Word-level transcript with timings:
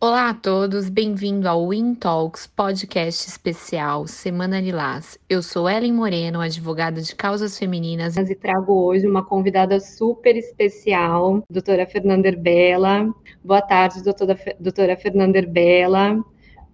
Olá 0.00 0.28
a 0.28 0.34
todos, 0.34 0.88
bem-vindo 0.88 1.48
ao 1.48 1.70
Win 1.70 1.92
Talks, 1.96 2.46
podcast 2.46 3.28
especial 3.28 4.06
Semana 4.06 4.60
Lilás. 4.60 5.18
Eu 5.28 5.42
sou 5.42 5.68
Ellen 5.68 5.92
Moreno, 5.92 6.40
advogada 6.40 7.02
de 7.02 7.16
causas 7.16 7.58
femininas, 7.58 8.16
e 8.16 8.34
trago 8.36 8.74
hoje 8.74 9.08
uma 9.08 9.24
convidada 9.24 9.80
super 9.80 10.36
especial, 10.36 11.42
doutora 11.50 11.84
Fernanda 11.84 12.28
Herbela. 12.28 13.12
Boa 13.42 13.60
tarde, 13.60 14.04
doutora, 14.04 14.38
doutora 14.60 14.96
Fernanda 14.96 15.36
Herbela. 15.36 16.24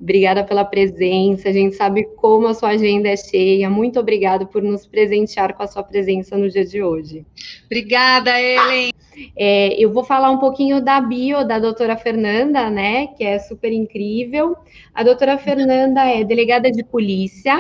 Obrigada 0.01 0.45
pela 0.45 0.65
presença. 0.65 1.49
A 1.49 1.53
gente 1.53 1.77
sabe 1.77 2.05
como 2.17 2.47
a 2.47 2.55
sua 2.55 2.71
agenda 2.71 3.09
é 3.09 3.17
cheia. 3.17 3.71
Muito 3.71 3.99
obrigada 3.99 4.45
por 4.45 4.63
nos 4.63 4.87
presentear 4.87 5.55
com 5.55 5.63
a 5.63 5.67
sua 5.67 5.83
presença 5.83 6.37
no 6.37 6.49
dia 6.49 6.65
de 6.65 6.83
hoje. 6.83 7.25
Obrigada, 7.67 8.31
Ellen. 8.41 8.93
É, 9.37 9.75
eu 9.83 9.93
vou 9.93 10.05
falar 10.05 10.31
um 10.31 10.39
pouquinho 10.39 10.83
da 10.83 11.01
bio 11.01 11.46
da 11.46 11.59
doutora 11.59 11.96
Fernanda, 11.96 12.69
né? 12.69 13.09
Que 13.09 13.25
é 13.25 13.39
super 13.39 13.73
incrível. 13.73 14.57
A 14.93 15.03
doutora 15.03 15.39
Fernanda 15.39 16.04
é 16.04 16.25
delegada 16.25 16.71
de 16.71 16.82
polícia, 16.82 17.57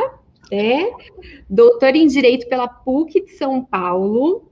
é, 0.50 0.90
doutora 1.48 1.96
em 1.96 2.06
Direito 2.06 2.48
pela 2.48 2.68
PUC 2.68 3.24
de 3.24 3.32
São 3.32 3.64
Paulo, 3.64 4.50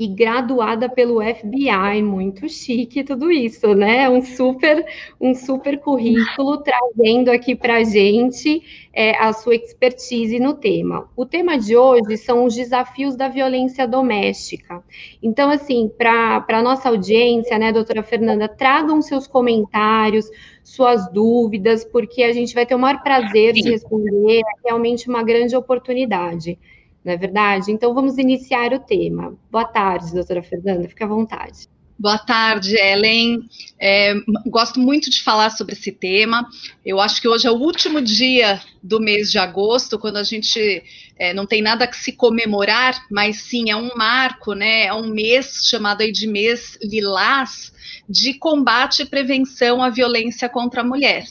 e 0.00 0.08
graduada 0.08 0.88
pelo 0.88 1.20
FBI, 1.22 2.02
muito 2.02 2.48
chique 2.48 3.04
tudo 3.04 3.30
isso, 3.30 3.74
né? 3.74 4.08
Um 4.08 4.22
super, 4.22 4.82
um 5.20 5.34
super 5.34 5.78
currículo 5.78 6.56
trazendo 6.62 7.30
aqui 7.30 7.54
para 7.54 7.76
a 7.76 7.84
gente 7.84 8.62
é, 8.94 9.14
a 9.18 9.30
sua 9.34 9.54
expertise 9.54 10.40
no 10.40 10.54
tema. 10.54 11.06
O 11.14 11.26
tema 11.26 11.58
de 11.58 11.76
hoje 11.76 12.16
são 12.16 12.46
os 12.46 12.54
desafios 12.54 13.14
da 13.14 13.28
violência 13.28 13.86
doméstica. 13.86 14.82
Então, 15.22 15.50
assim, 15.50 15.90
para 15.98 16.46
a 16.48 16.62
nossa 16.62 16.88
audiência, 16.88 17.58
né, 17.58 17.70
doutora 17.70 18.02
Fernanda, 18.02 18.48
tragam 18.48 19.02
seus 19.02 19.26
comentários, 19.26 20.30
suas 20.64 21.12
dúvidas, 21.12 21.84
porque 21.84 22.22
a 22.22 22.32
gente 22.32 22.54
vai 22.54 22.64
ter 22.64 22.74
o 22.74 22.78
maior 22.78 23.02
prazer 23.02 23.52
de 23.52 23.68
responder, 23.68 24.38
é 24.38 24.68
realmente 24.68 25.10
uma 25.10 25.22
grande 25.22 25.54
oportunidade 25.54 26.58
não 27.04 27.12
é 27.12 27.16
verdade? 27.16 27.72
Então 27.72 27.94
vamos 27.94 28.18
iniciar 28.18 28.72
o 28.72 28.80
tema. 28.80 29.34
Boa 29.50 29.64
tarde, 29.64 30.12
doutora 30.12 30.42
Fernanda, 30.42 30.88
fique 30.88 31.02
à 31.02 31.06
vontade. 31.06 31.68
Boa 32.00 32.16
tarde, 32.16 32.76
Ellen. 32.76 33.42
É, 33.78 34.14
gosto 34.46 34.80
muito 34.80 35.10
de 35.10 35.22
falar 35.22 35.50
sobre 35.50 35.74
esse 35.74 35.92
tema. 35.92 36.48
Eu 36.82 36.98
acho 36.98 37.20
que 37.20 37.28
hoje 37.28 37.46
é 37.46 37.50
o 37.50 37.58
último 37.58 38.00
dia 38.00 38.58
do 38.82 38.98
mês 38.98 39.30
de 39.30 39.38
agosto, 39.38 39.98
quando 39.98 40.16
a 40.16 40.22
gente 40.22 40.82
é, 41.18 41.34
não 41.34 41.44
tem 41.44 41.60
nada 41.60 41.86
que 41.86 41.96
se 41.96 42.12
comemorar, 42.12 42.98
mas 43.10 43.42
sim 43.42 43.70
é 43.70 43.76
um 43.76 43.90
marco, 43.94 44.54
né? 44.54 44.86
É 44.86 44.94
um 44.94 45.08
mês 45.08 45.68
chamado 45.68 46.00
aí 46.00 46.10
de 46.10 46.26
mês 46.26 46.78
lilás 46.82 47.70
de 48.08 48.32
combate 48.32 49.02
e 49.02 49.06
prevenção 49.06 49.82
à 49.82 49.90
violência 49.90 50.48
contra 50.48 50.80
a 50.80 50.84
mulher. 50.84 51.26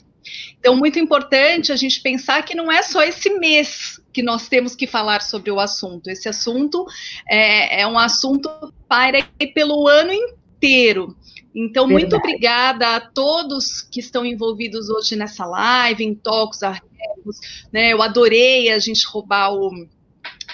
Então, 0.60 0.76
muito 0.76 1.00
importante 1.00 1.72
a 1.72 1.76
gente 1.76 2.02
pensar 2.02 2.44
que 2.44 2.56
não 2.56 2.72
é 2.72 2.82
só 2.82 3.02
esse 3.04 3.30
mês 3.40 4.00
que 4.12 4.22
nós 4.22 4.48
temos 4.48 4.76
que 4.76 4.88
falar 4.88 5.22
sobre 5.22 5.52
o 5.52 5.60
assunto. 5.60 6.10
Esse 6.10 6.28
assunto 6.28 6.86
é, 7.30 7.82
é 7.82 7.88
um 7.88 7.98
assunto 7.98 8.50
para 8.88 9.24
pelo 9.54 9.88
ano 9.88 10.12
inteiro. 10.12 11.16
Então, 11.56 11.88
Verdade. 11.88 12.12
muito 12.12 12.16
obrigada 12.16 12.96
a 12.96 13.00
todos 13.00 13.82
que 13.82 14.00
estão 14.00 14.26
envolvidos 14.26 14.90
hoje 14.90 15.16
nessa 15.16 15.46
live, 15.46 16.04
em 16.04 16.14
Talks 16.14 16.62
Arregos. 16.64 17.40
Né? 17.72 17.94
Eu 17.94 18.02
adorei 18.02 18.70
a 18.70 18.80
gente 18.80 19.06
roubar 19.08 19.54
o, 19.54 19.88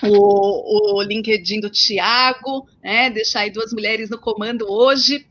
o, 0.09 0.97
o 0.97 1.01
LinkedIn 1.01 1.59
do 1.59 1.69
Tiago, 1.69 2.67
né? 2.83 3.09
deixar 3.09 3.41
aí 3.41 3.49
duas 3.49 3.73
mulheres 3.73 4.09
no 4.09 4.17
comando 4.17 4.65
hoje. 4.69 5.25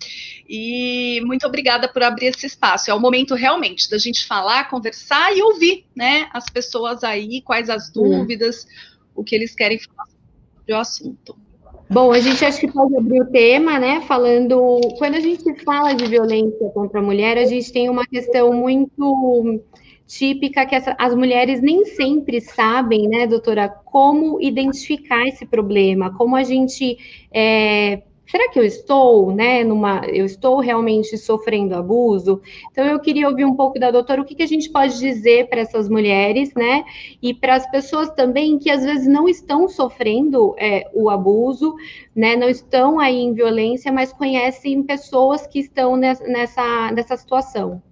E 0.48 1.20
muito 1.24 1.46
obrigada 1.46 1.88
por 1.88 2.02
abrir 2.02 2.26
esse 2.26 2.46
espaço. 2.46 2.90
É 2.90 2.94
o 2.94 3.00
momento 3.00 3.34
realmente 3.34 3.88
da 3.90 3.98
gente 3.98 4.26
falar, 4.26 4.68
conversar 4.68 5.34
e 5.36 5.42
ouvir, 5.42 5.86
né, 5.96 6.28
as 6.32 6.44
pessoas 6.50 7.02
aí, 7.02 7.40
quais 7.40 7.70
as 7.70 7.90
dúvidas, 7.90 8.66
o 9.14 9.24
que 9.24 9.34
eles 9.34 9.54
querem 9.54 9.78
falar 9.78 10.06
sobre 10.06 10.72
o 10.74 10.76
assunto. 10.76 11.44
Bom, 11.88 12.12
a 12.12 12.18
gente 12.18 12.44
acha 12.44 12.58
que 12.58 12.70
pode 12.70 12.96
abrir 12.96 13.20
o 13.20 13.26
tema, 13.26 13.78
né? 13.78 14.00
Falando. 14.02 14.80
Quando 14.98 15.16
a 15.16 15.20
gente 15.20 15.54
fala 15.64 15.92
de 15.92 16.06
violência 16.06 16.68
contra 16.70 16.98
a 16.98 17.02
mulher, 17.02 17.36
a 17.36 17.44
gente 17.44 17.70
tem 17.72 17.90
uma 17.90 18.06
questão 18.06 18.52
muito 18.52 19.60
típica 20.06 20.66
que 20.66 20.74
essa, 20.74 20.94
as 20.98 21.14
mulheres 21.14 21.60
nem 21.60 21.84
sempre 21.84 22.40
sabem, 22.40 23.08
né, 23.08 23.26
doutora, 23.26 23.68
como 23.68 24.40
identificar 24.40 25.26
esse 25.26 25.46
problema, 25.46 26.14
como 26.16 26.36
a 26.36 26.42
gente 26.42 26.98
é, 27.32 28.02
será 28.26 28.48
que 28.50 28.58
eu 28.58 28.64
estou, 28.64 29.32
né, 29.32 29.62
numa, 29.62 30.04
eu 30.06 30.24
estou 30.24 30.58
realmente 30.58 31.16
sofrendo 31.16 31.74
abuso? 31.74 32.40
Então 32.70 32.84
eu 32.84 32.98
queria 32.98 33.28
ouvir 33.28 33.44
um 33.44 33.54
pouco 33.54 33.78
da 33.78 33.90
doutora 33.90 34.22
o 34.22 34.24
que, 34.24 34.34
que 34.34 34.42
a 34.42 34.46
gente 34.46 34.70
pode 34.70 34.98
dizer 34.98 35.48
para 35.48 35.60
essas 35.60 35.88
mulheres, 35.88 36.52
né, 36.54 36.84
e 37.22 37.34
para 37.34 37.54
as 37.54 37.70
pessoas 37.70 38.10
também 38.10 38.58
que 38.58 38.70
às 38.70 38.84
vezes 38.84 39.06
não 39.06 39.28
estão 39.28 39.68
sofrendo 39.68 40.54
é, 40.58 40.90
o 40.92 41.08
abuso, 41.08 41.74
né, 42.14 42.36
não 42.36 42.48
estão 42.48 42.98
aí 42.98 43.20
em 43.20 43.32
violência, 43.32 43.92
mas 43.92 44.12
conhecem 44.12 44.82
pessoas 44.82 45.46
que 45.46 45.60
estão 45.60 45.96
nessa, 45.96 46.90
nessa 46.92 47.16
situação. 47.16 47.82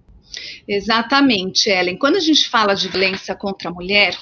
Exatamente, 0.67 1.69
Ellen. 1.69 1.97
Quando 1.97 2.15
a 2.15 2.21
gente 2.21 2.49
fala 2.49 2.73
de 2.73 2.87
violência 2.87 3.35
contra 3.35 3.69
a 3.69 3.73
mulher, 3.73 4.17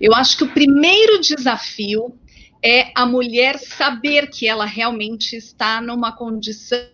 eu 0.00 0.14
acho 0.14 0.36
que 0.36 0.44
o 0.44 0.52
primeiro 0.52 1.20
desafio 1.20 2.14
é 2.62 2.90
a 2.94 3.06
mulher 3.06 3.58
saber 3.58 4.28
que 4.28 4.46
ela 4.46 4.64
realmente 4.64 5.36
está 5.36 5.80
numa 5.80 6.12
condição 6.12 6.86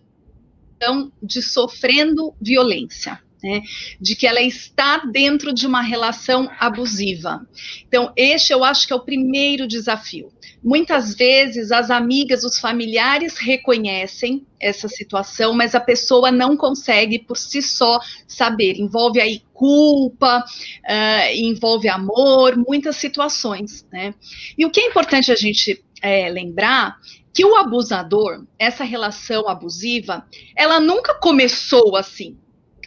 de 1.22 1.43
sofrendo 1.43 2.34
violência. 2.41 3.21
Né, 3.42 3.60
de 4.00 4.16
que 4.16 4.26
ela 4.26 4.41
está 4.41 4.98
dentro 4.98 5.52
de 5.52 5.66
uma 5.66 5.82
relação 5.82 6.50
abusiva. 6.58 7.47
Então, 7.86 8.10
este 8.16 8.50
eu 8.50 8.64
acho 8.64 8.86
que 8.86 8.94
é 8.94 8.97
o 8.97 9.04
primeiro 9.04 9.69
desafio. 9.69 10.32
Muitas 10.64 11.14
vezes 11.14 11.70
as 11.70 11.91
amigas, 11.91 12.44
os 12.44 12.58
familiares 12.58 13.36
reconhecem 13.36 14.44
essa 14.58 14.88
situação, 14.88 15.52
mas 15.52 15.75
a 15.75 15.80
pessoa 15.80 16.32
não 16.32 16.56
consegue 16.56 17.19
por 17.19 17.36
si 17.36 17.60
só 17.60 18.00
saber. 18.26 18.80
Envolve 18.80 19.20
aí 19.20 19.42
culpa, 19.52 20.38
uh, 20.41 21.34
envolve 21.34 21.88
amor, 21.88 22.56
muitas 22.56 22.96
situações, 22.96 23.86
né? 23.92 24.14
E 24.56 24.64
o 24.64 24.70
que 24.70 24.80
é 24.80 24.86
importante 24.86 25.30
a 25.30 25.36
gente 25.36 25.84
é, 26.02 26.28
lembrar 26.28 26.96
que 27.32 27.44
o 27.44 27.54
abusador, 27.54 28.46
essa 28.58 28.82
relação 28.82 29.46
abusiva, 29.48 30.26
ela 30.56 30.80
nunca 30.80 31.14
começou 31.14 31.96
assim. 31.96 32.38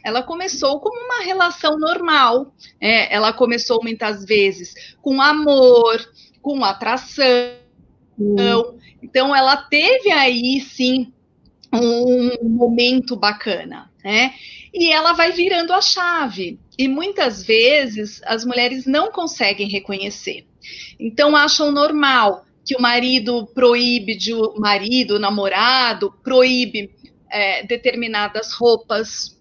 Ela 0.04 0.24
começou 0.24 0.80
como 0.80 1.00
uma 1.06 1.24
relação 1.24 1.78
normal. 1.78 2.54
É, 2.80 3.14
ela 3.14 3.34
começou 3.34 3.82
muitas 3.82 4.26
vezes 4.26 4.74
com 5.02 5.22
amor, 5.22 6.00
com 6.42 6.64
atração 6.64 7.60
então, 8.20 8.78
então 9.02 9.36
ela 9.36 9.56
teve 9.56 10.12
aí 10.12 10.60
sim 10.60 11.14
um 11.74 12.50
momento 12.50 13.16
bacana, 13.16 13.90
né? 14.04 14.34
E 14.74 14.92
ela 14.92 15.14
vai 15.14 15.32
virando 15.32 15.72
a 15.72 15.82
chave. 15.82 16.60
E 16.78 16.88
muitas 16.88 17.44
vezes 17.44 18.22
as 18.26 18.44
mulheres 18.44 18.86
não 18.86 19.12
conseguem 19.12 19.70
reconhecer. 19.70 20.46
Então 21.00 21.36
acham 21.36 21.72
normal 21.72 22.46
que 22.66 22.76
o 22.76 22.82
marido 22.82 23.48
proíbe 23.48 24.16
de 24.16 24.34
o 24.34 24.60
marido, 24.60 25.16
o 25.16 25.20
namorado, 25.20 26.14
proíbe 26.24 26.92
é, 27.32 27.66
determinadas 27.66 28.54
roupas, 28.54 29.39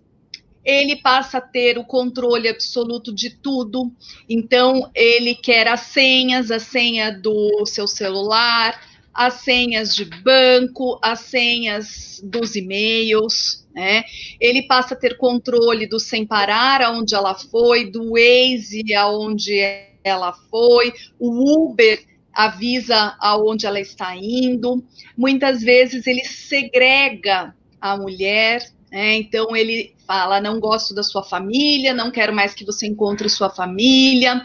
ele 0.68 0.96
passa 0.96 1.38
a 1.38 1.40
ter 1.40 1.78
o 1.78 1.84
controle 1.84 2.46
absoluto 2.46 3.10
de 3.10 3.30
tudo. 3.30 3.90
Então, 4.28 4.90
ele 4.94 5.34
quer 5.34 5.66
as 5.66 5.80
senhas, 5.80 6.50
a 6.50 6.58
senha 6.58 7.10
do 7.10 7.64
seu 7.64 7.88
celular, 7.88 8.78
as 9.14 9.34
senhas 9.40 9.96
de 9.96 10.04
banco, 10.04 11.00
as 11.02 11.20
senhas 11.20 12.20
dos 12.22 12.54
e-mails, 12.54 13.66
né? 13.74 14.04
Ele 14.38 14.60
passa 14.64 14.92
a 14.92 14.96
ter 14.96 15.16
controle 15.16 15.86
do 15.86 15.98
sem 15.98 16.26
parar, 16.26 16.82
aonde 16.82 17.14
ela 17.14 17.34
foi, 17.34 17.90
do 17.90 18.10
Waze, 18.10 18.94
aonde 18.94 19.58
ela 20.04 20.34
foi, 20.50 20.92
o 21.18 21.70
Uber 21.70 21.98
avisa 22.30 23.16
aonde 23.18 23.66
ela 23.66 23.80
está 23.80 24.14
indo. 24.14 24.84
Muitas 25.16 25.62
vezes 25.62 26.06
ele 26.06 26.26
segrega 26.26 27.54
a 27.80 27.96
mulher, 27.96 28.62
né? 28.90 29.16
então 29.16 29.54
ele 29.54 29.94
fala: 30.06 30.40
não 30.40 30.58
gosto 30.58 30.94
da 30.94 31.02
sua 31.02 31.22
família, 31.22 31.94
não 31.94 32.10
quero 32.10 32.34
mais 32.34 32.54
que 32.54 32.64
você 32.64 32.86
encontre 32.86 33.28
sua 33.28 33.50
família, 33.50 34.42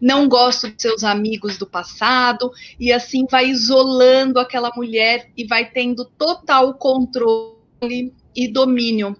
não 0.00 0.28
gosto 0.28 0.68
dos 0.68 0.82
seus 0.82 1.04
amigos 1.04 1.56
do 1.58 1.66
passado, 1.66 2.50
e 2.78 2.92
assim 2.92 3.26
vai 3.30 3.48
isolando 3.48 4.38
aquela 4.38 4.70
mulher 4.74 5.30
e 5.36 5.46
vai 5.46 5.70
tendo 5.70 6.04
total 6.04 6.74
controle 6.74 8.12
e 8.34 8.48
domínio 8.48 9.16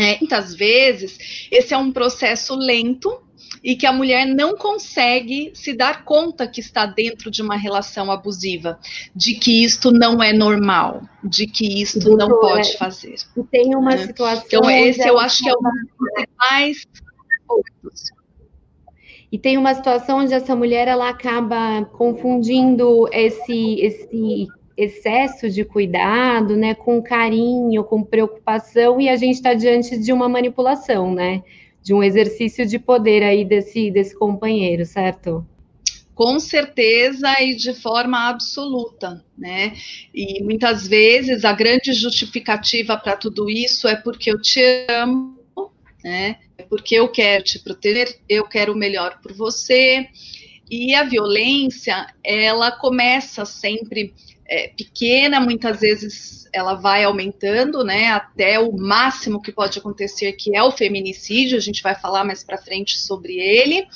É, 0.00 0.16
muitas 0.18 0.54
vezes, 0.54 1.46
esse 1.50 1.74
é 1.74 1.76
um 1.76 1.92
processo 1.92 2.54
lento 2.54 3.20
e 3.62 3.76
que 3.76 3.84
a 3.84 3.92
mulher 3.92 4.24
não 4.26 4.56
consegue 4.56 5.50
se 5.52 5.74
dar 5.74 6.06
conta 6.06 6.48
que 6.48 6.60
está 6.60 6.86
dentro 6.86 7.30
de 7.30 7.42
uma 7.42 7.54
relação 7.54 8.10
abusiva, 8.10 8.78
de 9.14 9.34
que 9.34 9.62
isto 9.62 9.90
não 9.90 10.22
é 10.22 10.32
normal, 10.32 11.02
de 11.22 11.46
que 11.46 11.82
isto 11.82 12.00
Doutora, 12.00 12.28
não 12.30 12.40
pode 12.40 12.78
fazer. 12.78 13.16
E 13.36 13.42
tem 13.42 13.76
uma 13.76 13.90
né? 13.90 14.06
situação. 14.06 14.44
Então, 14.46 14.70
esse 14.70 15.06
eu 15.06 15.18
acho 15.18 15.42
que 15.42 15.50
é 15.50 15.52
o 15.52 15.60
mais. 16.38 16.86
E 19.30 19.38
tem 19.38 19.58
uma 19.58 19.74
situação 19.74 20.20
onde 20.20 20.32
essa 20.32 20.56
mulher 20.56 20.88
ela 20.88 21.10
acaba 21.10 21.84
confundindo 21.92 23.06
esse, 23.12 23.80
esse 23.80 24.48
excesso 24.82 25.50
de 25.50 25.64
cuidado, 25.64 26.56
né, 26.56 26.74
com 26.74 27.02
carinho, 27.02 27.84
com 27.84 28.02
preocupação, 28.02 29.00
e 29.00 29.08
a 29.08 29.16
gente 29.16 29.34
está 29.36 29.54
diante 29.54 29.98
de 29.98 30.12
uma 30.12 30.28
manipulação, 30.28 31.12
né? 31.12 31.42
de 31.82 31.94
um 31.94 32.02
exercício 32.02 32.66
de 32.66 32.78
poder 32.78 33.22
aí 33.22 33.44
desse, 33.44 33.90
desse 33.90 34.14
companheiro, 34.14 34.84
certo? 34.84 35.46
Com 36.14 36.38
certeza 36.38 37.32
e 37.40 37.54
de 37.56 37.72
forma 37.72 38.28
absoluta, 38.28 39.24
né? 39.36 39.74
E 40.14 40.42
muitas 40.42 40.86
vezes 40.86 41.44
a 41.44 41.52
grande 41.52 41.92
justificativa 41.94 42.96
para 42.96 43.16
tudo 43.16 43.48
isso 43.48 43.88
é 43.88 43.96
porque 43.96 44.30
eu 44.30 44.40
te 44.40 44.60
amo, 44.90 45.38
né? 46.04 46.36
É 46.58 46.62
porque 46.62 46.94
eu 46.94 47.08
quero 47.08 47.42
te 47.42 47.58
proteger, 47.58 48.20
eu 48.28 48.44
quero 48.44 48.74
o 48.74 48.76
melhor 48.76 49.18
por 49.22 49.32
você. 49.32 50.08
E 50.70 50.94
a 50.94 51.02
violência, 51.02 52.06
ela 52.22 52.70
começa 52.70 53.44
sempre 53.44 54.14
é, 54.50 54.68
pequena, 54.76 55.38
muitas 55.40 55.78
vezes 55.78 56.40
ela 56.52 56.74
vai 56.74 57.04
aumentando, 57.04 57.84
né, 57.84 58.08
até 58.08 58.58
o 58.58 58.76
máximo 58.76 59.40
que 59.40 59.52
pode 59.52 59.78
acontecer, 59.78 60.32
que 60.32 60.56
é 60.56 60.60
o 60.60 60.72
feminicídio, 60.72 61.56
a 61.56 61.60
gente 61.60 61.80
vai 61.80 61.94
falar 61.94 62.24
mais 62.24 62.42
para 62.42 62.58
frente 62.58 62.98
sobre 62.98 63.34
ele, 63.34 63.86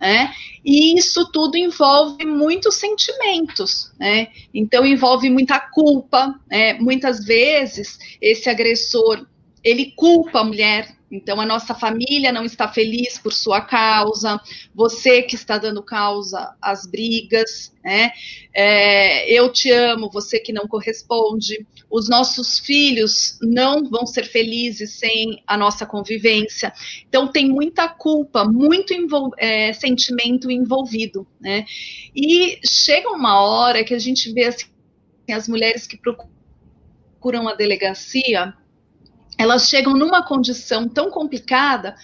né, 0.00 0.32
e 0.64 0.96
isso 0.96 1.28
tudo 1.32 1.56
envolve 1.56 2.24
muitos 2.24 2.76
sentimentos, 2.76 3.92
né, 3.98 4.28
então 4.54 4.86
envolve 4.86 5.28
muita 5.28 5.58
culpa, 5.58 6.38
né, 6.48 6.74
muitas 6.74 7.24
vezes 7.24 7.98
esse 8.20 8.48
agressor, 8.48 9.26
ele 9.64 9.92
culpa 9.96 10.40
a 10.40 10.44
mulher, 10.44 10.94
então, 11.14 11.40
a 11.40 11.46
nossa 11.46 11.76
família 11.76 12.32
não 12.32 12.44
está 12.44 12.66
feliz 12.66 13.18
por 13.18 13.32
sua 13.32 13.60
causa, 13.60 14.40
você 14.74 15.22
que 15.22 15.36
está 15.36 15.56
dando 15.58 15.80
causa 15.80 16.56
às 16.60 16.86
brigas, 16.86 17.72
né? 17.84 18.10
É, 18.52 19.32
eu 19.32 19.52
te 19.52 19.70
amo, 19.70 20.10
você 20.10 20.40
que 20.40 20.52
não 20.52 20.66
corresponde. 20.66 21.64
Os 21.88 22.08
nossos 22.08 22.58
filhos 22.58 23.38
não 23.40 23.88
vão 23.88 24.04
ser 24.06 24.24
felizes 24.24 24.94
sem 24.94 25.40
a 25.46 25.56
nossa 25.56 25.86
convivência. 25.86 26.72
Então, 27.08 27.28
tem 27.28 27.48
muita 27.48 27.88
culpa, 27.88 28.44
muito 28.44 28.92
envol 28.92 29.30
é, 29.38 29.72
sentimento 29.72 30.50
envolvido, 30.50 31.24
né? 31.40 31.64
E 32.12 32.58
chega 32.66 33.08
uma 33.10 33.40
hora 33.40 33.84
que 33.84 33.94
a 33.94 34.00
gente 34.00 34.32
vê 34.32 34.46
assim, 34.46 34.66
as 35.30 35.46
mulheres 35.46 35.86
que 35.86 35.96
procuram 35.96 37.46
a 37.46 37.54
delegacia 37.54 38.52
elas 39.38 39.68
chegam 39.68 39.94
numa 39.94 40.22
condição 40.22 40.88
tão 40.88 41.10
complicada 41.10 41.94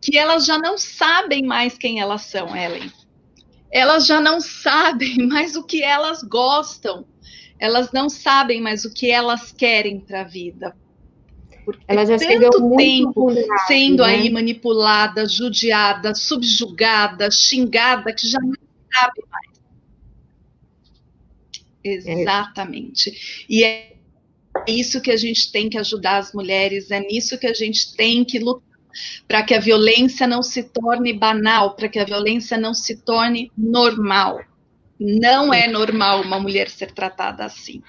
que 0.00 0.16
elas 0.16 0.46
já 0.46 0.58
não 0.58 0.78
sabem 0.78 1.42
mais 1.42 1.76
quem 1.76 2.00
elas 2.00 2.22
são, 2.22 2.56
Ellen. 2.56 2.90
Elas 3.70 4.06
já 4.06 4.20
não 4.20 4.40
sabem 4.40 5.16
mais 5.26 5.56
o 5.56 5.64
que 5.64 5.82
elas 5.82 6.22
gostam. 6.22 7.04
Elas 7.58 7.90
não 7.92 8.08
sabem 8.08 8.60
mais 8.60 8.84
o 8.84 8.92
que 8.92 9.10
elas 9.10 9.52
querem 9.52 10.00
para 10.00 10.20
a 10.20 10.24
vida. 10.24 10.76
Porque 11.64 11.82
elas 11.86 12.08
já 12.08 12.16
tanto 12.16 12.76
tempo 12.76 13.28
sendo 13.66 14.02
né? 14.02 14.10
aí 14.10 14.30
manipulada, 14.30 15.28
judiada, 15.28 16.14
subjugada, 16.14 17.30
xingada, 17.30 18.12
que 18.12 18.26
já 18.26 18.38
não 18.40 18.54
sabe 18.90 19.22
mais. 19.28 19.48
É. 21.84 22.22
Exatamente. 22.22 23.44
E 23.48 23.64
é 23.64 23.97
é 24.66 24.72
isso 24.72 25.00
que 25.00 25.10
a 25.10 25.16
gente 25.16 25.50
tem 25.52 25.68
que 25.68 25.78
ajudar 25.78 26.18
as 26.18 26.32
mulheres, 26.32 26.90
é 26.90 27.00
nisso 27.00 27.38
que 27.38 27.46
a 27.46 27.54
gente 27.54 27.94
tem 27.96 28.24
que 28.24 28.38
lutar 28.38 28.68
para 29.26 29.42
que 29.42 29.54
a 29.54 29.60
violência 29.60 30.26
não 30.26 30.42
se 30.42 30.62
torne 30.62 31.12
banal, 31.12 31.74
para 31.74 31.88
que 31.88 31.98
a 31.98 32.04
violência 32.04 32.56
não 32.56 32.74
se 32.74 32.96
torne 32.96 33.50
normal. 33.56 34.40
Não 34.98 35.54
é 35.54 35.68
normal 35.68 36.22
uma 36.22 36.40
mulher 36.40 36.68
ser 36.68 36.92
tratada 36.92 37.44
assim. 37.44 37.82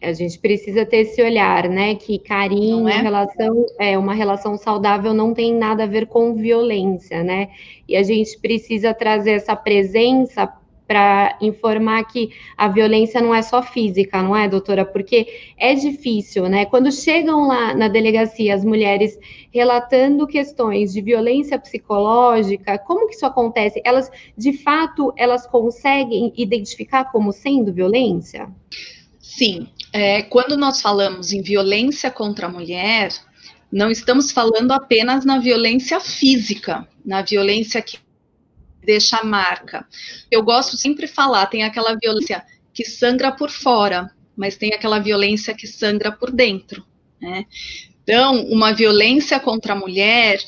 A 0.00 0.12
gente 0.12 0.38
precisa 0.38 0.84
ter 0.84 0.98
esse 0.98 1.22
olhar, 1.22 1.68
né? 1.68 1.94
Que 1.94 2.18
carinho, 2.18 2.86
é? 2.86 3.00
relação, 3.00 3.66
é 3.80 3.96
uma 3.98 4.12
relação 4.12 4.56
saudável 4.58 5.14
não 5.14 5.32
tem 5.32 5.54
nada 5.54 5.84
a 5.84 5.86
ver 5.86 6.06
com 6.06 6.34
violência, 6.34 7.24
né? 7.24 7.48
E 7.88 7.96
a 7.96 8.02
gente 8.02 8.38
precisa 8.38 8.92
trazer 8.92 9.32
essa 9.32 9.56
presença 9.56 10.52
para 10.86 11.36
informar 11.40 12.04
que 12.04 12.30
a 12.56 12.68
violência 12.68 13.20
não 13.20 13.34
é 13.34 13.42
só 13.42 13.62
física, 13.62 14.22
não 14.22 14.36
é, 14.36 14.48
doutora? 14.48 14.84
Porque 14.84 15.26
é 15.58 15.74
difícil, 15.74 16.48
né? 16.48 16.64
Quando 16.64 16.92
chegam 16.92 17.46
lá 17.46 17.74
na 17.74 17.88
delegacia 17.88 18.54
as 18.54 18.64
mulheres 18.64 19.18
relatando 19.52 20.26
questões 20.26 20.92
de 20.92 21.00
violência 21.00 21.58
psicológica, 21.58 22.78
como 22.78 23.08
que 23.08 23.14
isso 23.14 23.26
acontece? 23.26 23.80
Elas, 23.84 24.10
de 24.36 24.52
fato, 24.52 25.12
elas 25.16 25.46
conseguem 25.46 26.32
identificar 26.36 27.06
como 27.06 27.32
sendo 27.32 27.72
violência? 27.72 28.48
Sim. 29.18 29.68
É, 29.92 30.22
quando 30.22 30.56
nós 30.56 30.80
falamos 30.80 31.32
em 31.32 31.42
violência 31.42 32.10
contra 32.10 32.46
a 32.46 32.50
mulher, 32.50 33.10
não 33.72 33.90
estamos 33.90 34.30
falando 34.30 34.72
apenas 34.72 35.24
na 35.24 35.38
violência 35.38 35.98
física, 36.00 36.86
na 37.04 37.22
violência 37.22 37.82
que 37.82 37.98
deixa 38.86 39.22
marca. 39.22 39.86
Eu 40.30 40.42
gosto 40.42 40.76
sempre 40.76 41.06
de 41.06 41.12
falar, 41.12 41.46
tem 41.46 41.64
aquela 41.64 41.94
violência 42.00 42.42
que 42.72 42.84
sangra 42.84 43.32
por 43.32 43.50
fora, 43.50 44.10
mas 44.36 44.56
tem 44.56 44.72
aquela 44.72 44.98
violência 44.98 45.54
que 45.54 45.66
sangra 45.66 46.12
por 46.12 46.30
dentro. 46.30 46.86
Né? 47.20 47.44
Então, 48.02 48.44
uma 48.46 48.72
violência 48.72 49.40
contra 49.40 49.72
a 49.72 49.76
mulher, 49.76 50.38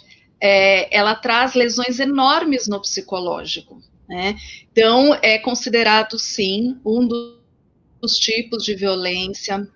é, 0.40 0.96
ela 0.96 1.14
traz 1.14 1.54
lesões 1.54 1.98
enormes 1.98 2.68
no 2.68 2.80
psicológico. 2.80 3.82
Né? 4.08 4.36
Então, 4.70 5.18
é 5.20 5.38
considerado, 5.38 6.18
sim, 6.18 6.78
um 6.84 7.06
dos 7.06 8.16
tipos 8.18 8.64
de 8.64 8.74
violência. 8.74 9.66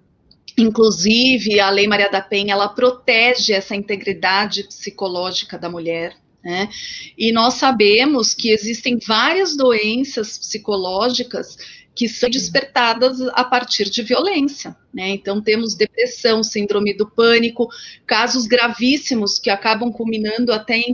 Inclusive, 0.56 1.58
a 1.58 1.70
Lei 1.70 1.88
Maria 1.88 2.10
da 2.10 2.20
Penha, 2.20 2.52
ela 2.52 2.68
protege 2.68 3.52
essa 3.52 3.74
integridade 3.74 4.64
psicológica 4.64 5.58
da 5.58 5.68
mulher. 5.68 6.21
Né? 6.44 6.68
E 7.16 7.30
nós 7.32 7.54
sabemos 7.54 8.34
que 8.34 8.50
existem 8.50 8.98
várias 8.98 9.56
doenças 9.56 10.38
psicológicas 10.38 11.56
que 11.94 12.08
são 12.08 12.28
despertadas 12.28 13.20
a 13.32 13.44
partir 13.44 13.88
de 13.90 14.02
violência. 14.02 14.76
Né? 14.92 15.10
Então, 15.10 15.40
temos 15.40 15.74
depressão, 15.74 16.42
síndrome 16.42 16.94
do 16.94 17.08
pânico, 17.08 17.68
casos 18.06 18.46
gravíssimos 18.46 19.38
que 19.38 19.50
acabam 19.50 19.92
culminando 19.92 20.52
até 20.52 20.78
em 20.78 20.92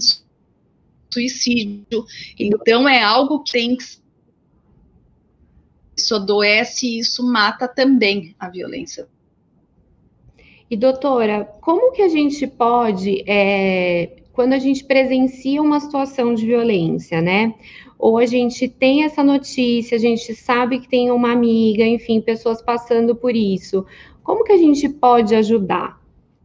suicídio. 1.10 2.04
Então, 2.38 2.88
é 2.88 3.02
algo 3.02 3.42
que 3.42 3.52
tem 3.52 3.76
que. 3.76 3.84
Isso 5.96 6.14
adoece 6.14 6.86
e 6.86 6.98
isso 7.00 7.24
mata 7.24 7.66
também 7.66 8.34
a 8.38 8.48
violência. 8.48 9.08
E, 10.70 10.76
doutora, 10.76 11.44
como 11.60 11.92
que 11.92 12.02
a 12.02 12.08
gente 12.08 12.46
pode 12.46 13.24
é, 13.26 14.17
quando 14.38 14.52
a 14.52 14.58
gente 14.60 14.84
presencia 14.84 15.60
uma 15.60 15.80
situação 15.80 16.32
de 16.32 16.46
violência, 16.46 17.20
né? 17.20 17.52
Ou 17.98 18.18
a 18.18 18.24
gente 18.24 18.68
tem 18.68 19.02
essa 19.02 19.24
notícia, 19.24 19.96
a 19.96 19.98
gente 19.98 20.32
sabe 20.32 20.78
que 20.78 20.88
tem 20.88 21.10
uma 21.10 21.32
amiga, 21.32 21.82
enfim, 21.84 22.20
pessoas 22.20 22.62
passando 22.62 23.16
por 23.16 23.34
isso. 23.34 23.84
Como 24.22 24.44
que 24.44 24.52
a 24.52 24.56
gente 24.56 24.88
pode 24.88 25.34
ajudar? 25.34 26.00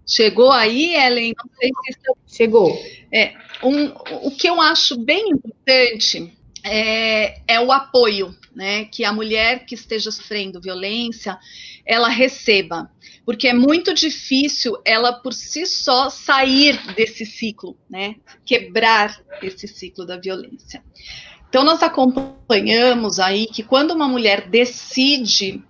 Chegou 0.07 0.51
aí, 0.51 0.95
Ellen? 0.95 1.35
Não 1.37 1.51
sei 1.55 1.69
se 1.69 2.35
Chegou. 2.35 2.75
É, 3.13 3.35
um, 3.63 3.93
o 4.25 4.31
que 4.31 4.49
eu 4.49 4.59
acho 4.59 4.97
bem 4.97 5.29
importante 5.29 6.33
é, 6.63 7.41
é 7.47 7.61
o 7.61 7.71
apoio, 7.71 8.35
né? 8.55 8.85
Que 8.85 9.05
a 9.05 9.13
mulher 9.13 9.67
que 9.67 9.75
esteja 9.75 10.09
sofrendo 10.09 10.59
violência, 10.59 11.37
ela 11.85 12.09
receba 12.09 12.89
porque 13.25 13.47
é 13.47 13.53
muito 13.53 13.93
difícil 13.93 14.77
ela 14.85 15.13
por 15.13 15.33
si 15.33 15.65
só 15.65 16.09
sair 16.09 16.79
desse 16.93 17.25
ciclo, 17.25 17.77
né? 17.89 18.15
Quebrar 18.45 19.21
esse 19.41 19.67
ciclo 19.67 20.05
da 20.05 20.17
violência. 20.17 20.83
Então 21.47 21.63
nós 21.63 21.81
acompanhamos 21.81 23.19
aí 23.19 23.47
que 23.47 23.63
quando 23.63 23.91
uma 23.91 24.07
mulher 24.07 24.49
decide 24.49 25.63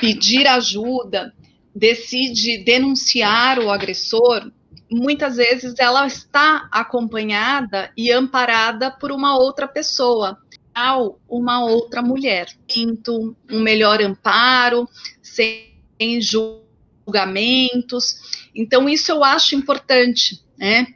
pedir 0.00 0.46
ajuda, 0.46 1.34
decide 1.74 2.58
denunciar 2.64 3.58
o 3.58 3.70
agressor, 3.70 4.50
muitas 4.90 5.36
vezes 5.36 5.74
ela 5.78 6.06
está 6.06 6.68
acompanhada 6.70 7.90
e 7.96 8.10
amparada 8.12 8.90
por 8.90 9.12
uma 9.12 9.36
outra 9.36 9.66
pessoa, 9.68 10.38
uma 11.28 11.64
outra 11.64 12.00
mulher. 12.00 12.48
Sinto 12.68 13.36
um 13.50 13.60
melhor 13.60 14.00
amparo, 14.00 14.88
sem 15.20 15.74
julgamento 16.20 16.63
julgamentos. 17.06 18.16
Então, 18.54 18.88
isso 18.88 19.12
eu 19.12 19.22
acho 19.22 19.54
importante, 19.54 20.42
né? 20.58 20.86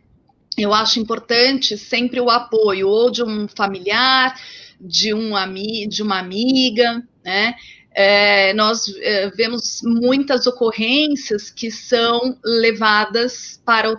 Eu 0.56 0.74
acho 0.74 0.98
importante 0.98 1.78
sempre 1.78 2.20
o 2.20 2.30
apoio 2.30 2.88
ou 2.88 3.10
de 3.10 3.22
um 3.22 3.46
familiar, 3.46 4.34
de, 4.80 5.14
um 5.14 5.36
ami 5.36 5.86
de 5.86 6.02
uma 6.02 6.18
amiga, 6.18 7.02
né? 7.24 7.54
É, 7.94 8.52
nós 8.54 8.84
é, 9.00 9.30
vemos 9.30 9.80
muitas 9.82 10.46
ocorrências 10.46 11.50
que 11.50 11.70
são 11.70 12.38
levadas 12.44 13.60
para 13.64 13.92
o 13.92 13.98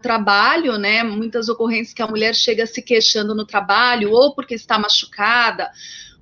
trabalho, 0.00 0.76
né? 0.78 1.02
Muitas 1.02 1.48
ocorrências 1.48 1.94
que 1.94 2.02
a 2.02 2.06
mulher 2.06 2.34
chega 2.34 2.66
se 2.66 2.82
queixando 2.82 3.34
no 3.34 3.46
trabalho, 3.46 4.10
ou 4.10 4.34
porque 4.34 4.54
está 4.54 4.78
machucada, 4.78 5.70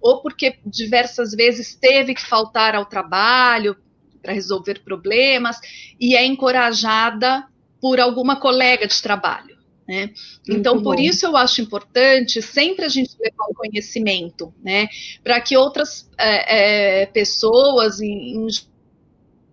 ou 0.01 0.21
porque 0.23 0.59
diversas 0.65 1.33
vezes 1.33 1.75
teve 1.75 2.15
que 2.15 2.23
faltar 2.23 2.75
ao 2.75 2.87
trabalho 2.87 3.77
para 4.23 4.33
resolver 4.33 4.81
problemas, 4.85 5.59
e 6.01 6.17
é 6.17 6.25
encorajada 6.25 7.47
por 7.81 7.99
alguma 7.99 8.37
colega 8.37 8.87
de 8.87 9.03
trabalho. 9.03 9.53
Né? 9.87 10.11
Então, 10.49 10.81
por 10.83 10.99
isso 10.99 11.27
eu 11.27 11.37
acho 11.37 11.61
importante 11.61 12.41
sempre 12.41 12.85
a 12.85 12.89
gente 12.89 13.17
levar 13.21 13.47
o 13.51 13.55
conhecimento, 13.55 14.55
né? 14.63 14.89
Para 15.25 15.41
que 15.41 15.57
outras 15.57 16.09
é, 16.17 17.03
é, 17.03 17.07
pessoas, 17.07 18.01
em, 18.01 18.37
em 18.37 18.47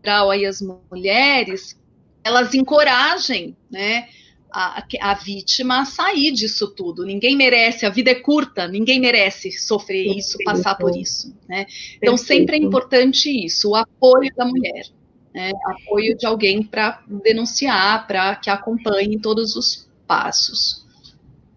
geral 0.04 0.30
aí 0.30 0.46
as 0.46 0.62
mulheres, 0.62 1.78
elas 2.24 2.54
encorajem, 2.54 3.58
né? 3.72 4.08
A, 4.52 4.84
a, 5.02 5.14
vítima 5.14 5.86
sair 5.86 6.32
disso 6.32 6.74
tudo. 6.74 7.06
Ninguém 7.06 7.36
merece, 7.36 7.86
a 7.86 7.90
vida 7.90 8.10
é 8.10 8.16
curta, 8.16 8.68
ninguém 8.68 9.00
merece 9.00 9.52
sofrer 9.52 10.06
Perfeito. 10.06 10.20
isso, 10.20 10.38
passar 10.44 10.76
por 10.76 10.98
isso. 10.98 11.36
Né? 11.48 11.66
Então, 11.98 12.18
sempre 12.18 12.56
é 12.56 12.60
importante 12.60 13.30
isso, 13.30 13.70
o 13.70 13.76
apoio 13.76 14.32
da 14.36 14.46
mulher. 14.46 14.88
Né? 15.34 15.52
Apoio 15.66 16.18
de 16.18 16.26
alguém 16.26 16.64
para 16.64 17.04
denunciar, 17.24 18.08
para 18.08 18.36
que 18.36 18.50
acompanhe 18.50 19.20
todos 19.20 19.56
os 19.56 19.88
passos. 20.08 20.84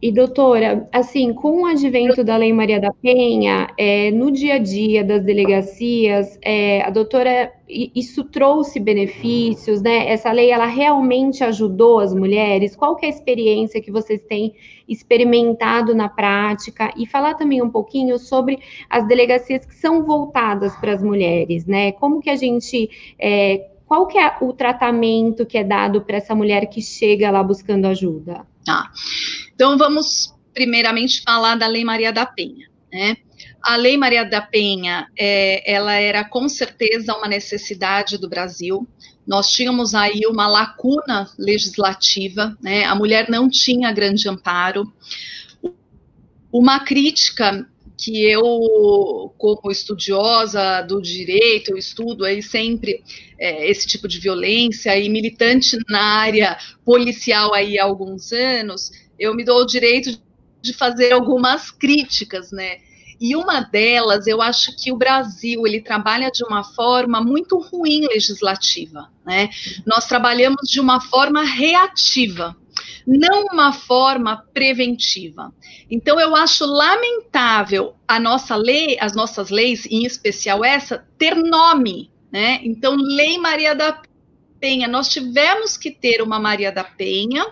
E 0.03 0.11
doutora, 0.11 0.89
assim, 0.93 1.33
com 1.33 1.63
o 1.63 1.67
advento 1.67 2.25
da 2.25 2.37
Lei 2.37 2.53
Maria 2.53 2.81
da 2.81 2.93
Penha, 2.93 3.69
é, 3.79 4.11
no 4.11 4.33
dia 4.33 4.55
a 4.55 4.59
dia 4.59 5.05
das 5.05 5.23
delegacias, 5.23 6.37
é, 6.43 6.83
a 6.83 6.91
doutora, 6.91 7.53
isso 7.95 8.25
trouxe 8.25 8.79
benefícios, 8.79 9.81
né? 9.81 10.09
Essa 10.09 10.31
lei, 10.31 10.51
ela 10.51 10.67
realmente 10.67 11.43
ajudou 11.43 12.01
as 12.01 12.13
mulheres? 12.13 12.77
Qual 12.77 12.97
que 12.97 13.07
é 13.07 13.09
a 13.09 13.13
experiência 13.13 13.81
que 13.81 13.91
vocês 13.91 14.23
têm 14.23 14.55
experimentado 14.89 15.95
na 15.95 16.09
prática? 16.09 16.93
E 16.97 17.07
falar 17.07 17.35
também 17.35 17.63
um 17.63 17.71
pouquinho 17.71 18.19
sobre 18.19 18.59
as 18.91 19.07
delegacias 19.07 19.65
que 19.65 19.75
são 19.75 20.05
voltadas 20.05 20.75
para 20.77 20.93
as 20.93 21.03
mulheres, 21.03 21.67
né? 21.67 21.93
Como 21.93 22.21
que 22.21 22.31
a 22.31 22.37
gente 22.37 22.91
é, 23.19 23.69
qual 23.87 24.07
que 24.07 24.19
é 24.19 24.37
o 24.41 24.53
tratamento 24.53 25.45
que 25.45 25.59
é 25.59 25.65
dado 25.65 26.01
para 26.01 26.17
essa 26.17 26.35
mulher 26.35 26.67
que 26.67 26.81
chega 26.81 27.31
lá 27.31 27.43
buscando 27.43 27.87
ajuda? 27.87 28.47
Tá. 28.65 28.91
Então 29.55 29.77
vamos 29.77 30.35
primeiramente 30.55 31.23
falar 31.23 31.57
da 31.57 31.67
Lei 31.67 31.85
Maria 31.85 32.13
da 32.13 32.25
Penha, 32.25 32.69
né? 32.93 33.17
A 33.63 33.77
Lei 33.77 33.97
Maria 33.97 34.25
da 34.25 34.41
Penha, 34.41 35.07
é, 35.17 35.71
ela 35.71 35.95
era 35.95 36.25
com 36.25 36.49
certeza 36.49 37.15
uma 37.15 37.29
necessidade 37.29 38.19
do 38.19 38.29
Brasil. 38.29 38.87
Nós 39.27 39.51
tínhamos 39.51 39.95
aí 39.95 40.23
uma 40.27 40.49
lacuna 40.49 41.31
legislativa, 41.39 42.57
né? 42.61 42.85
A 42.85 42.95
mulher 42.95 43.31
não 43.31 43.49
tinha 43.49 43.93
grande 43.93 44.29
amparo. 44.29 44.93
Uma 46.51 46.81
crítica 46.81 47.67
que 47.97 48.25
eu, 48.25 49.33
como 49.39 49.71
estudiosa 49.71 50.83
do 50.83 51.01
direito, 51.01 51.71
eu 51.71 51.77
estudo 51.77 52.25
aí 52.25 52.43
sempre 52.43 53.05
é, 53.39 53.71
esse 53.71 53.87
tipo 53.87 54.09
de 54.09 54.19
violência 54.19 54.99
e 54.99 55.09
militante 55.09 55.79
na 55.89 56.03
área 56.03 56.59
policial 56.85 57.55
aí 57.55 57.79
há 57.79 57.85
alguns 57.85 58.33
anos, 58.33 58.91
eu 59.17 59.35
me 59.37 59.45
dou 59.45 59.63
o 59.63 59.67
direito 59.67 60.21
de 60.61 60.73
fazer 60.73 61.13
algumas 61.13 61.71
críticas, 61.71 62.51
né? 62.51 62.79
E 63.23 63.37
uma 63.37 63.61
delas, 63.61 64.27
eu 64.27 64.43
acho 64.43 64.77
que 64.77 64.91
o 64.91 64.97
Brasil 64.97 65.65
ele 65.65 65.81
trabalha 65.81 66.29
de 66.29 66.45
uma 66.45 66.65
forma 66.65 67.21
muito 67.21 67.57
ruim 67.57 68.05
legislativa, 68.09 69.09
né? 69.25 69.49
Nós 69.87 70.09
trabalhamos 70.09 70.69
de 70.69 70.81
uma 70.81 71.01
forma 71.01 71.45
reativa 71.45 72.57
não 73.07 73.47
uma 73.47 73.73
forma 73.73 74.45
preventiva. 74.55 75.53
Então 75.91 76.21
eu 76.21 76.35
acho 76.37 76.65
lamentável 76.65 77.95
a 78.07 78.19
nossa 78.19 78.57
lei, 78.57 78.97
as 79.01 79.15
nossas 79.15 79.51
leis, 79.51 79.87
em 79.87 80.05
especial 80.05 80.65
essa, 80.65 81.07
ter 81.19 81.35
nome, 81.35 82.11
né? 82.31 82.61
Então 82.63 82.97
Lei 82.97 83.39
Maria 83.39 83.75
da 83.75 84.01
Penha, 84.61 84.87
nós 84.87 85.09
tivemos 85.09 85.77
que 85.77 85.91
ter 85.91 86.23
uma 86.23 86.39
Maria 86.39 86.71
da 86.71 86.85
Penha 86.85 87.45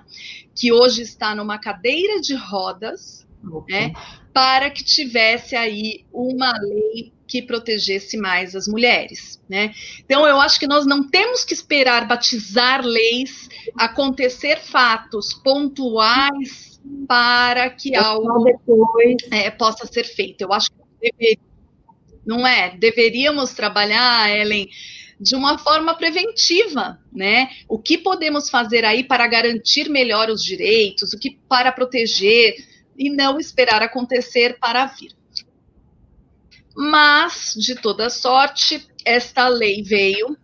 que 0.54 0.72
hoje 0.72 1.02
está 1.02 1.34
numa 1.34 1.58
cadeira 1.58 2.20
de 2.20 2.34
rodas, 2.34 3.26
né? 3.68 3.92
Para 4.32 4.70
que 4.70 4.84
tivesse 4.84 5.56
aí 5.56 6.04
uma 6.12 6.52
lei 6.60 7.12
que 7.30 7.40
protegesse 7.40 8.16
mais 8.16 8.56
as 8.56 8.66
mulheres, 8.66 9.40
né? 9.48 9.72
Então 10.00 10.26
eu 10.26 10.40
acho 10.40 10.58
que 10.58 10.66
nós 10.66 10.84
não 10.84 11.08
temos 11.08 11.44
que 11.44 11.54
esperar 11.54 12.06
batizar 12.06 12.84
leis, 12.84 13.48
acontecer 13.76 14.58
fatos 14.58 15.32
pontuais 15.32 16.80
para 17.06 17.70
que 17.70 17.94
algo 17.94 18.44
é, 19.30 19.50
possa 19.50 19.86
ser 19.86 20.04
feito. 20.04 20.40
Eu 20.40 20.52
acho 20.52 20.70
que 20.72 20.76
deveria, 21.00 21.38
não 22.26 22.44
é? 22.44 22.76
Deveríamos 22.76 23.52
trabalhar, 23.52 24.28
Ellen, 24.28 24.68
de 25.20 25.36
uma 25.36 25.58
forma 25.58 25.94
preventiva, 25.94 26.98
né? 27.12 27.48
O 27.68 27.78
que 27.78 27.96
podemos 27.98 28.50
fazer 28.50 28.84
aí 28.84 29.04
para 29.04 29.26
garantir 29.28 29.88
melhor 29.88 30.30
os 30.30 30.42
direitos, 30.42 31.12
o 31.12 31.18
que 31.18 31.38
para 31.48 31.70
proteger 31.70 32.56
e 33.00 33.08
não 33.08 33.40
esperar 33.40 33.82
acontecer 33.82 34.58
para 34.60 34.84
vir. 34.84 35.12
Mas, 36.76 37.54
de 37.56 37.74
toda 37.74 38.10
sorte, 38.10 38.86
esta 39.06 39.48
lei 39.48 39.82
veio, 39.82 40.36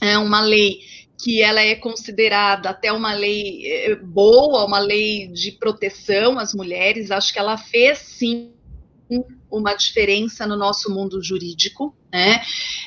é 0.00 0.16
uma 0.16 0.40
lei 0.40 0.78
que 1.20 1.42
ela 1.42 1.60
é 1.60 1.74
considerada 1.74 2.70
até 2.70 2.92
uma 2.92 3.12
lei 3.12 3.66
eh, 3.66 3.96
boa, 3.96 4.64
uma 4.64 4.78
lei 4.78 5.26
de 5.26 5.50
proteção 5.50 6.38
às 6.38 6.54
mulheres. 6.54 7.10
Acho 7.10 7.32
que 7.32 7.40
ela 7.40 7.58
fez 7.58 7.98
sim 7.98 8.54
uma 9.50 9.74
diferença 9.74 10.46
no 10.46 10.56
nosso 10.56 10.92
mundo 10.92 11.22
jurídico. 11.22 11.94
Né? 12.12 12.40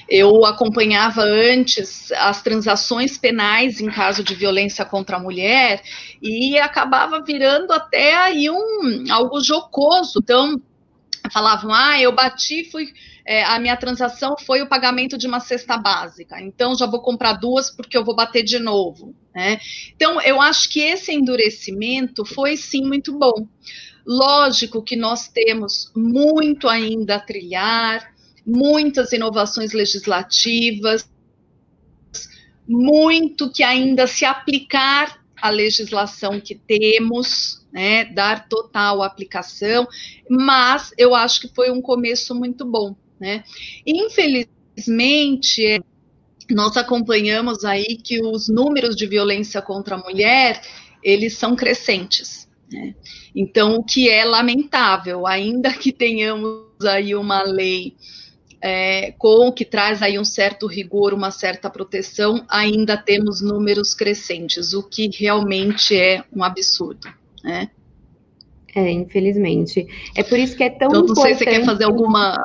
Eu 0.10 0.46
acompanhava 0.46 1.22
antes 1.22 2.12
as 2.14 2.42
transações 2.42 3.18
penais 3.18 3.80
em 3.80 3.90
caso 3.90 4.24
de 4.24 4.36
violência 4.36 4.86
contra 4.86 5.18
a 5.18 5.20
mulher 5.20 5.82
e 6.22 6.58
acabava 6.58 7.22
virando 7.22 7.72
até 7.72 8.16
aí 8.16 8.50
um 8.50 9.06
algo 9.12 9.42
jocoso. 9.42 10.20
Então 10.22 10.62
falavam, 11.32 11.74
ah, 11.74 12.00
eu 12.00 12.12
bati, 12.12 12.70
fui, 12.70 12.94
é, 13.26 13.44
a 13.46 13.60
minha 13.60 13.78
transação 13.78 14.36
foi 14.38 14.62
o 14.62 14.68
pagamento 14.68 15.18
de 15.18 15.26
uma 15.26 15.40
cesta 15.40 15.78
básica, 15.78 16.42
então 16.42 16.76
já 16.76 16.86
vou 16.86 17.02
comprar 17.02 17.34
duas 17.34 17.70
porque 17.70 17.98
eu 17.98 18.04
vou 18.04 18.14
bater 18.14 18.44
de 18.44 18.60
novo. 18.60 19.16
Né? 19.34 19.60
Então, 19.96 20.22
eu 20.22 20.40
acho 20.42 20.70
que 20.70 20.80
esse 20.80 21.12
endurecimento 21.12 22.24
foi 22.26 22.56
sim 22.56 22.86
muito 22.86 23.18
bom. 23.18 23.48
Lógico 24.06 24.82
que 24.82 24.96
nós 24.96 25.28
temos 25.28 25.92
muito 25.96 26.68
ainda 26.68 27.16
a 27.16 27.20
trilhar, 27.20 28.14
muitas 28.46 29.14
inovações 29.14 29.72
legislativas, 29.72 31.10
muito 32.68 33.52
que 33.52 33.64
ainda 33.64 34.08
se 34.08 34.26
aplicar 34.26 35.24
à 35.42 35.50
legislação 35.50 36.40
que 36.40 36.56
temos, 36.56 37.66
né, 37.72 38.06
dar 38.06 38.48
total 38.48 39.04
aplicação, 39.04 39.88
mas 40.30 40.94
eu 40.98 41.14
acho 41.14 41.42
que 41.42 41.48
foi 41.54 41.70
um 41.72 41.82
começo 41.82 42.34
muito 42.34 42.66
bom, 42.66 42.96
né? 43.20 43.44
Infelizmente, 43.86 45.82
nós 46.50 46.78
acompanhamos 46.78 47.66
aí 47.66 47.98
que 47.98 48.22
os 48.24 48.48
números 48.48 48.96
de 48.96 49.06
violência 49.06 49.62
contra 49.62 49.96
a 49.96 49.98
mulher, 49.98 50.62
eles 51.02 51.34
são 51.34 51.56
crescentes, 51.56 52.43
né? 52.74 52.96
Então, 53.36 53.76
o 53.76 53.84
que 53.84 54.10
é 54.10 54.26
lamentável, 54.26 55.26
ainda 55.26 55.72
que 55.72 55.92
tenhamos 55.92 56.86
aí 56.86 57.16
uma 57.16 57.44
lei 57.44 57.96
é, 58.62 59.12
com 59.18 59.52
que 59.52 59.64
traz 59.64 60.02
aí 60.02 60.18
um 60.18 60.26
certo 60.26 60.68
rigor, 60.68 61.14
uma 61.14 61.32
certa 61.32 61.70
proteção, 61.70 62.46
ainda 62.50 62.98
temos 62.98 63.42
números 63.42 63.94
crescentes, 63.94 64.74
o 64.74 64.82
que 64.82 65.10
realmente 65.14 65.96
é 65.96 66.24
um 66.34 66.44
absurdo 66.44 67.08
né? 67.44 67.70
É, 68.76 68.90
infelizmente. 68.90 69.86
É 70.16 70.24
por 70.24 70.40
isso 70.40 70.56
que 70.56 70.64
é 70.64 70.70
tão 70.70 70.88
então, 70.88 71.02
não 71.02 71.12
importante... 71.12 71.24
sei 71.26 71.34
se 71.34 71.44
você 71.44 71.60
quer 71.60 71.66
fazer 71.66 71.84
alguma... 71.84 72.44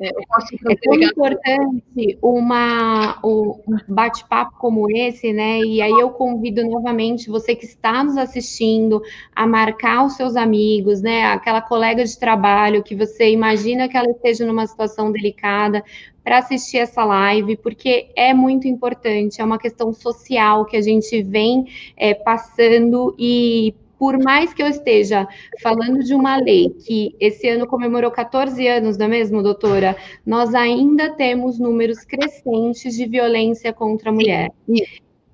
É, 0.00 0.08
é 0.08 0.76
tão 0.76 0.94
importante 0.94 2.18
uma, 2.22 3.18
um 3.24 3.60
bate-papo 3.88 4.56
como 4.56 4.88
esse, 4.90 5.32
né? 5.32 5.58
E 5.60 5.82
aí 5.82 5.90
eu 5.90 6.10
convido 6.10 6.64
novamente 6.64 7.28
você 7.28 7.54
que 7.56 7.64
está 7.64 8.04
nos 8.04 8.16
assistindo 8.16 9.02
a 9.34 9.44
marcar 9.44 10.04
os 10.04 10.14
seus 10.14 10.36
amigos, 10.36 11.02
né? 11.02 11.24
Aquela 11.26 11.60
colega 11.60 12.04
de 12.04 12.16
trabalho 12.16 12.84
que 12.84 12.94
você 12.94 13.30
imagina 13.30 13.88
que 13.88 13.96
ela 13.96 14.10
esteja 14.10 14.46
numa 14.46 14.66
situação 14.68 15.10
delicada, 15.10 15.82
para 16.28 16.38
assistir 16.38 16.76
essa 16.76 17.04
live, 17.06 17.56
porque 17.56 18.10
é 18.14 18.34
muito 18.34 18.68
importante, 18.68 19.40
é 19.40 19.44
uma 19.44 19.58
questão 19.58 19.94
social 19.94 20.66
que 20.66 20.76
a 20.76 20.80
gente 20.82 21.22
vem 21.22 21.64
é, 21.96 22.12
passando 22.12 23.16
e 23.18 23.74
por 23.98 24.16
mais 24.22 24.54
que 24.54 24.62
eu 24.62 24.68
esteja 24.68 25.26
falando 25.60 26.04
de 26.04 26.14
uma 26.14 26.36
lei 26.36 26.70
que 26.70 27.14
esse 27.18 27.48
ano 27.48 27.66
comemorou 27.66 28.10
14 28.10 28.66
anos, 28.66 28.96
não 28.96 29.06
é 29.06 29.08
mesmo, 29.08 29.42
doutora? 29.42 29.96
Nós 30.24 30.54
ainda 30.54 31.10
temos 31.10 31.58
números 31.58 32.04
crescentes 32.04 32.94
de 32.94 33.06
violência 33.06 33.72
contra 33.72 34.10
a 34.10 34.12
mulher. 34.12 34.50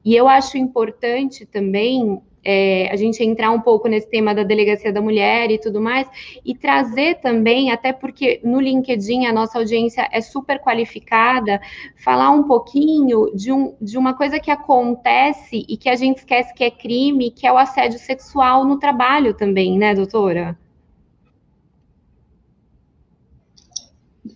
E 0.04 0.14
eu 0.14 0.28
acho 0.28 0.56
importante 0.56 1.46
também 1.46 2.20
é, 2.44 2.88
a 2.92 2.96
gente 2.96 3.22
entrar 3.24 3.50
um 3.50 3.60
pouco 3.60 3.88
nesse 3.88 4.08
tema 4.08 4.34
da 4.34 4.42
delegacia 4.42 4.92
da 4.92 5.00
mulher 5.00 5.50
e 5.50 5.58
tudo 5.58 5.80
mais, 5.80 6.06
e 6.44 6.54
trazer 6.54 7.20
também, 7.20 7.70
até 7.70 7.92
porque 7.92 8.40
no 8.44 8.60
LinkedIn 8.60 9.26
a 9.26 9.32
nossa 9.32 9.58
audiência 9.58 10.08
é 10.12 10.20
super 10.20 10.60
qualificada, 10.60 11.60
falar 11.96 12.30
um 12.30 12.42
pouquinho 12.44 13.34
de, 13.34 13.50
um, 13.50 13.74
de 13.80 13.96
uma 13.96 14.14
coisa 14.14 14.38
que 14.38 14.50
acontece 14.50 15.64
e 15.68 15.76
que 15.76 15.88
a 15.88 15.96
gente 15.96 16.18
esquece 16.18 16.52
que 16.54 16.64
é 16.64 16.70
crime, 16.70 17.30
que 17.30 17.46
é 17.46 17.52
o 17.52 17.58
assédio 17.58 17.98
sexual 17.98 18.64
no 18.64 18.78
trabalho 18.78 19.34
também, 19.34 19.78
né, 19.78 19.94
doutora? 19.94 20.58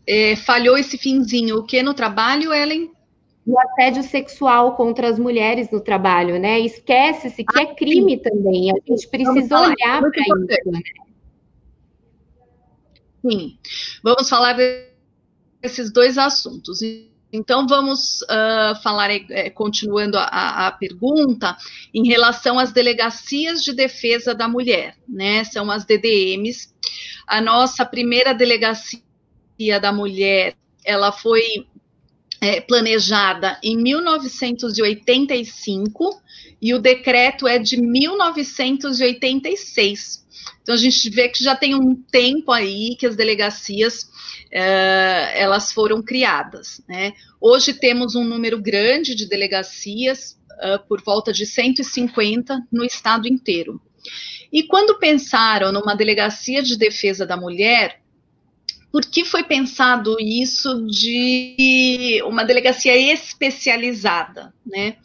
É, 0.06 0.36
falhou 0.36 0.78
esse 0.78 0.96
finzinho. 0.96 1.58
O 1.58 1.64
que 1.64 1.82
no 1.82 1.92
trabalho, 1.92 2.52
Ellen? 2.52 2.90
O 3.48 3.58
assédio 3.58 4.02
sexual 4.02 4.76
contra 4.76 5.08
as 5.08 5.18
mulheres 5.18 5.70
no 5.70 5.80
trabalho, 5.80 6.38
né? 6.38 6.60
Esquece-se 6.60 7.42
que 7.42 7.58
é 7.58 7.62
ah, 7.62 7.74
crime 7.74 8.16
sim. 8.16 8.22
também. 8.22 8.70
A 8.70 8.74
gente 8.86 9.08
precisa 9.08 9.58
olhar 9.58 10.02
para 10.02 10.20
isso. 10.20 10.70
Né? 10.70 10.80
Sim, 13.22 13.58
vamos 14.04 14.28
falar 14.28 14.54
desses 15.62 15.90
dois 15.90 16.18
assuntos. 16.18 16.80
Então, 17.32 17.66
vamos 17.66 18.20
uh, 18.22 18.82
falar, 18.82 19.10
é, 19.10 19.48
continuando 19.48 20.18
a, 20.18 20.66
a, 20.66 20.72
pergunta, 20.72 21.56
em 21.92 22.06
relação 22.06 22.58
às 22.58 22.70
delegacias 22.70 23.62
de 23.62 23.72
defesa 23.72 24.34
da 24.34 24.46
mulher, 24.46 24.94
né? 25.08 25.42
São 25.44 25.70
as 25.70 25.86
DDMs. 25.86 26.74
A 27.26 27.40
nossa 27.40 27.84
primeira 27.86 28.34
delegacia 28.34 29.00
da 29.80 29.90
mulher, 29.90 30.54
ela 30.84 31.12
foi 31.12 31.66
é, 32.40 32.60
planejada 32.60 33.58
em 33.62 33.76
1985 33.76 36.22
e 36.60 36.74
o 36.74 36.78
decreto 36.78 37.46
é 37.46 37.58
de 37.58 37.80
1986. 37.80 40.26
Então 40.62 40.74
a 40.74 40.78
gente 40.78 41.10
vê 41.10 41.28
que 41.28 41.42
já 41.42 41.56
tem 41.56 41.74
um 41.74 41.94
tempo 41.94 42.52
aí 42.52 42.94
que 42.96 43.06
as 43.06 43.16
delegacias 43.16 44.08
é, 44.50 45.32
elas 45.34 45.72
foram 45.72 46.02
criadas. 46.02 46.82
Né? 46.88 47.12
Hoje 47.40 47.74
temos 47.74 48.14
um 48.14 48.24
número 48.24 48.60
grande 48.60 49.14
de 49.14 49.26
delegacias, 49.26 50.38
uh, 50.58 50.78
por 50.86 51.02
volta 51.02 51.32
de 51.32 51.46
150 51.46 52.66
no 52.70 52.84
estado 52.84 53.28
inteiro. 53.28 53.80
E 54.52 54.62
quando 54.62 54.98
pensaram 54.98 55.72
numa 55.72 55.94
delegacia 55.94 56.62
de 56.62 56.76
defesa 56.76 57.26
da 57.26 57.36
mulher, 57.36 58.00
por 58.90 59.04
que 59.04 59.24
foi 59.24 59.44
pensado 59.44 60.16
isso 60.18 60.86
de 60.86 62.22
uma 62.24 62.44
delegacia 62.44 62.96
especializada, 62.96 64.54
né? 64.66 64.96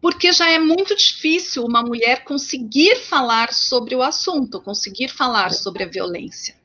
Porque 0.00 0.32
já 0.32 0.48
é 0.50 0.58
muito 0.58 0.94
difícil 0.96 1.64
uma 1.64 1.82
mulher 1.82 2.24
conseguir 2.24 2.96
falar 2.96 3.52
sobre 3.52 3.94
o 3.94 4.02
assunto, 4.02 4.60
conseguir 4.60 5.08
falar 5.08 5.52
sobre 5.52 5.84
a 5.84 5.88
violência. 5.88 6.56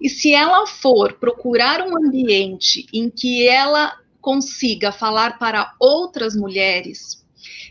E 0.00 0.08
se 0.08 0.32
ela 0.32 0.66
for 0.66 1.14
procurar 1.14 1.82
um 1.82 1.96
ambiente 1.96 2.86
em 2.92 3.08
que 3.08 3.48
ela 3.48 3.96
consiga 4.20 4.92
falar 4.92 5.38
para 5.38 5.72
outras 5.80 6.36
mulheres, 6.36 7.24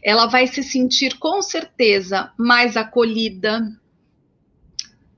ela 0.04 0.26
vai 0.26 0.48
se 0.48 0.64
sentir 0.64 1.18
com 1.18 1.42
certeza 1.42 2.32
mais 2.38 2.78
acolhida, 2.78 3.62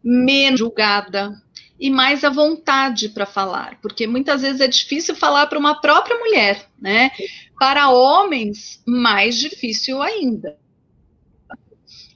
menos 0.04 0.60
julgada, 0.60 1.42
e 1.80 1.90
mais 1.90 2.24
à 2.24 2.30
vontade 2.30 3.10
para 3.10 3.26
falar, 3.26 3.80
porque 3.82 4.08
muitas 4.08 4.42
vezes 4.42 4.62
é 4.62 4.68
difícil 4.68 5.16
falar 5.16 5.48
para 5.48 5.60
uma 5.60 5.80
própria 5.80 6.18
mulher, 6.18 6.68
né? 6.80 7.12
Para 7.60 7.90
homens, 7.90 8.82
mais 8.86 9.38
difícil 9.38 10.02
ainda. 10.02 10.58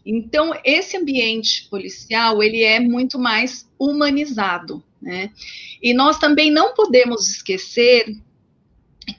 Então, 0.06 0.52
esse 0.66 0.98
ambiente 0.98 1.68
policial, 1.70 2.42
ele 2.42 2.64
é 2.64 2.80
muito 2.80 3.20
mais 3.20 3.70
humanizado, 3.78 4.84
né? 5.00 5.32
E 5.82 5.94
nós 5.94 6.18
também 6.18 6.50
não 6.50 6.74
podemos 6.74 7.30
esquecer 7.30 8.18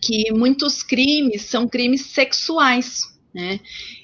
que 0.01 0.33
muitos 0.33 0.83
crimes 0.83 1.43
são 1.43 1.69
crimes 1.69 2.07
sexuais, 2.07 3.03
né? 3.33 3.61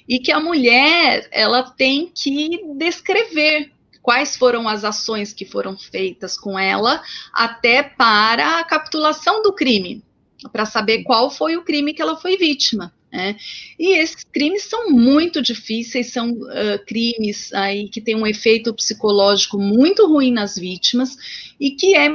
E 0.07 0.19
que 0.19 0.31
a 0.31 0.39
mulher, 0.39 1.27
ela 1.31 1.63
tem 1.63 2.11
que 2.13 2.61
descrever 2.77 3.71
quais 4.09 4.35
foram 4.35 4.67
as 4.67 4.83
ações 4.83 5.33
que 5.33 5.45
foram 5.45 5.77
feitas 5.77 6.35
com 6.35 6.57
ela 6.57 6.99
até 7.31 7.83
para 7.83 8.57
a 8.57 8.63
capitulação 8.63 9.43
do 9.43 9.53
crime, 9.53 10.03
para 10.51 10.65
saber 10.65 11.03
qual 11.03 11.29
foi 11.29 11.55
o 11.55 11.61
crime 11.61 11.93
que 11.93 12.01
ela 12.01 12.17
foi 12.17 12.35
vítima. 12.35 12.91
Né? 13.13 13.35
E 13.77 13.99
esses 13.99 14.23
crimes 14.23 14.63
são 14.63 14.89
muito 14.89 15.43
difíceis, 15.43 16.11
são 16.11 16.31
uh, 16.31 16.83
crimes 16.87 17.53
aí 17.53 17.87
que 17.87 18.01
têm 18.01 18.15
um 18.15 18.25
efeito 18.25 18.73
psicológico 18.73 19.59
muito 19.59 20.07
ruim 20.07 20.31
nas 20.31 20.57
vítimas 20.57 21.15
e 21.59 21.69
que 21.69 21.95
é 21.95 22.09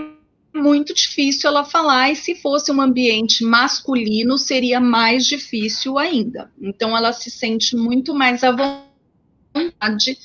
muito 0.53 0.93
difícil 0.93 1.49
ela 1.49 1.63
falar, 1.63 2.11
e 2.11 2.17
se 2.17 2.35
fosse 2.35 2.73
um 2.73 2.81
ambiente 2.81 3.45
masculino, 3.45 4.37
seria 4.37 4.81
mais 4.81 5.27
difícil 5.27 5.97
ainda. 5.97 6.51
Então, 6.61 6.97
ela 6.97 7.13
se 7.13 7.31
sente 7.31 7.77
muito 7.77 8.13
mais 8.13 8.43
à 8.43 8.51
vontade 8.51 10.19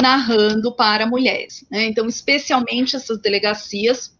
narrando 0.00 0.72
para 0.72 1.06
mulheres. 1.06 1.64
Né? 1.70 1.86
Então, 1.86 2.06
especialmente 2.06 2.96
essas 2.96 3.18
delegacias, 3.18 4.14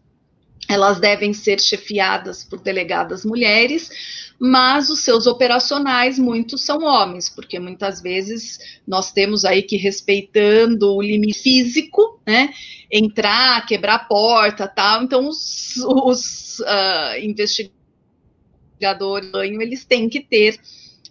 elas 0.67 0.99
devem 0.99 1.33
ser 1.33 1.61
chefiadas 1.61 2.43
por 2.43 2.59
delegadas 2.59 3.23
mulheres, 3.23 3.89
mas 4.39 4.89
os 4.89 4.99
seus 4.99 5.25
operacionais, 5.25 6.19
muitos 6.19 6.63
são 6.63 6.83
homens, 6.83 7.29
porque 7.29 7.59
muitas 7.59 8.01
vezes 8.01 8.59
nós 8.85 9.11
temos 9.11 9.45
aí 9.45 9.63
que, 9.63 9.77
respeitando 9.77 10.93
o 10.93 11.01
limite 11.01 11.39
físico, 11.39 12.19
né, 12.25 12.53
entrar, 12.91 13.65
quebrar 13.65 13.95
a 13.95 13.99
porta, 13.99 14.67
tal, 14.67 15.03
então 15.03 15.27
os, 15.27 15.77
os 15.77 16.59
uh, 16.59 17.19
investigadores, 17.21 19.31
eles 19.33 19.85
têm 19.85 20.09
que 20.09 20.19
ter 20.19 20.59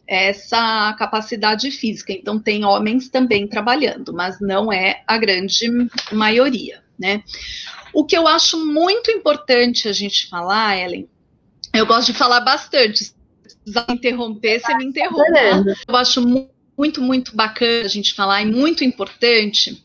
essa 0.06 0.92
capacidade 0.98 1.70
física. 1.70 2.12
Então, 2.12 2.38
tem 2.38 2.64
homens 2.64 3.08
também 3.08 3.46
trabalhando, 3.46 4.12
mas 4.12 4.40
não 4.40 4.72
é 4.72 5.02
a 5.06 5.18
grande 5.18 5.66
maioria, 6.12 6.82
né? 6.98 7.22
O 7.92 8.04
que 8.04 8.16
eu 8.16 8.28
acho 8.28 8.64
muito 8.64 9.10
importante 9.10 9.88
a 9.88 9.92
gente 9.92 10.28
falar, 10.28 10.78
Ellen, 10.78 11.08
eu 11.72 11.86
gosto 11.86 12.12
de 12.12 12.18
falar 12.18 12.40
bastante. 12.40 13.04
Se 13.04 13.14
precisar 13.64 13.86
interromper, 13.90 14.60
você 14.60 14.74
me 14.76 14.84
interrompe. 14.84 15.74
Eu 15.88 15.96
acho 15.96 16.20
muito, 16.76 17.00
muito 17.00 17.34
bacana 17.34 17.84
a 17.84 17.88
gente 17.88 18.14
falar 18.14 18.42
e 18.42 18.46
muito 18.46 18.84
importante 18.84 19.82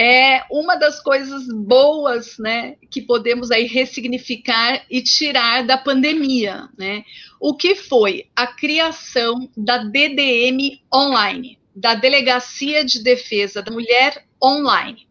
é 0.00 0.44
uma 0.48 0.76
das 0.76 1.02
coisas 1.02 1.48
boas, 1.48 2.38
né, 2.38 2.76
que 2.88 3.02
podemos 3.02 3.50
aí 3.50 3.66
ressignificar 3.66 4.84
e 4.88 5.02
tirar 5.02 5.66
da 5.66 5.76
pandemia, 5.76 6.68
né? 6.78 7.02
O 7.40 7.56
que 7.56 7.74
foi 7.74 8.28
a 8.36 8.46
criação 8.46 9.50
da 9.56 9.78
DDM 9.78 10.80
online, 10.94 11.58
da 11.74 11.96
Delegacia 11.96 12.84
de 12.84 13.02
Defesa 13.02 13.60
da 13.60 13.72
Mulher 13.72 14.24
online. 14.40 15.08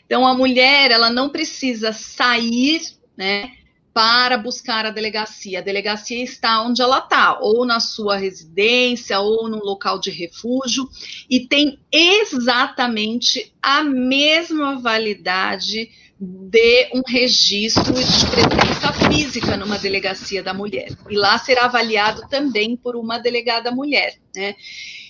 Então, 0.06 0.26
a 0.26 0.34
mulher, 0.34 0.89
ela 0.89 1.10
não 1.10 1.30
precisa 1.30 1.91
sair, 1.91 2.82
né, 3.17 3.52
para 3.93 4.38
buscar 4.38 4.86
a 4.86 4.89
delegacia. 4.89 5.60
A 5.60 5.62
delegacia 5.62 6.23
está 6.23 6.62
onde 6.63 6.82
ela 6.82 6.97
está, 6.97 7.38
ou 7.39 7.63
na 7.65 7.79
sua 7.79 8.17
residência, 8.17 9.19
ou 9.19 9.47
no 9.47 9.60
local 9.60 9.99
de 9.99 10.10
refúgio, 10.10 10.89
e 11.29 11.47
tem 11.47 11.79
exatamente 11.91 13.53
a 13.62 13.84
mesma 13.84 14.79
validade 14.79 15.91
de 16.19 16.89
um 16.93 17.01
registro 17.06 17.93
de 17.93 18.25
presença 18.32 18.93
física 19.10 19.58
numa 19.58 19.77
delegacia 19.77 20.41
da 20.41 20.53
mulher. 20.53 20.89
E 21.10 21.15
lá 21.15 21.38
será 21.38 21.65
avaliado 21.65 22.27
também 22.29 22.75
por 22.75 22.95
uma 22.95 23.19
delegada 23.19 23.71
mulher, 23.71 24.17
né? 24.36 24.56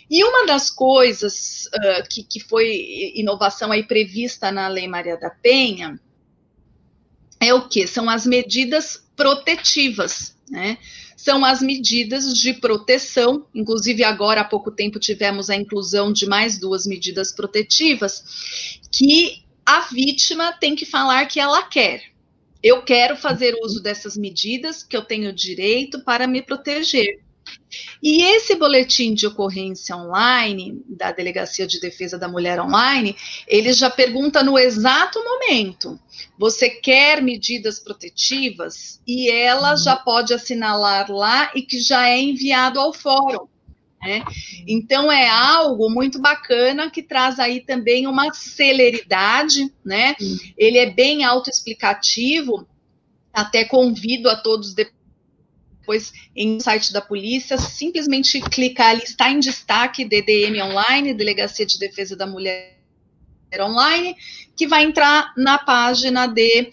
E 0.10 0.24
uma 0.24 0.46
das 0.46 0.70
coisas 0.70 1.66
uh, 1.68 2.10
que, 2.10 2.24
que 2.24 2.40
foi 2.40 3.14
inovação 3.16 3.72
aí 3.72 3.84
prevista 3.84 4.52
na 4.52 4.68
Lei 4.68 4.88
Maria 4.88 5.18
da 5.18 5.30
Penha 5.30 6.00
é 7.44 7.54
o 7.54 7.68
que? 7.68 7.86
São 7.88 8.10
as 8.10 8.26
medidas 8.26 9.04
protetivas, 9.16 10.36
né? 10.50 10.78
São 11.16 11.46
as 11.46 11.62
medidas 11.62 12.34
de 12.34 12.54
proteção, 12.54 13.46
inclusive 13.56 14.04
agora 14.04 14.42
há 14.42 14.44
pouco 14.44 14.70
tempo 14.70 15.00
tivemos 15.00 15.50
a 15.50 15.56
inclusão 15.56 16.12
de 16.12 16.26
mais 16.26 16.58
duas 16.58 16.86
medidas 16.86 17.32
protetivas, 17.32 18.80
que 18.92 19.44
a 19.66 19.82
vítima 19.82 20.52
tem 20.52 20.76
que 20.76 20.86
falar 20.86 21.26
que 21.26 21.40
ela 21.40 21.64
quer. 21.64 22.04
Eu 22.62 22.82
quero 22.82 23.16
fazer 23.16 23.56
uso 23.64 23.82
dessas 23.82 24.18
medidas 24.18 24.84
que 24.84 24.96
eu 24.96 25.02
tenho 25.02 25.32
direito 25.34 26.02
para 26.02 26.28
me 26.28 26.42
proteger. 26.42 27.22
E 28.02 28.22
esse 28.22 28.56
boletim 28.56 29.14
de 29.14 29.26
ocorrência 29.26 29.96
online 29.96 30.84
da 30.88 31.12
Delegacia 31.12 31.66
de 31.66 31.80
Defesa 31.80 32.18
da 32.18 32.28
Mulher 32.28 32.60
Online, 32.60 33.16
ele 33.48 33.72
já 33.72 33.90
pergunta 33.90 34.44
no 34.44 34.60
exato 34.60 35.24
momento: 35.24 36.00
você 36.38 36.70
quer 36.70 37.22
medidas 37.22 37.80
protetivas? 37.80 39.02
E 39.08 39.32
ela 39.32 39.72
uhum. 39.72 39.78
já 39.78 39.96
pode 39.96 40.34
assinalar 40.34 41.10
lá 41.10 41.52
e 41.56 41.62
que 41.62 41.80
já 41.80 42.10
é 42.10 42.22
enviado 42.22 42.80
ao 42.80 42.94
fórum. 42.94 43.48
Né? 44.02 44.22
Então 44.68 45.10
é 45.10 45.30
algo 45.30 45.90
muito 45.90 46.20
bacana 46.20 46.92
que 46.92 47.02
traz 47.02 47.40
aí 47.40 47.62
também 47.62 48.06
uma 48.06 48.34
celeridade, 48.34 49.72
né? 49.84 50.14
Ele 50.58 50.78
é 50.78 50.90
bem 50.90 51.24
autoexplicativo, 51.24 52.68
até 53.32 53.64
convido 53.64 54.30
a 54.30 54.36
todos 54.36 54.74
depois 54.74 55.03
em 56.36 56.60
site 56.60 56.94
da 56.94 57.02
polícia, 57.02 57.58
simplesmente 57.58 58.40
clicar 58.42 58.90
ali, 58.90 59.04
está 59.04 59.30
em 59.30 59.40
destaque 59.40 60.06
DDM 60.06 60.62
online, 60.62 61.14
Delegacia 61.14 61.66
de 61.66 61.78
Defesa 61.78 62.16
da 62.16 62.26
Mulher 62.26 62.74
online, 63.60 64.16
que 64.56 64.68
vai 64.68 64.84
entrar 64.84 65.32
na 65.38 65.58
página 65.58 66.28
de 66.28 66.72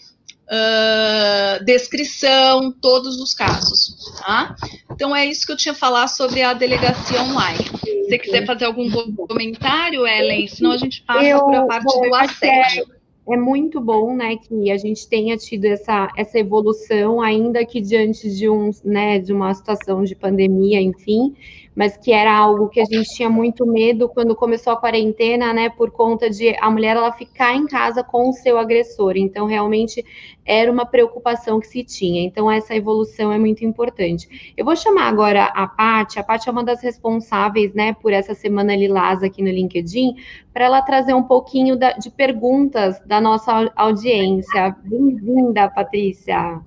uh, 0.51 1.65
descrição, 1.65 2.73
todos 2.73 3.21
os 3.21 3.35
casos, 3.35 3.97
tá? 4.19 4.55
Então 4.91 5.15
é 5.15 5.27
isso 5.27 5.47
que 5.47 5.53
eu 5.53 5.57
tinha 5.57 5.73
a 5.73 5.77
falar 5.77 6.09
sobre 6.09 6.43
a 6.43 6.53
delegacia 6.53 7.23
online. 7.23 7.65
Se 7.65 8.05
você 8.05 8.19
quiser 8.19 8.47
fazer 8.47 8.65
algum 8.65 8.91
comentário, 9.15 10.07
Ellen, 10.07 10.49
senão 10.49 10.73
a 10.73 10.77
gente 10.77 11.03
passa 11.03 11.39
para 11.39 11.61
a 11.61 11.67
parte 11.67 12.01
do 12.01 12.15
assédio. 12.15 13.00
É, 13.31 13.37
muito 13.37 13.81
bom, 13.81 14.15
né, 14.17 14.37
que 14.37 14.73
a 14.73 14.77
gente 14.77 15.09
tenha 15.09 15.37
tido 15.37 15.65
essa, 15.67 16.11
essa 16.17 16.37
evolução, 16.37 17.21
ainda 17.21 17.65
que 17.65 17.81
diante 17.81 18.29
de 18.29 18.49
um, 18.49 18.71
né, 18.85 19.21
de 19.21 19.33
uma 19.33 19.55
situação 19.55 20.03
de 20.03 20.17
pandemia, 20.17 20.81
enfim, 20.81 21.35
mas 21.75 21.97
que 21.97 22.13
era 22.13 22.37
algo 22.37 22.69
que 22.69 22.81
a 22.81 22.85
gente 22.85 23.09
tinha 23.15 23.29
muito 23.29 23.65
medo 23.65 24.09
quando 24.09 24.35
começou 24.35 24.73
a 24.73 24.77
quarentena, 24.77 25.53
né, 25.53 25.71
por 25.71 25.91
conta 25.91 26.29
de 26.29 26.57
a 26.61 26.71
mulher 26.71 26.97
ela 26.97 27.13
ficar 27.13 27.55
em 27.55 27.67
casa 27.67 28.03
com 28.03 28.29
o 28.29 28.33
seu 28.33 28.59
agressor. 28.59 29.17
Então, 29.17 29.47
realmente 29.47 30.05
era 30.45 30.71
uma 30.71 30.85
preocupação 30.85 31.61
que 31.61 31.67
se 31.67 31.85
tinha. 31.85 32.23
Então, 32.23 32.51
essa 32.51 32.75
evolução 32.75 33.33
é 33.33 33.39
muito 33.39 33.65
importante. 33.65 34.53
Eu 34.57 34.65
vou 34.65 34.75
chamar 34.75 35.09
agora 35.09 35.45
a 35.45 35.67
Paty. 35.67 36.19
A 36.19 36.25
Paty 36.25 36.49
é 36.49 36.53
uma 36.53 36.65
das 36.65 36.83
responsáveis, 36.83 37.73
né, 37.73 37.95
por 37.95 38.13
essa 38.13 38.35
semana 38.35 38.75
Lilás 38.75 39.23
aqui 39.23 39.43
no 39.43 39.51
LinkedIn, 39.51 40.17
para 40.53 40.65
ela 40.65 40.83
trazer 40.83 41.15
um 41.15 41.23
pouquinho 41.23 41.77
da, 41.77 41.93
de 41.93 42.11
perguntas 42.11 43.01
da 43.07 43.21
nossa 43.21 43.71
audiência. 43.77 44.77
Bem-vinda, 44.83 45.69
Patrícia. 45.69 46.61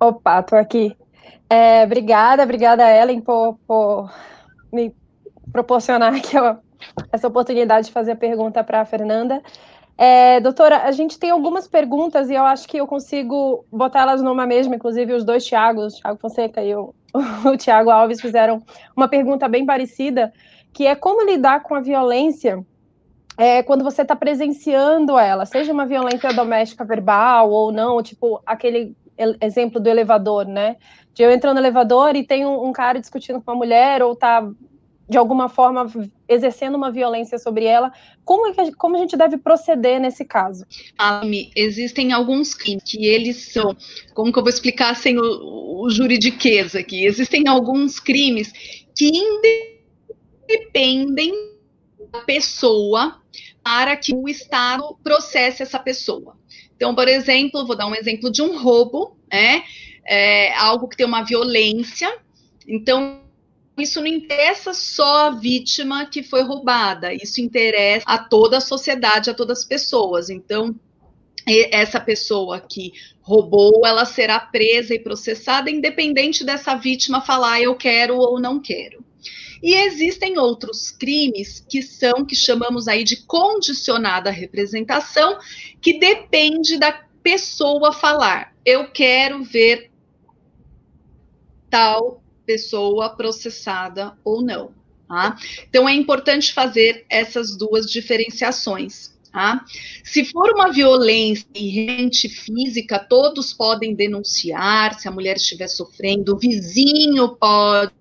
Opa, 0.00 0.42
tô 0.42 0.56
aqui. 0.56 0.96
É, 1.50 1.84
obrigada, 1.84 2.42
obrigada, 2.42 2.90
Ellen, 2.90 3.20
por, 3.20 3.58
por 3.66 4.12
me 4.72 4.94
proporcionar 5.50 6.12
essa 7.10 7.28
oportunidade 7.28 7.86
de 7.86 7.92
fazer 7.92 8.12
a 8.12 8.16
pergunta 8.16 8.62
para 8.62 8.80
a 8.80 8.84
Fernanda. 8.84 9.42
É, 9.96 10.38
doutora, 10.40 10.84
a 10.84 10.92
gente 10.92 11.18
tem 11.18 11.30
algumas 11.30 11.66
perguntas 11.66 12.30
e 12.30 12.34
eu 12.34 12.44
acho 12.44 12.68
que 12.68 12.76
eu 12.76 12.86
consigo 12.86 13.64
botar 13.72 14.02
elas 14.02 14.22
numa 14.22 14.46
mesma, 14.46 14.76
inclusive 14.76 15.12
os 15.12 15.24
dois 15.24 15.44
Tiagos, 15.44 15.94
o 15.94 16.02
Thiago 16.02 16.20
Fonseca 16.20 16.62
e 16.62 16.74
o, 16.74 16.94
o 17.44 17.56
Tiago 17.56 17.90
Alves 17.90 18.20
fizeram 18.20 18.62
uma 18.96 19.08
pergunta 19.08 19.48
bem 19.48 19.66
parecida, 19.66 20.32
que 20.72 20.86
é 20.86 20.94
como 20.94 21.24
lidar 21.24 21.64
com 21.64 21.74
a 21.74 21.80
violência 21.80 22.64
é, 23.36 23.62
quando 23.62 23.82
você 23.82 24.02
está 24.02 24.14
presenciando 24.14 25.18
ela, 25.18 25.46
seja 25.46 25.72
uma 25.72 25.86
violência 25.86 26.32
doméstica 26.32 26.84
verbal 26.84 27.50
ou 27.50 27.72
não, 27.72 28.02
tipo 28.02 28.40
aquele 28.46 28.96
exemplo 29.40 29.80
do 29.80 29.88
elevador, 29.88 30.46
né? 30.46 30.76
De 31.18 31.24
eu 31.24 31.32
entrar 31.32 31.52
no 31.52 31.58
elevador 31.58 32.14
e 32.14 32.22
tem 32.22 32.46
um, 32.46 32.68
um 32.68 32.72
cara 32.72 33.00
discutindo 33.00 33.42
com 33.42 33.50
uma 33.50 33.56
mulher 33.58 34.04
ou 34.04 34.14
tá 34.14 34.48
de 35.08 35.18
alguma 35.18 35.48
forma 35.48 35.90
exercendo 36.28 36.76
uma 36.76 36.92
violência 36.92 37.40
sobre 37.40 37.64
ela, 37.64 37.90
como, 38.24 38.46
é 38.46 38.52
que, 38.52 38.70
como 38.76 38.94
a 38.94 39.00
gente 39.00 39.16
deve 39.16 39.36
proceder 39.36 39.98
nesse 39.98 40.24
caso? 40.24 40.64
Almi, 40.96 41.50
existem 41.56 42.12
alguns 42.12 42.54
crimes 42.54 42.84
que 42.84 43.04
eles 43.04 43.52
são, 43.52 43.76
como 44.14 44.32
que 44.32 44.38
eu 44.38 44.44
vou 44.44 44.50
explicar 44.50 44.94
sem 44.94 45.18
o, 45.18 45.82
o 45.82 45.90
juridiquês 45.90 46.76
aqui? 46.76 47.04
Existem 47.04 47.48
alguns 47.48 47.98
crimes 47.98 48.52
que 48.94 49.10
independem 50.46 51.32
da 52.12 52.20
pessoa 52.20 53.20
para 53.64 53.96
que 53.96 54.14
o 54.14 54.28
Estado 54.28 54.96
processe 55.02 55.64
essa 55.64 55.80
pessoa. 55.80 56.36
Então, 56.76 56.94
por 56.94 57.08
exemplo, 57.08 57.66
vou 57.66 57.74
dar 57.74 57.88
um 57.88 57.94
exemplo 57.94 58.30
de 58.30 58.40
um 58.40 58.56
roubo, 58.56 59.16
né? 59.28 59.64
É, 60.08 60.54
algo 60.54 60.88
que 60.88 60.96
tem 60.96 61.06
uma 61.06 61.22
violência. 61.22 62.10
Então, 62.66 63.20
isso 63.78 64.00
não 64.00 64.06
interessa 64.06 64.72
só 64.72 65.26
a 65.26 65.30
vítima 65.30 66.06
que 66.06 66.22
foi 66.22 66.42
roubada, 66.42 67.12
isso 67.12 67.40
interessa 67.40 68.04
a 68.06 68.18
toda 68.18 68.56
a 68.58 68.60
sociedade, 68.60 69.30
a 69.30 69.34
todas 69.34 69.58
as 69.60 69.64
pessoas. 69.64 70.30
Então, 70.30 70.74
essa 71.70 72.00
pessoa 72.00 72.60
que 72.60 72.92
roubou, 73.20 73.82
ela 73.84 74.04
será 74.04 74.38
presa 74.38 74.94
e 74.94 74.98
processada, 74.98 75.70
independente 75.70 76.44
dessa 76.44 76.74
vítima 76.74 77.20
falar 77.20 77.60
eu 77.60 77.74
quero 77.76 78.16
ou 78.16 78.40
não 78.40 78.60
quero. 78.60 79.04
E 79.62 79.74
existem 79.74 80.38
outros 80.38 80.90
crimes 80.90 81.64
que 81.68 81.82
são, 81.82 82.24
que 82.24 82.36
chamamos 82.36 82.86
aí 82.86 83.02
de 83.02 83.24
condicionada 83.24 84.30
representação, 84.30 85.38
que 85.80 85.98
depende 85.98 86.78
da 86.78 86.92
pessoa 87.22 87.92
falar. 87.92 88.54
Eu 88.64 88.90
quero 88.90 89.42
ver 89.42 89.87
tal 91.70 92.22
pessoa 92.46 93.10
processada 93.10 94.16
ou 94.24 94.42
não. 94.42 94.72
Tá? 95.06 95.36
Então 95.68 95.88
é 95.88 95.94
importante 95.94 96.52
fazer 96.52 97.04
essas 97.08 97.56
duas 97.56 97.90
diferenciações. 97.90 99.16
Tá? 99.32 99.64
Se 100.02 100.24
for 100.24 100.50
uma 100.54 100.72
violência 100.72 101.46
rente 101.54 102.28
física, 102.28 102.98
todos 102.98 103.52
podem 103.52 103.94
denunciar 103.94 104.98
se 104.98 105.06
a 105.06 105.10
mulher 105.10 105.36
estiver 105.36 105.68
sofrendo, 105.68 106.34
o 106.34 106.38
vizinho 106.38 107.36
pode 107.36 107.92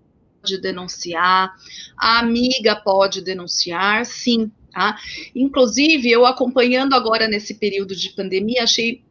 denunciar, 0.61 1.53
a 1.97 2.19
amiga 2.19 2.75
pode 2.75 3.21
denunciar, 3.21 4.05
sim. 4.05 4.49
Tá? 4.71 4.97
Inclusive, 5.35 6.09
eu 6.09 6.25
acompanhando 6.25 6.93
agora 6.93 7.27
nesse 7.27 7.55
período 7.55 7.95
de 7.95 8.11
pandemia, 8.11 8.63
achei 8.63 9.03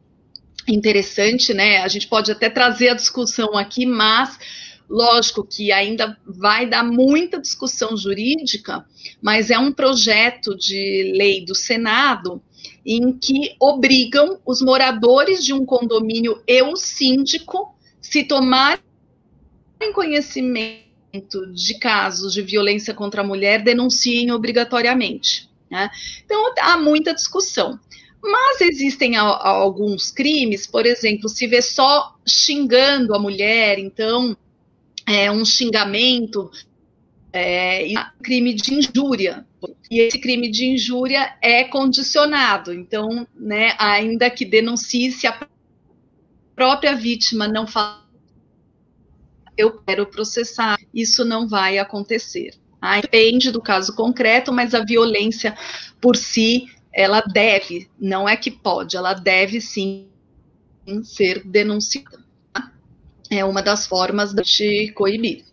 interessante, 0.67 1.53
né? 1.53 1.77
A 1.79 1.87
gente 1.87 2.07
pode 2.07 2.31
até 2.31 2.49
trazer 2.49 2.89
a 2.89 2.93
discussão 2.93 3.57
aqui, 3.57 3.85
mas 3.85 4.37
lógico 4.89 5.43
que 5.43 5.71
ainda 5.71 6.17
vai 6.25 6.67
dar 6.67 6.83
muita 6.83 7.39
discussão 7.39 7.95
jurídica, 7.97 8.85
mas 9.21 9.49
é 9.49 9.59
um 9.59 9.71
projeto 9.71 10.55
de 10.55 11.13
lei 11.15 11.43
do 11.43 11.53
Senado 11.53 12.41
em 12.85 13.11
que 13.17 13.55
obrigam 13.59 14.39
os 14.45 14.61
moradores 14.61 15.43
de 15.43 15.53
um 15.53 15.65
condomínio 15.65 16.41
e 16.47 16.61
o 16.61 16.75
síndico 16.75 17.75
se 17.99 18.23
tomarem 18.23 18.81
conhecimento 19.93 20.87
de 21.53 21.77
casos 21.79 22.33
de 22.33 22.41
violência 22.41 22.93
contra 22.93 23.21
a 23.21 23.25
mulher 23.25 23.63
denunciem 23.63 24.31
obrigatoriamente. 24.31 25.49
Né? 25.69 25.89
Então, 26.23 26.53
há 26.59 26.77
muita 26.77 27.13
discussão. 27.13 27.79
Mas 28.21 28.61
existem 28.61 29.15
a, 29.15 29.23
a 29.23 29.49
alguns 29.49 30.11
crimes, 30.11 30.67
por 30.67 30.85
exemplo, 30.85 31.29
se 31.29 31.47
vê 31.47 31.61
só 31.61 32.15
xingando 32.27 33.13
a 33.13 33.19
mulher, 33.19 33.79
então 33.79 34.35
é 35.05 35.31
um 35.31 35.45
xingamento 35.45 36.51
é, 37.31 37.87
crime 38.21 38.53
de 38.53 38.73
injúria. 38.73 39.45
E 39.89 39.99
esse 40.01 40.19
crime 40.19 40.49
de 40.49 40.65
injúria 40.65 41.35
é 41.41 41.63
condicionado. 41.63 42.73
Então, 42.73 43.27
né, 43.35 43.73
ainda 43.77 44.29
que 44.29 44.45
denuncie, 44.45 45.11
se 45.11 45.27
a 45.27 45.47
própria 46.55 46.95
vítima 46.95 47.47
não 47.47 47.65
fala, 47.65 48.05
eu 49.57 49.79
quero 49.79 50.05
processar, 50.05 50.77
isso 50.93 51.23
não 51.23 51.47
vai 51.47 51.79
acontecer. 51.79 52.53
Tá? 52.79 53.01
Depende 53.01 53.51
do 53.51 53.61
caso 53.61 53.95
concreto, 53.95 54.51
mas 54.53 54.73
a 54.73 54.83
violência 54.83 55.57
por 55.99 56.15
si, 56.15 56.67
ela 56.97 57.21
deve, 57.21 57.87
não 57.99 58.27
é 58.27 58.35
que 58.35 58.49
pode, 58.49 58.97
ela 58.97 59.13
deve 59.13 59.61
sim 59.61 60.09
ser 61.03 61.45
denunciada. 61.45 62.17
Tá? 62.51 62.71
É 63.29 63.45
uma 63.45 63.61
das 63.61 63.85
formas 63.85 64.33
de 64.33 64.91
coibir. 64.93 65.45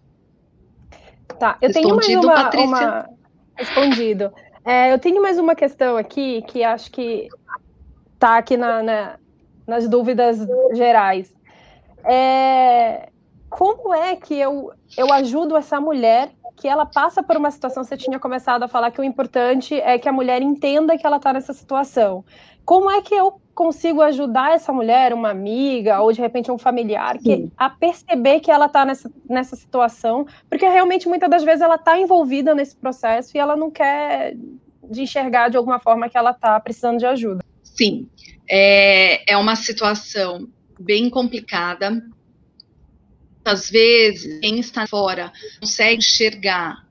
Tá, 1.38 1.58
eu 1.60 1.70
tenho 1.70 1.94
mais 1.94 2.08
uma, 2.08 2.34
Patrícia? 2.34 2.66
uma... 2.66 3.10
Respondido. 3.56 4.32
É, 4.64 4.90
eu 4.90 4.98
tenho 4.98 5.20
mais 5.20 5.38
uma 5.38 5.54
questão 5.54 5.98
aqui 5.98 6.40
que 6.48 6.64
acho 6.64 6.90
que 6.90 7.28
está 8.14 8.38
aqui 8.38 8.56
na, 8.56 8.82
na, 8.82 9.18
nas 9.66 9.86
dúvidas 9.86 10.38
gerais. 10.72 11.30
É, 12.04 13.10
como 13.50 13.92
é 13.92 14.16
que 14.16 14.34
eu, 14.34 14.72
eu 14.96 15.12
ajudo 15.12 15.58
essa 15.58 15.78
mulher 15.78 16.32
que 16.56 16.68
ela 16.68 16.86
passa 16.86 17.22
por 17.22 17.36
uma 17.36 17.50
situação? 17.50 17.84
Você 17.84 17.96
tinha 17.96 18.18
começado 18.18 18.62
a 18.62 18.68
falar 18.68 18.90
que 18.90 19.00
o 19.00 19.04
importante 19.04 19.74
é 19.80 19.98
que 19.98 20.08
a 20.08 20.12
mulher 20.12 20.42
entenda 20.42 20.96
que 20.96 21.06
ela 21.06 21.16
está 21.16 21.32
nessa 21.32 21.52
situação. 21.52 22.24
Como 22.64 22.90
é 22.90 23.02
que 23.02 23.14
eu 23.14 23.40
consigo 23.54 24.02
ajudar 24.02 24.54
essa 24.54 24.72
mulher, 24.72 25.12
uma 25.12 25.30
amiga, 25.30 26.00
ou 26.00 26.12
de 26.12 26.20
repente 26.20 26.50
um 26.50 26.58
familiar, 26.58 27.18
que, 27.18 27.48
a 27.56 27.70
perceber 27.70 28.40
que 28.40 28.50
ela 28.50 28.66
está 28.66 28.84
nessa, 28.84 29.10
nessa 29.28 29.54
situação, 29.54 30.26
porque 30.48 30.66
realmente 30.66 31.08
muitas 31.08 31.30
das 31.30 31.44
vezes 31.44 31.60
ela 31.60 31.76
está 31.76 31.98
envolvida 31.98 32.54
nesse 32.54 32.74
processo 32.74 33.36
e 33.36 33.38
ela 33.38 33.54
não 33.54 33.70
quer 33.70 34.34
de 34.90 35.02
enxergar 35.02 35.48
de 35.48 35.56
alguma 35.56 35.78
forma 35.78 36.08
que 36.08 36.18
ela 36.18 36.32
está 36.32 36.58
precisando 36.58 36.98
de 36.98 37.06
ajuda. 37.06 37.44
Sim, 37.62 38.08
é, 38.48 39.32
é 39.32 39.36
uma 39.36 39.56
situação 39.56 40.48
bem 40.78 41.08
complicada. 41.08 42.02
Às 43.44 43.68
vezes, 43.68 44.40
quem 44.40 44.58
está 44.58 44.86
fora 44.86 45.32
consegue 45.60 45.98
enxergar 45.98 46.84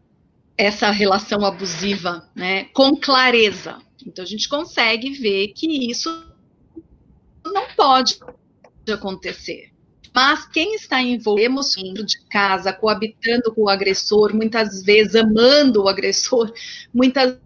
essa 0.57 0.91
relação 0.91 1.43
abusiva 1.43 2.29
né, 2.35 2.65
com 2.65 2.95
clareza. 2.95 3.79
Então, 4.05 4.23
a 4.23 4.27
gente 4.27 4.47
consegue 4.47 5.11
ver 5.11 5.49
que 5.49 5.89
isso 5.89 6.09
não 7.45 7.67
pode 7.75 8.19
acontecer. 8.91 9.73
Mas 10.13 10.45
quem 10.45 10.75
está 10.75 11.01
envolvido 11.01 11.45
emocionando 11.45 12.05
de 12.05 12.23
casa, 12.27 12.71
coabitando 12.71 13.53
com 13.53 13.63
o 13.63 13.69
agressor, 13.69 14.35
muitas 14.35 14.83
vezes 14.83 15.15
amando 15.15 15.83
o 15.83 15.87
agressor, 15.87 16.53
muitas 16.93 17.39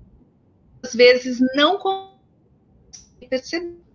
vezes 0.94 1.40
não 1.56 1.78
consegue 1.78 2.18
perceber. 3.30 3.87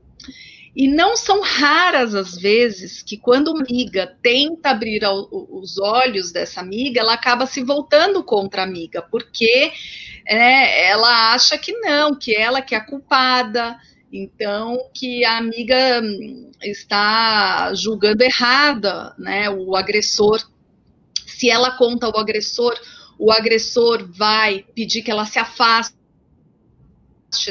E 0.74 0.88
não 0.88 1.14
são 1.16 1.42
raras 1.42 2.14
as 2.14 2.34
vezes 2.34 3.02
que 3.02 3.18
quando 3.18 3.48
uma 3.48 3.60
amiga 3.60 4.16
tenta 4.22 4.70
abrir 4.70 5.02
os 5.30 5.78
olhos 5.78 6.32
dessa 6.32 6.60
amiga, 6.60 7.00
ela 7.00 7.12
acaba 7.12 7.44
se 7.44 7.62
voltando 7.62 8.24
contra 8.24 8.62
a 8.62 8.64
amiga, 8.64 9.02
porque 9.02 9.70
é, 10.26 10.88
ela 10.88 11.34
acha 11.34 11.58
que 11.58 11.72
não, 11.72 12.14
que 12.14 12.34
ela 12.34 12.62
que 12.62 12.74
é 12.74 12.78
a 12.78 12.86
culpada, 12.86 13.78
então, 14.12 14.90
que 14.94 15.24
a 15.24 15.38
amiga 15.38 16.02
está 16.62 17.72
julgando 17.74 18.22
errada, 18.22 19.14
né, 19.18 19.48
o 19.48 19.74
agressor. 19.74 20.38
Se 21.26 21.48
ela 21.48 21.78
conta 21.78 22.10
o 22.10 22.18
agressor, 22.18 22.78
o 23.18 23.32
agressor 23.32 24.06
vai 24.12 24.66
pedir 24.74 25.02
que 25.02 25.10
ela 25.10 25.24
se 25.24 25.38
afaste 25.38 25.96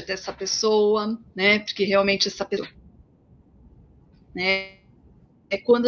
dessa 0.05 0.31
pessoa, 0.31 1.19
né, 1.35 1.59
porque 1.59 1.83
realmente 1.83 2.27
essa 2.27 2.45
pessoa, 2.45 2.69
né, 4.33 4.75
é 5.49 5.57
quando 5.57 5.87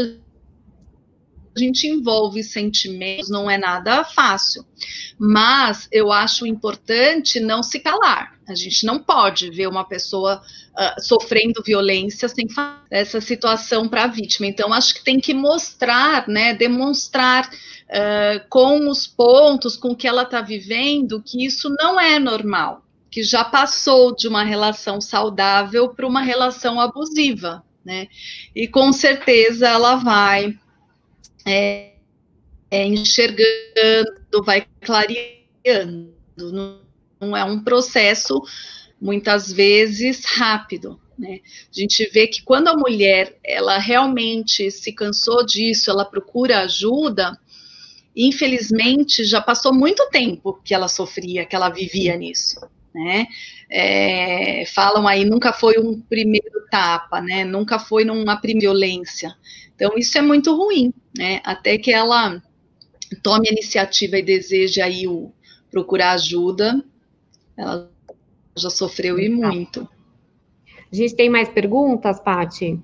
a 1.56 1.60
gente 1.60 1.88
envolve 1.88 2.43
sentimentos, 2.43 3.29
não 3.29 3.49
é 3.49 3.58
nada 3.58 4.03
fácil. 4.03 4.65
Mas 5.19 5.88
eu 5.91 6.12
acho 6.12 6.45
importante 6.45 7.39
não 7.39 7.62
se 7.62 7.79
calar. 7.79 8.34
A 8.47 8.56
gente 8.56 8.86
não 8.86 8.99
pode 8.99 9.49
ver 9.51 9.67
uma 9.67 9.88
pessoa 9.88 10.41
uh, 10.41 11.01
sofrendo 11.01 11.63
violência 11.63 12.27
sem 12.27 12.47
essa 12.89 13.21
situação 13.21 13.88
para 13.88 14.03
a 14.03 14.08
vítima. 14.08 14.47
Então, 14.47 14.73
acho 14.73 14.95
que 14.95 15.03
tem 15.03 15.19
que 15.19 15.34
mostrar, 15.34 16.27
né, 16.27 16.53
demonstrar 16.53 17.47
uh, 17.47 18.47
com 18.49 18.89
os 18.89 19.08
pontos, 19.08 19.77
com 19.77 19.95
que 19.95 20.08
ela 20.08 20.23
está 20.23 20.41
vivendo, 20.41 21.21
que 21.21 21.45
isso 21.45 21.69
não 21.79 21.99
é 21.99 22.19
normal, 22.19 22.84
que 23.10 23.23
já 23.23 23.45
passou 23.45 24.13
de 24.15 24.27
uma 24.27 24.43
relação 24.43 24.99
saudável 24.99 25.89
para 25.89 26.08
uma 26.08 26.21
relação 26.21 26.79
abusiva. 26.79 27.63
Né? 27.85 28.07
E 28.55 28.67
com 28.67 28.93
certeza 28.93 29.67
ela 29.67 29.95
vai 29.95 30.57
é, 31.45 31.93
é, 32.71 32.85
enxergando, 32.85 34.43
vai 34.45 34.65
clareando. 34.81 36.13
Não, 36.37 36.79
não, 37.19 37.37
é 37.37 37.43
um 37.43 37.63
processo, 37.63 38.41
muitas 38.99 39.51
vezes, 39.51 40.25
rápido. 40.25 40.99
Né? 41.17 41.41
A 41.43 41.79
gente 41.79 42.09
vê 42.11 42.27
que 42.27 42.41
quando 42.41 42.69
a 42.69 42.75
mulher 42.75 43.37
ela 43.43 43.77
realmente 43.77 44.71
se 44.71 44.91
cansou 44.93 45.45
disso, 45.45 45.91
ela 45.91 46.05
procura 46.05 46.61
ajuda, 46.61 47.37
infelizmente 48.15 49.23
já 49.23 49.41
passou 49.41 49.73
muito 49.73 50.07
tempo 50.09 50.59
que 50.63 50.73
ela 50.73 50.87
sofria, 50.87 51.45
que 51.45 51.55
ela 51.55 51.69
vivia 51.69 52.15
nisso. 52.15 52.59
Né? 52.93 53.25
É, 53.69 54.65
falam 54.67 55.08
aí, 55.08 55.25
nunca 55.25 55.51
foi 55.51 55.79
um 55.79 55.99
primeiro 55.99 56.67
tapa, 56.69 57.19
né? 57.21 57.43
Nunca 57.43 57.79
foi 57.79 58.06
numa 58.06 58.38
primeira 58.38 58.71
violência. 58.71 59.36
Então, 59.75 59.97
isso 59.97 60.17
é 60.17 60.21
muito 60.21 60.56
ruim, 60.56 60.93
né? 61.17 61.41
Até 61.43 61.77
que 61.77 61.91
ela 61.91 62.41
tome 63.21 63.49
a 63.49 63.51
iniciativa 63.51 64.17
e 64.17 64.21
deseje 64.21 64.82
aí 64.82 65.08
o 65.08 65.32
procurar 65.71 66.12
ajuda, 66.12 66.84
ela 67.58 67.91
já 68.56 68.69
sofreu 68.69 69.19
e 69.19 69.27
muito. 69.27 69.88
A 70.91 70.95
gente 70.95 71.15
tem 71.15 71.29
mais 71.29 71.49
perguntas, 71.49 72.19
Pati? 72.19 72.79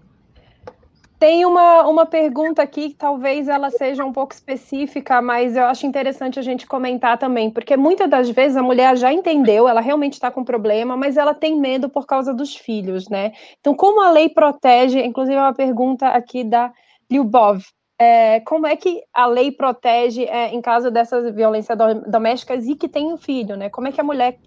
Tem 1.20 1.46
uma, 1.46 1.86
uma 1.86 2.06
pergunta 2.06 2.62
aqui 2.62 2.92
que 2.92 2.96
talvez 2.96 3.50
ela 3.50 3.70
seja 3.70 4.06
um 4.06 4.14
pouco 4.14 4.34
específica, 4.34 5.22
mas 5.22 5.58
eu 5.58 5.66
acho 5.66 5.86
interessante 5.86 6.40
a 6.40 6.42
gente 6.42 6.66
comentar 6.66 7.18
também, 7.18 7.52
porque 7.52 7.76
muitas 7.76 8.10
das 8.10 8.30
vezes 8.30 8.56
a 8.56 8.64
mulher 8.64 8.96
já 8.96 9.12
entendeu, 9.12 9.68
ela 9.68 9.82
realmente 9.82 10.14
está 10.14 10.32
com 10.32 10.46
problema, 10.46 10.96
mas 10.96 11.18
ela 11.18 11.34
tem 11.34 11.60
medo 11.60 11.90
por 11.90 12.06
causa 12.06 12.34
dos 12.34 12.56
filhos, 12.56 13.10
né? 13.10 13.34
Então, 13.60 13.76
como 13.76 14.02
a 14.02 14.12
lei 14.12 14.30
protege, 14.30 15.02
inclusive 15.02 15.36
é 15.36 15.42
uma 15.42 15.54
pergunta 15.54 16.08
aqui 16.08 16.42
da 16.42 16.72
Lyubov, 17.12 17.66
é, 18.00 18.40
como 18.40 18.66
é 18.66 18.78
que 18.78 19.04
a 19.14 19.26
lei 19.26 19.52
protege 19.52 20.24
é, 20.24 20.56
em 20.56 20.62
caso 20.62 20.90
dessas 20.90 21.36
violências 21.36 21.78
domésticas 22.08 22.66
e 22.66 22.76
que 22.76 22.88
tem 22.88 23.12
um 23.12 23.18
filho, 23.18 23.58
né? 23.58 23.70
Como 23.70 23.90
é 23.90 23.92
que 23.92 24.00
a 24.00 24.06
mulher 24.06 24.38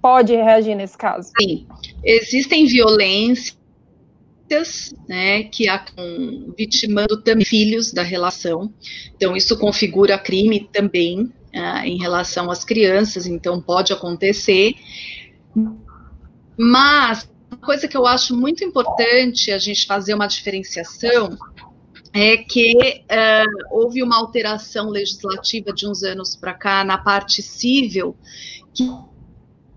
pode 0.00 0.36
reagir 0.36 0.76
nesse 0.76 0.96
caso? 0.96 1.32
Sim, 1.36 1.66
existem 2.04 2.64
violências 2.66 3.55
né, 5.08 5.44
que 5.44 5.68
acabam 5.68 6.54
vitimando 6.56 7.20
também 7.22 7.44
filhos 7.44 7.92
da 7.92 8.02
relação. 8.02 8.72
Então, 9.14 9.36
isso 9.36 9.58
configura 9.58 10.18
crime 10.18 10.68
também 10.72 11.22
uh, 11.22 11.84
em 11.84 11.98
relação 11.98 12.50
às 12.50 12.64
crianças, 12.64 13.26
então 13.26 13.60
pode 13.60 13.92
acontecer. 13.92 14.74
Mas, 16.56 17.28
uma 17.50 17.60
coisa 17.60 17.86
que 17.88 17.96
eu 17.96 18.06
acho 18.06 18.36
muito 18.36 18.64
importante 18.64 19.52
a 19.52 19.58
gente 19.58 19.86
fazer 19.86 20.14
uma 20.14 20.26
diferenciação 20.26 21.36
é 22.12 22.38
que 22.38 23.02
uh, 23.02 23.76
houve 23.76 24.02
uma 24.02 24.16
alteração 24.16 24.88
legislativa 24.88 25.72
de 25.72 25.86
uns 25.86 26.02
anos 26.02 26.34
para 26.34 26.54
cá 26.54 26.82
na 26.82 26.96
parte 26.96 27.42
civil, 27.42 28.16
que, 28.72 28.88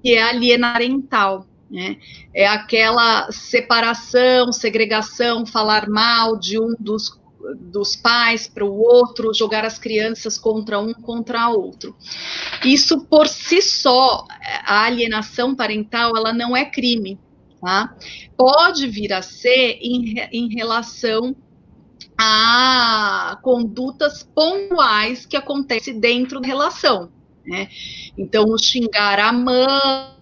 é 0.05 0.21
alienarental. 0.21 1.45
Né? 1.69 1.97
É 2.34 2.47
aquela 2.47 3.32
separação, 3.32 4.51
segregação, 4.51 5.45
falar 5.45 5.88
mal 5.88 6.38
de 6.38 6.60
um 6.60 6.75
dos, 6.79 7.19
dos 7.60 7.95
pais 7.95 8.47
para 8.47 8.65
o 8.65 8.75
outro, 8.75 9.34
jogar 9.34 9.63
as 9.63 9.77
crianças 9.77 10.38
contra 10.38 10.79
um 10.79 10.93
contra 10.93 11.49
outro. 11.49 11.95
Isso 12.65 13.05
por 13.05 13.27
si 13.27 13.62
só, 13.62 14.25
a 14.65 14.86
alienação 14.86 15.55
parental, 15.55 16.17
ela 16.17 16.34
não 16.34 16.58
é 16.58 16.65
crime. 16.65 17.19
Tá? 17.62 17.93
Pode 18.38 18.88
vir 18.88 19.12
a 19.13 19.21
ser 19.21 19.77
em, 19.82 20.15
em 20.32 20.47
relação 20.47 21.36
a 22.17 23.38
condutas 23.41 24.23
pontuais 24.23 25.25
que 25.25 25.38
acontecem 25.38 25.99
dentro 25.99 26.39
da 26.39 26.47
relação. 26.47 27.12
Né? 27.45 27.69
Então, 28.17 28.58
xingar 28.58 29.19
a 29.19 29.32
mãe, 29.32 30.18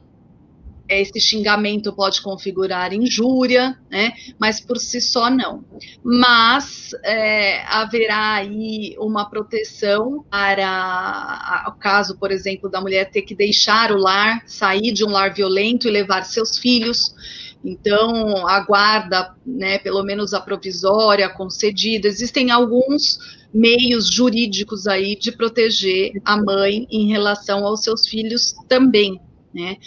esse 0.89 1.19
xingamento 1.19 1.93
pode 1.93 2.21
configurar 2.21 2.93
injúria, 2.93 3.77
né? 3.89 4.13
Mas 4.39 4.59
por 4.59 4.77
si 4.77 5.01
só 5.01 5.29
não. 5.29 5.63
Mas 6.03 6.91
é, 7.03 7.63
haverá 7.67 8.35
aí 8.35 8.95
uma 8.99 9.29
proteção 9.29 10.25
para 10.29 11.65
o 11.67 11.79
caso, 11.79 12.17
por 12.17 12.31
exemplo, 12.31 12.69
da 12.69 12.81
mulher 12.81 13.09
ter 13.09 13.23
que 13.23 13.35
deixar 13.35 13.91
o 13.91 13.97
lar, 13.97 14.43
sair 14.45 14.91
de 14.91 15.05
um 15.05 15.09
lar 15.09 15.33
violento 15.33 15.87
e 15.87 15.91
levar 15.91 16.23
seus 16.23 16.57
filhos. 16.57 17.13
Então, 17.63 18.47
a 18.47 18.61
guarda, 18.61 19.35
né, 19.45 19.79
pelo 19.79 20.03
menos 20.03 20.33
a 20.33 20.39
provisória 20.39 21.27
concedida, 21.27 22.07
existem 22.07 22.51
alguns 22.51 23.19
meios 23.53 24.09
jurídicos 24.13 24.87
aí 24.87 25.15
de 25.15 25.31
proteger 25.31 26.11
a 26.23 26.37
mãe 26.37 26.87
em 26.89 27.07
relação 27.07 27.65
aos 27.65 27.81
seus 27.81 28.07
filhos 28.07 28.53
também, 28.67 29.19
né? 29.53 29.77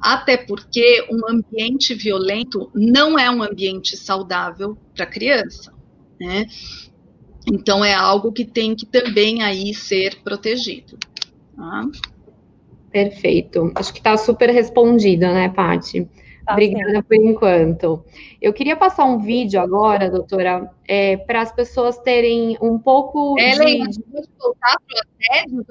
Até 0.00 0.36
porque 0.36 1.06
um 1.10 1.28
ambiente 1.28 1.94
violento 1.94 2.70
não 2.74 3.18
é 3.18 3.30
um 3.30 3.42
ambiente 3.42 3.96
saudável 3.96 4.76
para 4.94 5.04
a 5.04 5.08
criança, 5.08 5.72
né? 6.20 6.46
Então 7.46 7.84
é 7.84 7.92
algo 7.92 8.32
que 8.32 8.44
tem 8.44 8.74
que 8.74 8.86
também 8.86 9.42
aí 9.42 9.74
ser 9.74 10.22
protegido. 10.22 10.96
Tá? 11.56 11.88
Perfeito. 12.90 13.72
Acho 13.74 13.92
que 13.92 13.98
está 13.98 14.16
super 14.16 14.50
respondido, 14.50 15.26
né, 15.26 15.48
Paty? 15.48 16.08
Tá 16.44 16.52
Obrigada 16.52 16.90
certo. 16.90 17.06
por 17.06 17.16
enquanto. 17.16 18.04
Eu 18.40 18.52
queria 18.52 18.76
passar 18.76 19.04
um 19.04 19.18
vídeo 19.18 19.60
agora, 19.60 20.10
doutora, 20.10 20.70
é, 20.86 21.16
para 21.16 21.40
as 21.40 21.52
pessoas 21.52 21.98
terem 21.98 22.58
um 22.60 22.78
pouco 22.78 23.38
é, 23.38 23.52
de... 23.52 23.78
Pode 23.78 24.28
voltar 24.38 24.76
para 24.86 25.02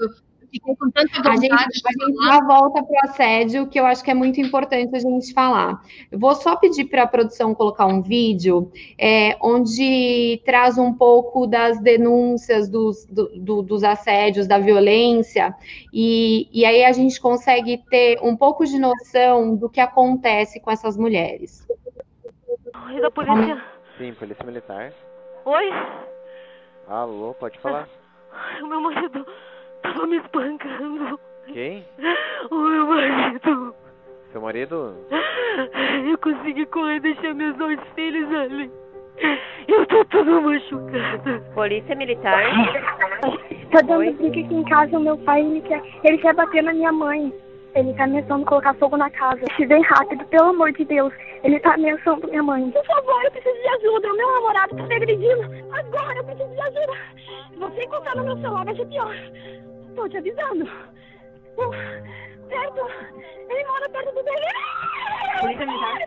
o 0.07 0.30
com 0.59 0.75
tanta 0.91 1.17
vontade. 1.17 1.27
A 1.29 1.35
gente, 1.35 1.53
a 1.53 2.05
gente 2.05 2.25
já 2.25 2.41
volta 2.41 2.83
para 2.83 2.93
o 2.93 3.09
assédio, 3.09 3.67
que 3.67 3.79
eu 3.79 3.85
acho 3.85 4.03
que 4.03 4.11
é 4.11 4.13
muito 4.13 4.39
importante 4.41 4.95
a 4.95 4.99
gente 4.99 5.33
falar. 5.33 5.81
Eu 6.11 6.19
vou 6.19 6.35
só 6.35 6.55
pedir 6.55 6.85
para 6.85 7.03
a 7.03 7.07
produção 7.07 7.55
colocar 7.55 7.85
um 7.85 8.01
vídeo 8.01 8.71
é, 8.97 9.37
onde 9.41 10.41
traz 10.45 10.77
um 10.77 10.93
pouco 10.93 11.47
das 11.47 11.79
denúncias 11.79 12.69
dos, 12.69 13.05
do, 13.05 13.29
do, 13.39 13.61
dos 13.61 13.83
assédios, 13.83 14.47
da 14.47 14.57
violência, 14.57 15.55
e, 15.93 16.49
e 16.51 16.65
aí 16.65 16.83
a 16.83 16.91
gente 16.91 17.19
consegue 17.19 17.77
ter 17.89 18.19
um 18.21 18.35
pouco 18.35 18.65
de 18.65 18.77
noção 18.77 19.55
do 19.55 19.69
que 19.69 19.79
acontece 19.79 20.59
com 20.59 20.71
essas 20.71 20.97
mulheres. 20.97 21.65
Oi, 22.87 22.99
da 22.99 23.11
polícia? 23.11 23.63
Sim, 23.97 24.13
polícia 24.13 24.45
militar. 24.45 24.91
Oi? 25.45 25.69
Alô, 26.87 27.33
pode 27.35 27.57
falar. 27.59 27.87
O 28.61 28.67
meu 28.67 28.81
marido 28.81 29.25
Tava 29.91 30.07
me 30.07 30.17
espancando. 30.17 31.19
Quem? 31.47 31.85
O 32.49 32.55
meu 32.55 32.85
marido. 32.87 33.75
Seu 34.31 34.41
marido? 34.41 34.95
Eu 36.09 36.17
consegui 36.17 36.65
correr 36.67 36.95
e 36.95 36.99
deixar 37.01 37.33
meus 37.33 37.57
dois 37.57 37.79
filhos 37.93 38.33
ali. 38.33 38.71
Eu 39.67 39.85
tô 39.87 40.05
toda 40.05 40.39
machucada. 40.39 41.39
Polícia 41.53 41.93
militar? 41.95 42.41
Tá 43.71 43.81
dando 43.81 44.13
briga 44.13 44.39
aqui 44.39 44.55
em 44.55 44.63
casa, 44.63 44.97
o 44.97 45.01
meu 45.01 45.17
pai 45.17 45.41
ele 45.41 45.61
quer, 45.61 45.81
ele 46.03 46.17
quer 46.19 46.33
bater 46.33 46.63
na 46.63 46.73
minha 46.73 46.91
mãe. 46.91 47.33
Ele 47.75 47.93
tá 47.93 48.05
ameaçando 48.05 48.45
colocar 48.45 48.73
fogo 48.75 48.97
na 48.97 49.09
casa. 49.09 49.41
Se 49.55 49.65
vem 49.65 49.81
rápido, 49.83 50.25
pelo 50.25 50.49
amor 50.49 50.71
de 50.71 50.85
Deus. 50.85 51.13
Ele 51.43 51.59
tá 51.59 51.73
ameaçando 51.73 52.27
minha 52.27 52.43
mãe. 52.43 52.69
Por 52.71 52.85
favor, 52.85 53.23
eu 53.23 53.31
preciso 53.31 53.55
de 53.55 53.67
ajuda. 53.67 54.07
O 54.11 54.17
meu 54.17 54.31
namorado 54.31 54.75
tá 54.75 54.83
me 54.83 54.95
agredindo. 54.95 55.43
Agora 55.73 56.17
eu 56.17 56.23
preciso 56.23 56.49
de 56.49 56.61
ajuda. 56.61 56.93
Você 57.57 57.83
encostar 57.83 58.17
no 58.17 58.23
meu 58.23 58.37
celular 58.37 58.65
vai 58.65 58.75
ser 58.75 58.85
pior. 58.87 59.15
Tô 60.01 60.09
te 60.09 60.17
avisando. 60.17 60.63
Uh, 60.63 61.69
perto. 62.49 62.81
Ele 63.51 63.63
mora 63.65 63.87
perto 63.89 64.15
do 64.15 64.23
bebê. 64.23 64.47
Polícia 65.39 65.63
Militar. 65.63 65.99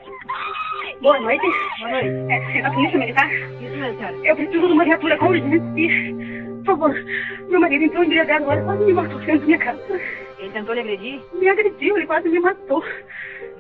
Boa 1.01 1.21
noite. 1.21 1.47
Boa 1.79 1.91
noite. 1.93 2.33
É, 2.33 2.59
é 2.59 2.67
a 2.67 2.73
Polícia 2.73 2.99
Militar? 2.99 3.33
Isso 3.33 3.77
mesmo, 3.77 3.97
senhora. 3.99 4.17
Eu 4.25 4.35
preciso 4.35 4.67
de 4.67 4.73
uma 4.73 4.85
viatura 4.85 5.17
com 5.17 5.27
urgência. 5.27 6.15
Por 6.57 6.65
favor, 6.65 7.05
meu 7.49 7.61
marido 7.61 7.85
entrou 7.85 8.03
embriagado 8.03 8.43
agora, 8.43 8.65
quase 8.65 8.85
me 8.85 8.93
matou 8.95 9.19
dentro 9.21 9.39
da 9.39 9.47
minha 9.47 9.59
casa. 9.59 10.01
Ele 10.41 10.51
tentou 10.51 10.75
lhe 10.75 10.81
agredir? 10.81 11.23
Me 11.35 11.49
agrediu, 11.49 11.97
ele 11.97 12.07
quase 12.09 12.29
me 12.29 12.41
matou. 12.41 12.85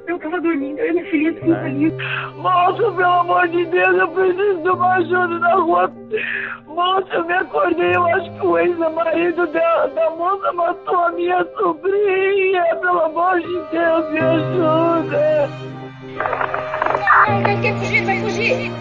Eu 0.06 0.18
tava 0.18 0.40
dormindo, 0.40 0.78
eu 0.78 0.90
e 0.90 0.92
minha 0.92 1.04
filhinha 1.06 1.32
cinco 1.34 1.52
aninhos. 1.52 1.94
Moço, 2.36 2.92
pelo 2.92 3.20
amor 3.20 3.48
de 3.48 3.64
Deus, 3.66 3.96
eu 3.96 4.08
preciso 4.08 4.62
de 4.62 4.68
uma 4.68 4.94
ajuda 4.96 5.38
na 5.38 5.54
rua. 5.54 5.92
Moço, 6.66 7.08
eu 7.12 7.24
me 7.24 7.32
acordei, 7.32 7.96
eu 7.96 8.06
acho 8.06 8.30
que 8.32 8.46
o 8.46 8.58
ex-marido 8.58 9.46
da, 9.46 9.86
da 9.86 10.10
moça 10.10 10.52
matou 10.52 11.04
a 11.04 11.12
minha 11.12 11.46
sobrinha. 11.56 12.64
Pelo 12.80 13.00
amor 13.00 13.40
de 13.40 13.60
Deus, 13.70 14.10
me 14.10 14.20
ajuda. 14.20 15.50
Ai, 17.26 17.42
vai 17.42 17.60
quer 17.60 17.74
fugir, 17.78 18.04
vai 18.04 18.20
fugir. 18.20 18.72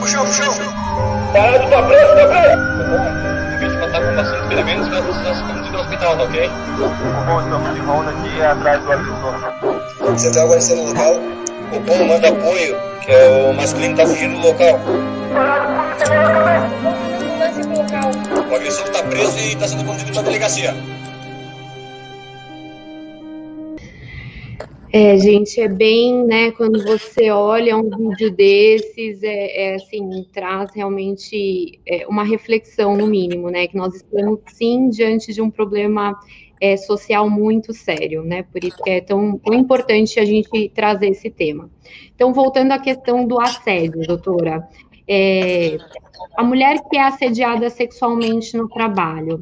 Puxou, 0.00 0.24
puxou. 0.24 0.72
Parado, 1.32 1.70
tá 1.70 1.82
preso, 1.82 2.14
tá 2.14 2.28
preso. 2.28 2.78
Tá 3.90 4.00
com 4.02 4.16
bastante 4.16 4.48
ferimentos, 4.48 4.88
vai 4.88 5.02
ser 5.02 5.46
conduzido 5.46 5.76
ao 5.78 5.82
hospital, 5.82 6.16
tá 6.16 6.22
ok? 6.24 6.50
Bom, 7.26 7.40
estamos 7.40 7.74
de 7.74 7.80
volta 7.80 8.10
aqui 8.10 8.42
atrás 8.42 8.84
do 8.84 8.92
agressor. 8.92 9.77
Central 10.18 10.48
Guarda 10.48 10.74
no 10.74 10.84
local. 10.88 11.14
O 11.72 11.80
povo 11.82 12.04
manda 12.06 12.28
apoio, 12.28 12.76
que 13.04 13.10
é 13.10 13.50
o 13.50 13.54
masculino 13.54 13.96
tá 13.96 14.06
fugindo 14.06 14.40
do 14.40 14.46
local. 14.48 14.80
O 18.50 18.54
agressor 18.54 18.86
está 18.86 19.02
preso 19.02 19.38
e 19.38 19.52
está 19.52 19.68
sendo 19.68 19.84
conduzido 19.84 20.12
para 20.12 20.20
a 20.20 20.24
delegacia. 20.24 20.97
É, 24.90 25.18
gente, 25.18 25.60
é 25.60 25.68
bem, 25.68 26.24
né, 26.24 26.50
quando 26.52 26.82
você 26.82 27.30
olha 27.30 27.76
um 27.76 27.90
vídeo 27.90 28.30
desses, 28.30 29.22
é, 29.22 29.72
é 29.72 29.74
assim, 29.74 30.26
traz 30.32 30.70
realmente 30.74 31.78
é, 31.86 32.06
uma 32.06 32.24
reflexão, 32.24 32.96
no 32.96 33.06
mínimo, 33.06 33.50
né, 33.50 33.66
que 33.66 33.76
nós 33.76 33.94
estamos, 33.94 34.40
sim, 34.46 34.88
diante 34.88 35.34
de 35.34 35.42
um 35.42 35.50
problema 35.50 36.18
é, 36.60 36.76
social 36.76 37.28
muito 37.28 37.72
sério, 37.72 38.22
né? 38.22 38.42
Por 38.42 38.64
isso 38.64 38.82
que 38.82 38.90
é 38.90 39.00
tão, 39.00 39.38
tão 39.38 39.54
importante 39.54 40.18
a 40.18 40.24
gente 40.24 40.70
trazer 40.74 41.08
esse 41.08 41.30
tema. 41.30 41.70
Então, 42.14 42.32
voltando 42.32 42.72
à 42.72 42.78
questão 42.78 43.26
do 43.26 43.40
assédio, 43.40 44.06
doutora, 44.06 44.66
é, 45.06 45.76
a 46.36 46.42
mulher 46.42 46.78
que 46.88 46.96
é 46.96 47.02
assediada 47.02 47.70
sexualmente 47.70 48.56
no 48.56 48.68
trabalho, 48.68 49.40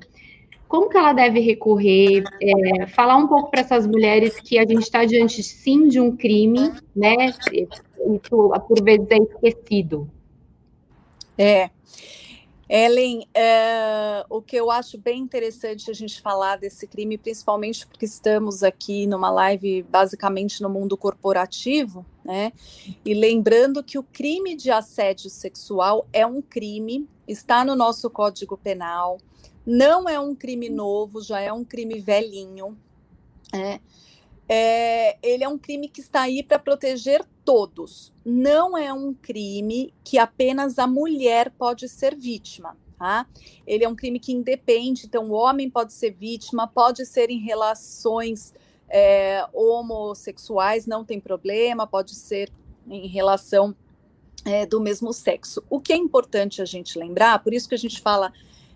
como 0.68 0.88
que 0.88 0.96
ela 0.96 1.12
deve 1.12 1.40
recorrer? 1.40 2.24
É, 2.40 2.86
falar 2.88 3.16
um 3.16 3.26
pouco 3.26 3.50
para 3.50 3.60
essas 3.60 3.86
mulheres 3.86 4.40
que 4.40 4.58
a 4.58 4.62
gente 4.62 4.82
está 4.82 5.04
diante, 5.04 5.42
sim, 5.42 5.88
de 5.88 6.00
um 6.00 6.16
crime, 6.16 6.72
né? 6.94 7.32
Isso, 7.52 8.50
por 8.68 8.82
vezes, 8.82 9.06
é 9.10 9.16
esquecido. 9.16 10.10
É, 11.38 11.70
Ellen, 12.68 13.28
é, 13.32 14.24
o 14.28 14.42
que 14.42 14.56
eu 14.56 14.72
acho 14.72 14.98
bem 14.98 15.20
interessante 15.20 15.88
a 15.88 15.94
gente 15.94 16.20
falar 16.20 16.56
desse 16.56 16.84
crime, 16.86 17.16
principalmente 17.16 17.86
porque 17.86 18.04
estamos 18.04 18.64
aqui 18.64 19.06
numa 19.06 19.30
live 19.30 19.84
basicamente 19.84 20.60
no 20.60 20.68
mundo 20.68 20.96
corporativo, 20.96 22.04
né? 22.24 22.52
E 23.04 23.14
lembrando 23.14 23.84
que 23.84 23.98
o 23.98 24.02
crime 24.02 24.56
de 24.56 24.72
assédio 24.72 25.30
sexual 25.30 26.08
é 26.12 26.26
um 26.26 26.42
crime, 26.42 27.08
está 27.28 27.64
no 27.64 27.76
nosso 27.76 28.10
Código 28.10 28.56
Penal, 28.56 29.18
não 29.66 30.08
é 30.08 30.18
um 30.18 30.34
crime 30.34 30.70
novo, 30.70 31.20
já 31.20 31.40
é 31.40 31.52
um 31.52 31.64
crime 31.64 32.00
velhinho, 32.00 32.78
né? 33.52 33.80
é, 34.48 35.16
ele 35.22 35.42
é 35.42 35.48
um 35.48 35.58
crime 35.58 35.88
que 35.88 36.00
está 36.00 36.22
aí 36.22 36.42
para 36.42 36.58
proteger 36.58 37.24
todos. 37.44 38.12
Não 38.24 38.76
é 38.76 38.92
um 38.92 39.12
crime 39.12 39.92
que 40.04 40.18
apenas 40.18 40.78
a 40.78 40.86
mulher 40.86 41.50
pode 41.50 41.88
ser 41.88 42.14
vítima. 42.14 42.76
Tá? 42.98 43.26
Ele 43.66 43.84
é 43.84 43.88
um 43.88 43.94
crime 43.94 44.18
que 44.18 44.32
independe, 44.32 45.04
então 45.04 45.28
o 45.30 45.32
homem 45.32 45.68
pode 45.68 45.92
ser 45.92 46.12
vítima, 46.12 46.66
pode 46.66 47.04
ser 47.04 47.28
em 47.28 47.38
relações 47.38 48.54
é, 48.88 49.46
homossexuais, 49.52 50.86
não 50.86 51.04
tem 51.04 51.20
problema, 51.20 51.86
pode 51.86 52.14
ser 52.14 52.50
em 52.88 53.06
relação 53.06 53.76
é, 54.46 54.64
do 54.64 54.80
mesmo 54.80 55.12
sexo. 55.12 55.62
O 55.68 55.78
que 55.78 55.92
é 55.92 55.96
importante 55.96 56.62
a 56.62 56.64
gente 56.64 56.98
lembrar, 56.98 57.42
por 57.42 57.52
isso 57.52 57.68
que 57.68 57.74
a 57.74 57.78
gente 57.78 58.00
fala 58.00 58.32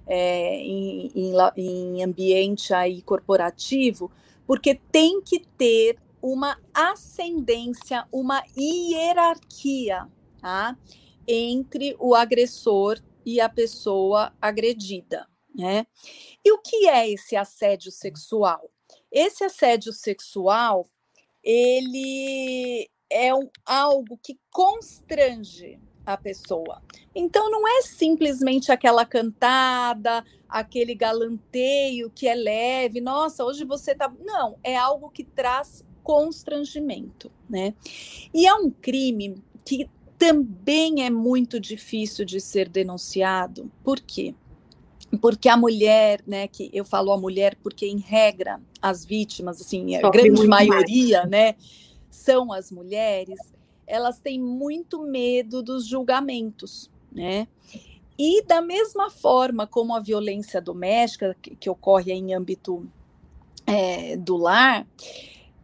é, 0.06 0.56
em, 0.56 1.10
em, 1.14 1.34
em 1.56 2.04
ambiente 2.04 2.74
aí 2.74 3.02
corporativo, 3.02 4.10
porque 4.46 4.80
tem 4.90 5.20
que 5.20 5.40
ter 5.40 5.98
uma 6.22 6.58
ascendência, 6.74 8.06
uma 8.12 8.42
hierarquia 8.56 10.06
tá? 10.40 10.76
entre 11.26 11.96
o 11.98 12.14
agressor 12.14 13.00
e 13.24 13.40
a 13.40 13.48
pessoa 13.48 14.32
agredida. 14.40 15.26
Né? 15.54 15.86
E 16.44 16.52
o 16.52 16.58
que 16.58 16.88
é 16.88 17.10
esse 17.10 17.36
assédio 17.36 17.90
sexual? 17.90 18.70
Esse 19.10 19.44
assédio 19.44 19.92
sexual, 19.92 20.86
ele 21.42 22.88
é 23.08 23.34
um, 23.34 23.48
algo 23.66 24.18
que 24.22 24.38
constrange 24.50 25.80
a 26.12 26.16
pessoa. 26.16 26.82
Então 27.14 27.50
não 27.50 27.66
é 27.66 27.82
simplesmente 27.82 28.70
aquela 28.70 29.04
cantada, 29.04 30.24
aquele 30.48 30.94
galanteio 30.94 32.10
que 32.14 32.26
é 32.26 32.34
leve, 32.34 33.00
nossa, 33.00 33.44
hoje 33.44 33.64
você 33.64 33.94
tá. 33.94 34.12
Não, 34.20 34.56
é 34.62 34.76
algo 34.76 35.10
que 35.10 35.24
traz 35.24 35.84
constrangimento, 36.02 37.30
né? 37.48 37.74
E 38.32 38.46
é 38.46 38.54
um 38.54 38.70
crime 38.70 39.42
que 39.64 39.88
também 40.18 41.04
é 41.04 41.10
muito 41.10 41.58
difícil 41.58 42.24
de 42.24 42.40
ser 42.40 42.68
denunciado. 42.68 43.70
Por 43.82 44.00
quê? 44.00 44.34
Porque 45.20 45.48
a 45.48 45.56
mulher, 45.56 46.20
né, 46.26 46.46
que 46.46 46.70
eu 46.72 46.84
falo 46.84 47.10
a 47.10 47.18
mulher 47.18 47.56
porque 47.62 47.86
em 47.86 47.98
regra 47.98 48.60
as 48.80 49.04
vítimas, 49.04 49.60
assim, 49.60 49.96
a 49.96 50.00
Sofre 50.00 50.22
grande 50.30 50.46
maioria, 50.46 51.24
né, 51.24 51.54
são 52.10 52.52
as 52.52 52.70
mulheres, 52.70 53.38
elas 53.90 54.18
têm 54.18 54.40
muito 54.40 55.02
medo 55.02 55.62
dos 55.62 55.86
julgamentos, 55.86 56.88
né? 57.12 57.48
E 58.16 58.44
da 58.44 58.60
mesma 58.60 59.10
forma 59.10 59.66
como 59.66 59.94
a 59.94 60.00
violência 60.00 60.60
doméstica, 60.60 61.36
que, 61.40 61.56
que 61.56 61.68
ocorre 61.68 62.12
em 62.12 62.34
âmbito 62.34 62.88
é, 63.66 64.16
do 64.16 64.36
lar, 64.36 64.86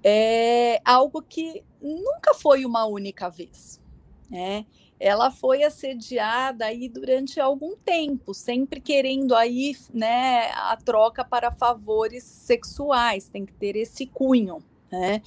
é 0.03 0.81
algo 0.85 1.23
que 1.23 1.63
nunca 1.81 2.35
foi 2.35 2.65
uma 2.65 2.85
única 2.87 3.29
vez, 3.29 3.81
né? 4.29 4.67
Ela 4.99 5.31
foi 5.31 5.63
assediada 5.63 6.65
aí 6.65 6.89
durante 6.89 7.39
algum 7.39 7.77
tempo, 7.77 8.33
sempre 8.33 8.81
querendo 8.81 9.35
aí, 9.35 9.77
né, 9.93 10.51
a 10.53 10.77
troca 10.83 11.23
para 11.23 11.53
favores 11.53 12.25
sexuais, 12.25 13.29
tem 13.29 13.45
que 13.45 13.53
ter 13.53 13.77
esse 13.77 14.07
cunho, 14.07 14.63
né? 14.91 15.21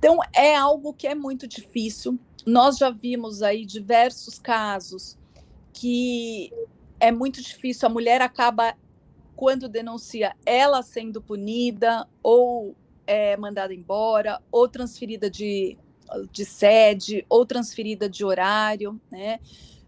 Então 0.00 0.18
é 0.34 0.56
algo 0.56 0.94
que 0.94 1.06
é 1.06 1.14
muito 1.14 1.46
difícil. 1.46 2.18
Nós 2.46 2.78
já 2.78 2.88
vimos 2.88 3.42
aí 3.42 3.66
diversos 3.66 4.38
casos 4.38 5.18
que 5.74 6.50
é 6.98 7.12
muito 7.12 7.42
difícil, 7.42 7.86
a 7.86 7.92
mulher 7.92 8.22
acaba 8.22 8.74
quando 9.36 9.68
denuncia 9.68 10.34
ela 10.44 10.82
sendo 10.82 11.20
punida 11.20 12.08
ou 12.22 12.74
é, 13.06 13.36
mandada 13.36 13.74
embora, 13.74 14.40
ou 14.50 14.66
transferida 14.68 15.30
de 15.30 15.78
de 16.32 16.44
sede 16.44 17.24
ou 17.28 17.46
transferida 17.46 18.08
de 18.08 18.24
horário, 18.24 19.00
né? 19.10 19.38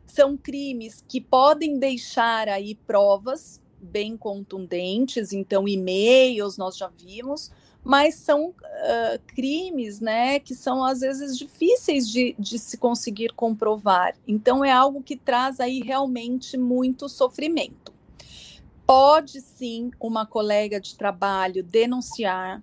São 0.06 0.36
crimes 0.36 1.04
que 1.08 1.20
podem 1.20 1.78
deixar 1.78 2.48
aí 2.48 2.74
provas 2.74 3.61
bem 3.82 4.16
contundentes, 4.16 5.32
então 5.32 5.68
e-mails 5.68 6.56
nós 6.56 6.76
já 6.76 6.88
vimos, 6.88 7.50
mas 7.84 8.14
são 8.14 8.50
uh, 8.50 9.18
crimes, 9.26 10.00
né, 10.00 10.38
que 10.38 10.54
são 10.54 10.84
às 10.84 11.00
vezes 11.00 11.36
difíceis 11.36 12.08
de, 12.08 12.34
de 12.38 12.58
se 12.58 12.76
conseguir 12.78 13.32
comprovar. 13.32 14.14
Então 14.26 14.64
é 14.64 14.70
algo 14.70 15.02
que 15.02 15.16
traz 15.16 15.58
aí 15.58 15.80
realmente 15.80 16.56
muito 16.56 17.08
sofrimento. 17.08 17.92
Pode 18.86 19.40
sim 19.40 19.90
uma 19.98 20.24
colega 20.24 20.80
de 20.80 20.96
trabalho 20.96 21.62
denunciar 21.62 22.62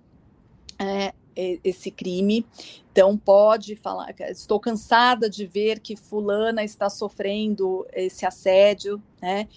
é, 0.78 1.12
esse 1.36 1.90
crime. 1.90 2.46
Então, 2.92 3.16
pode 3.16 3.76
falar, 3.76 4.14
estou 4.30 4.58
cansada 4.58 5.30
de 5.30 5.46
ver 5.46 5.80
que 5.80 5.96
fulana 5.96 6.62
está 6.64 6.90
sofrendo 6.90 7.86
esse 7.92 8.26
assédio, 8.26 9.02
né? 9.22 9.48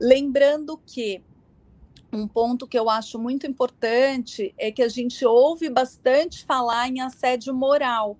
Lembrando 0.00 0.78
que 0.86 1.22
um 2.12 2.26
ponto 2.26 2.66
que 2.66 2.78
eu 2.78 2.88
acho 2.88 3.18
muito 3.18 3.46
importante 3.46 4.54
é 4.56 4.72
que 4.72 4.82
a 4.82 4.88
gente 4.88 5.24
ouve 5.26 5.68
bastante 5.68 6.44
falar 6.44 6.88
em 6.88 7.00
assédio 7.00 7.54
moral. 7.54 8.16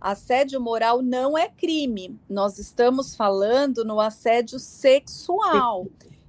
Assédio 0.00 0.60
moral 0.60 1.02
não 1.02 1.36
é 1.36 1.48
crime. 1.48 2.18
Nós 2.28 2.58
estamos 2.58 3.14
falando 3.14 3.84
no 3.84 4.00
assédio 4.00 4.58
sexual, 4.58 5.86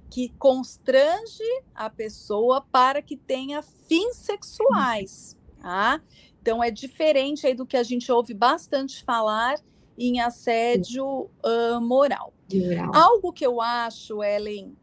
que 0.08 0.28
constrange 0.38 1.44
a 1.74 1.88
pessoa 1.88 2.64
para 2.70 3.00
que 3.00 3.16
tenha 3.16 3.62
fins 3.62 4.16
sexuais. 4.16 5.36
Tá? 5.60 6.00
Então 6.40 6.62
é 6.62 6.70
diferente 6.70 7.46
aí 7.46 7.54
do 7.54 7.66
que 7.66 7.76
a 7.76 7.82
gente 7.82 8.10
ouve 8.10 8.34
bastante 8.34 9.04
falar 9.04 9.60
em 9.96 10.20
assédio 10.20 11.28
uh, 11.44 11.80
moral. 11.80 12.32
moral. 12.52 12.90
Algo 12.94 13.32
que 13.32 13.46
eu 13.46 13.60
acho, 13.60 14.22
Ellen, 14.22 14.74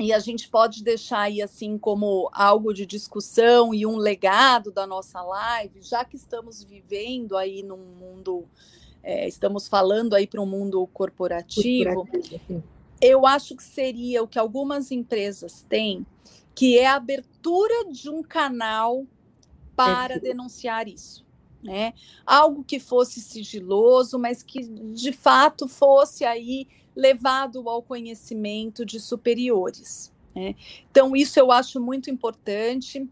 e 0.00 0.12
a 0.12 0.18
gente 0.18 0.48
pode 0.48 0.82
deixar 0.82 1.20
aí 1.20 1.42
assim 1.42 1.76
como 1.76 2.30
algo 2.32 2.72
de 2.72 2.86
discussão 2.86 3.74
e 3.74 3.84
um 3.84 3.96
legado 3.96 4.72
da 4.72 4.86
nossa 4.86 5.20
live, 5.22 5.82
já 5.82 6.04
que 6.04 6.16
estamos 6.16 6.64
vivendo 6.64 7.36
aí 7.36 7.62
num 7.62 7.76
mundo, 7.76 8.46
é, 9.02 9.28
estamos 9.28 9.68
falando 9.68 10.14
aí 10.14 10.26
para 10.26 10.40
um 10.40 10.46
mundo 10.46 10.86
corporativo, 10.86 11.94
corporativo, 11.94 12.64
eu 13.00 13.26
acho 13.26 13.54
que 13.54 13.62
seria 13.62 14.22
o 14.22 14.28
que 14.28 14.38
algumas 14.38 14.90
empresas 14.90 15.64
têm, 15.68 16.06
que 16.54 16.78
é 16.78 16.86
a 16.86 16.96
abertura 16.96 17.90
de 17.90 18.08
um 18.08 18.22
canal 18.22 19.06
para 19.76 20.18
denunciar 20.18 20.88
isso. 20.88 21.24
Né? 21.62 21.92
Algo 22.24 22.64
que 22.64 22.80
fosse 22.80 23.20
sigiloso, 23.20 24.18
mas 24.18 24.42
que 24.42 24.62
de 24.62 25.12
fato 25.12 25.68
fosse 25.68 26.24
aí 26.24 26.66
levado 26.94 27.68
ao 27.68 27.82
conhecimento 27.82 28.84
de 28.84 28.98
superiores. 29.00 30.12
Né? 30.34 30.54
Então, 30.90 31.14
isso 31.16 31.38
eu 31.38 31.50
acho 31.50 31.80
muito 31.80 32.10
importante. 32.10 33.08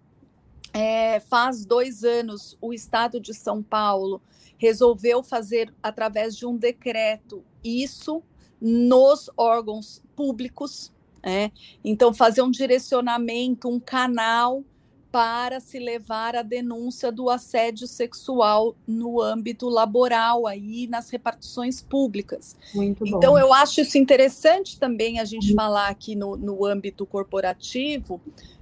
É, 0.72 1.20
faz 1.20 1.64
dois 1.64 2.04
anos, 2.04 2.56
o 2.60 2.72
Estado 2.72 3.20
de 3.20 3.34
São 3.34 3.62
Paulo 3.62 4.20
resolveu 4.58 5.22
fazer, 5.22 5.72
através 5.82 6.36
de 6.36 6.44
um 6.44 6.56
decreto, 6.56 7.44
isso 7.62 8.22
nos 8.60 9.30
órgãos 9.36 10.02
públicos. 10.16 10.92
Né? 11.24 11.52
Então, 11.84 12.12
fazer 12.12 12.42
um 12.42 12.50
direcionamento, 12.50 13.68
um 13.68 13.80
canal 13.80 14.64
para 15.10 15.58
se 15.58 15.78
levar 15.78 16.36
a 16.36 16.42
denúncia 16.42 17.10
do 17.10 17.30
assédio 17.30 17.86
sexual 17.86 18.76
no 18.86 19.20
âmbito 19.20 19.68
laboral 19.68 20.46
aí 20.46 20.86
nas 20.86 21.08
repartições 21.08 21.80
públicas. 21.80 22.56
Muito 22.74 23.04
bom. 23.04 23.16
Então 23.16 23.38
eu 23.38 23.52
acho 23.52 23.80
isso 23.80 23.96
interessante 23.96 24.78
também 24.78 25.18
a 25.18 25.24
gente 25.24 25.50
uhum. 25.50 25.56
falar 25.56 25.88
aqui 25.88 26.14
no, 26.14 26.36
no 26.36 26.64
âmbito 26.64 27.06
corporativo, 27.06 28.20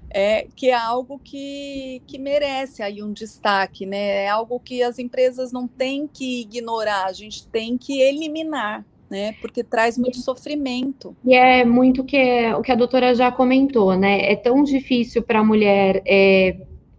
é, 0.08 0.46
que 0.54 0.70
é 0.70 0.74
algo 0.74 1.18
que, 1.18 2.00
que 2.06 2.16
merece 2.16 2.82
aí 2.82 3.02
um 3.02 3.12
destaque, 3.12 3.84
né? 3.84 4.24
É 4.24 4.28
algo 4.28 4.60
que 4.60 4.82
as 4.82 4.98
empresas 4.98 5.50
não 5.50 5.66
têm 5.66 6.06
que 6.06 6.42
ignorar, 6.42 7.06
a 7.06 7.12
gente 7.12 7.46
tem 7.48 7.76
que 7.76 8.00
eliminar 8.00 8.84
né? 9.10 9.34
Porque 9.40 9.62
traz 9.62 9.96
muito 9.96 10.18
sofrimento. 10.18 11.16
E 11.24 11.34
é 11.34 11.64
muito 11.64 12.04
que 12.04 12.52
o 12.54 12.62
que 12.62 12.72
a 12.72 12.76
doutora 12.76 13.14
já 13.14 13.30
comentou, 13.30 13.96
né? 13.96 14.30
É 14.30 14.36
tão 14.36 14.62
difícil 14.62 15.22
para 15.22 15.40
a 15.40 15.44
mulher 15.44 16.02
é, 16.06 16.56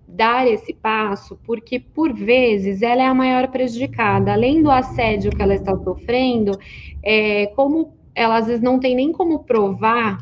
dar 0.07 0.47
esse 0.47 0.73
passo, 0.73 1.37
porque 1.45 1.79
por 1.79 2.13
vezes 2.13 2.81
ela 2.81 3.03
é 3.03 3.05
a 3.05 3.13
maior 3.13 3.49
prejudicada. 3.49 4.33
Além 4.33 4.63
do 4.63 4.71
assédio 4.71 5.31
que 5.31 5.41
ela 5.41 5.55
está 5.55 5.77
sofrendo, 5.77 6.57
é, 7.03 7.47
como 7.47 7.93
ela 8.15 8.37
às 8.37 8.47
vezes 8.47 8.61
não 8.61 8.79
tem 8.79 8.95
nem 8.95 9.11
como 9.11 9.43
provar 9.43 10.17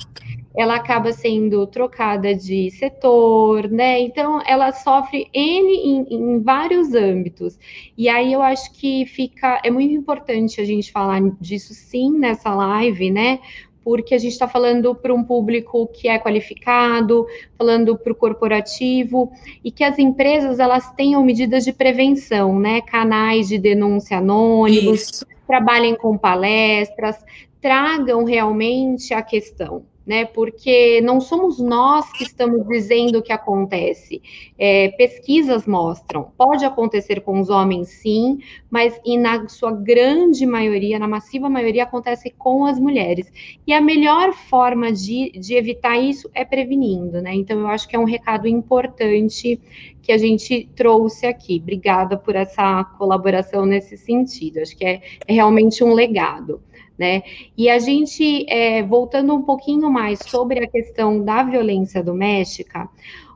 ela 0.57 0.75
acaba 0.75 1.11
sendo 1.11 1.67
trocada 1.67 2.33
de 2.33 2.71
setor, 2.71 3.69
né? 3.69 3.99
Então 3.99 4.41
ela 4.47 4.71
sofre 4.71 5.27
N 5.33 5.73
em, 5.73 6.07
em, 6.09 6.39
vários 6.41 6.93
âmbitos. 6.93 7.59
E 7.97 8.07
aí 8.07 8.31
eu 8.31 8.41
acho 8.41 8.71
que 8.73 9.05
fica, 9.05 9.61
é 9.63 9.69
muito 9.69 9.93
importante 9.93 10.61
a 10.61 10.65
gente 10.65 10.91
falar 10.91 11.21
disso 11.41 11.73
sim 11.73 12.17
nessa 12.17 12.53
live, 12.53 13.11
né? 13.11 13.39
Porque 13.83 14.15
a 14.15 14.17
gente 14.17 14.31
está 14.31 14.47
falando 14.47 14.95
para 14.95 15.13
um 15.13 15.23
público 15.23 15.87
que 15.87 16.07
é 16.07 16.17
qualificado, 16.17 17.27
falando 17.57 17.95
para 17.97 18.11
o 18.11 18.15
corporativo, 18.15 19.31
e 19.63 19.69
que 19.69 19.83
as 19.83 19.99
empresas 19.99 20.57
elas 20.57 20.91
tenham 20.93 21.23
medidas 21.23 21.65
de 21.65 21.73
prevenção, 21.73 22.57
né? 22.57 22.81
Canais 22.81 23.49
de 23.49 23.59
denúncia 23.59 24.17
anônimos, 24.17 25.01
Isso. 25.01 25.25
trabalhem 25.45 25.95
com 25.95 26.17
palestras, 26.17 27.17
tragam 27.61 28.23
realmente 28.23 29.13
a 29.13 29.21
questão 29.21 29.83
né? 30.05 30.25
Porque 30.25 31.01
não 31.01 31.19
somos 31.19 31.59
nós 31.59 32.11
que 32.11 32.23
estamos 32.23 32.67
dizendo 32.67 33.19
o 33.19 33.21
que 33.21 33.33
acontece. 33.33 34.21
É, 34.57 34.89
pesquisas 34.89 35.65
mostram, 35.65 36.31
pode 36.37 36.63
acontecer 36.63 37.21
com 37.21 37.39
os 37.39 37.49
homens, 37.49 37.89
sim, 37.89 38.39
mas 38.69 38.99
e 39.03 39.17
na 39.17 39.47
sua 39.47 39.71
grande 39.71 40.45
maioria, 40.45 40.99
na 40.99 41.07
massiva 41.07 41.49
maioria, 41.49 41.83
acontece 41.83 42.29
com 42.37 42.65
as 42.65 42.79
mulheres. 42.79 43.31
E 43.65 43.73
a 43.73 43.81
melhor 43.81 44.33
forma 44.33 44.91
de, 44.91 45.31
de 45.31 45.55
evitar 45.55 45.97
isso 45.97 46.29
é 46.33 46.45
prevenindo, 46.45 47.21
né? 47.21 47.33
Então, 47.33 47.59
eu 47.59 47.67
acho 47.67 47.87
que 47.87 47.95
é 47.95 47.99
um 47.99 48.05
recado 48.05 48.47
importante 48.47 49.59
que 50.01 50.11
a 50.11 50.17
gente 50.17 50.69
trouxe 50.75 51.25
aqui. 51.25 51.59
Obrigada 51.61 52.15
por 52.15 52.35
essa 52.35 52.83
colaboração 52.97 53.65
nesse 53.65 53.97
sentido. 53.97 54.59
Acho 54.59 54.77
que 54.77 54.85
é, 54.85 55.01
é 55.27 55.33
realmente 55.33 55.83
um 55.83 55.93
legado 55.93 56.61
né? 56.97 57.23
E 57.57 57.69
a 57.69 57.79
gente, 57.79 58.45
é, 58.49 58.83
voltando 58.83 59.33
um 59.33 59.41
pouquinho 59.41 59.89
mais 59.89 60.19
sobre 60.19 60.63
a 60.63 60.67
questão 60.67 61.23
da 61.23 61.43
violência 61.43 62.03
doméstica, 62.03 62.89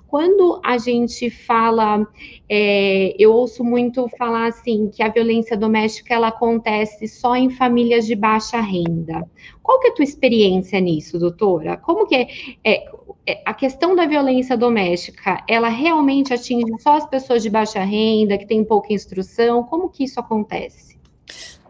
quando 0.10 0.60
a 0.66 0.76
gente 0.80 1.30
fala, 1.30 2.05
é, 2.49 3.16
eu 3.20 3.32
ouço 3.32 3.64
muito 3.64 4.10
falar 4.18 4.47
assim 4.47 4.89
que 4.89 5.03
a 5.03 5.07
violência 5.07 5.55
doméstica 5.55 6.16
ela 6.16 6.30
acontece 6.30 7.07
só 7.07 7.36
em 7.36 7.51
famílias 7.51 8.07
de 8.07 8.16
baixa 8.16 8.60
renda. 8.60 9.24
Qual 9.62 9.80
que 9.80 9.88
é 9.88 9.91
a 9.91 9.93
tua 9.93 10.03
experiência 10.03 10.80
nisso, 10.80 11.20
doutora? 11.20 11.78
Como 11.78 12.07
que 12.07 12.16
é, 12.16 12.28
é, 12.64 12.86
é 13.28 13.41
a 13.45 13.53
questão 13.53 13.95
da 13.95 14.07
violência 14.07 14.57
doméstica, 14.57 15.43
ela 15.47 15.70
realmente 15.70 16.34
atinge 16.34 16.74
só 16.80 16.97
as 16.97 17.05
pessoas 17.05 17.43
de 17.43 17.49
baixa 17.51 17.84
renda, 17.84 18.36
que 18.36 18.47
têm 18.47 18.64
pouca 18.64 18.91
instrução? 18.91 19.64
Como 19.64 19.89
que 19.89 20.05
isso 20.05 20.20
acontece? 20.20 20.89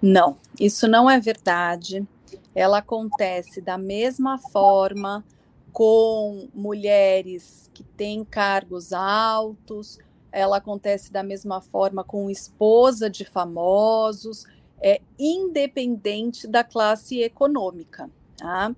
Não, 0.02 0.38
isso 0.60 0.88
não 0.88 1.10
é 1.10 1.20
verdade. 1.20 2.08
Ela 2.56 2.80
acontece 2.80 3.62
da 3.62 3.78
mesma 3.78 4.38
forma 4.38 5.24
com 5.72 6.50
mulheres 6.54 7.70
que 7.74 7.84
têm 7.84 8.24
cargos 8.24 8.92
altos, 8.92 10.00
ela 10.32 10.58
acontece 10.58 11.12
da 11.12 11.24
mesma 11.24 11.62
forma 11.62 12.04
com 12.04 12.30
esposa 12.30 13.10
de 13.10 13.26
famosos, 13.26 14.46
é 14.82 15.02
independente 15.18 16.48
da 16.48 16.64
classe 16.64 17.22
econômica. 17.22 18.10
Tá? 18.38 18.74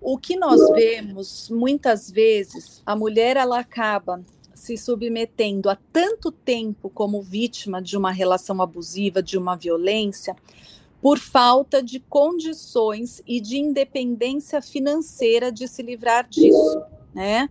O 0.00 0.18
que 0.18 0.36
nós 0.36 0.70
vemos 0.70 1.48
muitas 1.50 2.10
vezes, 2.10 2.82
a 2.84 2.96
mulher 2.96 3.36
ela 3.36 3.58
acaba 3.58 4.22
se 4.60 4.76
submetendo 4.76 5.70
a 5.70 5.76
tanto 5.92 6.30
tempo 6.30 6.90
como 6.90 7.22
vítima 7.22 7.80
de 7.80 7.96
uma 7.96 8.12
relação 8.12 8.60
abusiva, 8.60 9.22
de 9.22 9.38
uma 9.38 9.56
violência, 9.56 10.36
por 11.00 11.18
falta 11.18 11.82
de 11.82 11.98
condições 11.98 13.22
e 13.26 13.40
de 13.40 13.58
independência 13.58 14.60
financeira 14.60 15.50
de 15.50 15.66
se 15.66 15.82
livrar 15.82 16.28
disso, 16.28 16.82
né? 17.14 17.48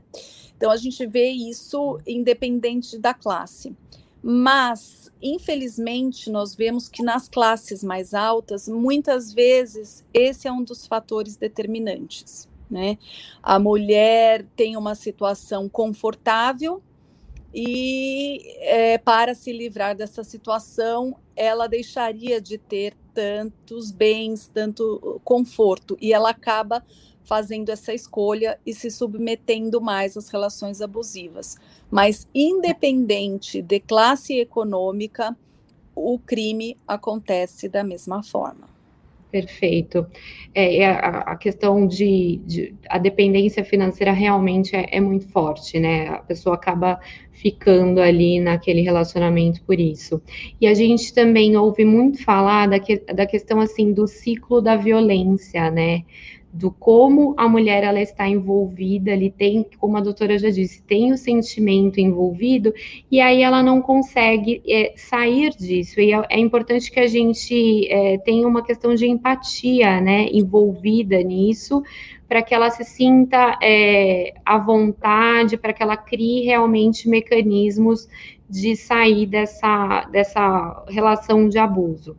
Então 0.56 0.70
a 0.70 0.78
gente 0.78 1.06
vê 1.08 1.30
isso 1.30 2.00
independente 2.06 2.98
da 2.98 3.14
classe. 3.14 3.76
Mas, 4.22 5.12
infelizmente, 5.22 6.30
nós 6.30 6.54
vemos 6.54 6.90
que 6.90 7.02
nas 7.02 7.28
classes 7.30 7.82
mais 7.82 8.14
altas, 8.14 8.68
muitas 8.68 9.34
vezes 9.34 10.06
esse 10.14 10.48
é 10.48 10.52
um 10.52 10.62
dos 10.62 10.86
fatores 10.86 11.38
determinantes. 11.38 12.48
Né? 12.70 12.98
A 13.42 13.58
mulher 13.58 14.46
tem 14.56 14.78
uma 14.78 14.94
situação 14.94 15.68
confortável 15.68 16.84
e 17.54 18.42
é, 18.60 18.98
para 18.98 19.34
se 19.34 19.52
livrar 19.52 19.96
dessa 19.96 20.24
situação, 20.24 21.16
ela 21.36 21.68
deixaria 21.68 22.40
de 22.40 22.58
ter 22.58 22.96
tantos 23.14 23.92
bens, 23.92 24.48
tanto 24.48 25.20
conforto, 25.24 25.98
e 26.00 26.14
ela 26.14 26.30
acaba 26.30 26.84
fazendo 27.24 27.70
essa 27.70 27.94
escolha 27.94 28.60
e 28.66 28.74
se 28.74 28.90
submetendo 28.90 29.82
mais 29.82 30.16
às 30.16 30.30
relações 30.30 30.82
abusivas. 30.82 31.58
Mas, 31.90 32.28
independente 32.34 33.62
de 33.62 33.80
classe 33.80 34.40
econômica, 34.40 35.36
o 35.96 36.18
crime 36.18 36.78
acontece 36.88 37.68
da 37.68 37.84
mesma 37.84 38.24
forma. 38.24 38.69
Perfeito. 39.32 40.08
É, 40.56 40.86
a, 40.88 41.20
a, 41.20 41.36
questão 41.36 41.86
de, 41.86 42.42
de, 42.48 42.76
a 42.90 42.98
dependência 42.98 43.64
financeira 43.64 44.12
realmente 44.12 44.76
é, 44.76 44.88
é, 44.92 45.00
muito 45.00 45.28
forte, 45.28 45.80
né? 45.80 46.08
A 46.08 46.18
pessoa 46.18 46.56
acaba 46.56 47.00
ficando 47.32 48.02
ali 48.02 48.40
naquele 48.40 48.82
relacionamento 48.82 49.62
por 49.64 49.80
isso. 49.80 50.20
E 50.60 50.66
a 50.66 50.74
gente 50.74 51.14
também 51.14 51.56
ouve 51.56 51.86
muito 51.86 52.24
falar 52.24 52.68
da, 52.68 52.80
que, 52.80 52.98
da 52.98 53.28
questão 53.28 53.62
assim 53.62 53.94
do 53.94 54.08
ciclo 54.08 54.60
da 54.62 54.76
violência, 54.76 55.70
né? 55.70 56.04
Do 56.52 56.72
como 56.72 57.36
a 57.38 57.48
mulher 57.48 57.84
ela 57.84 58.02
está 58.02 58.28
envolvida, 58.28 59.12
ali 59.12 59.30
tem, 59.30 59.66
como 59.78 59.98
a 59.98 60.02
doutora 60.02 60.38
já 60.38 60.50
disse, 60.50 60.82
tem 60.84 61.12
o 61.12 61.18
sentimento 61.18 62.00
envolvido 62.00 62.74
e 63.12 63.22
aí 63.22 63.44
ela 63.44 63.62
não 63.62 63.82
consegue 63.82 64.62
é, 64.68 64.94
sair 64.96 65.52
disso. 65.56 66.00
E 66.00 66.12
é, 66.12 66.26
é, 66.30 66.40
importante 66.40 66.92
que 66.92 67.00
a 67.00 67.08
gente 67.08 67.88
é, 67.92 68.18
tenha 68.20 68.48
uma 68.48 68.64
questão 68.64 68.96
de 68.96 69.08
empatia, 69.08 70.02
né, 70.02 70.28
envolvida 70.32 71.22
nisso, 71.22 71.84
para 72.28 72.42
que 72.42 72.54
ela 72.54 72.70
se 72.70 72.84
sinta 72.84 73.58
é, 73.62 74.34
à 74.46 74.58
vontade, 74.58 75.58
para 75.58 75.74
que 75.74 75.84
ela 75.84 75.98
crie 75.98 76.46
realmente 76.46 77.08
mecanismos 77.08 78.08
de 78.50 78.76
sair 78.76 79.28
dessa, 79.28 80.06
dessa 80.12 80.84
relação 80.90 81.48
de 81.48 81.60
abuso. 81.60 82.18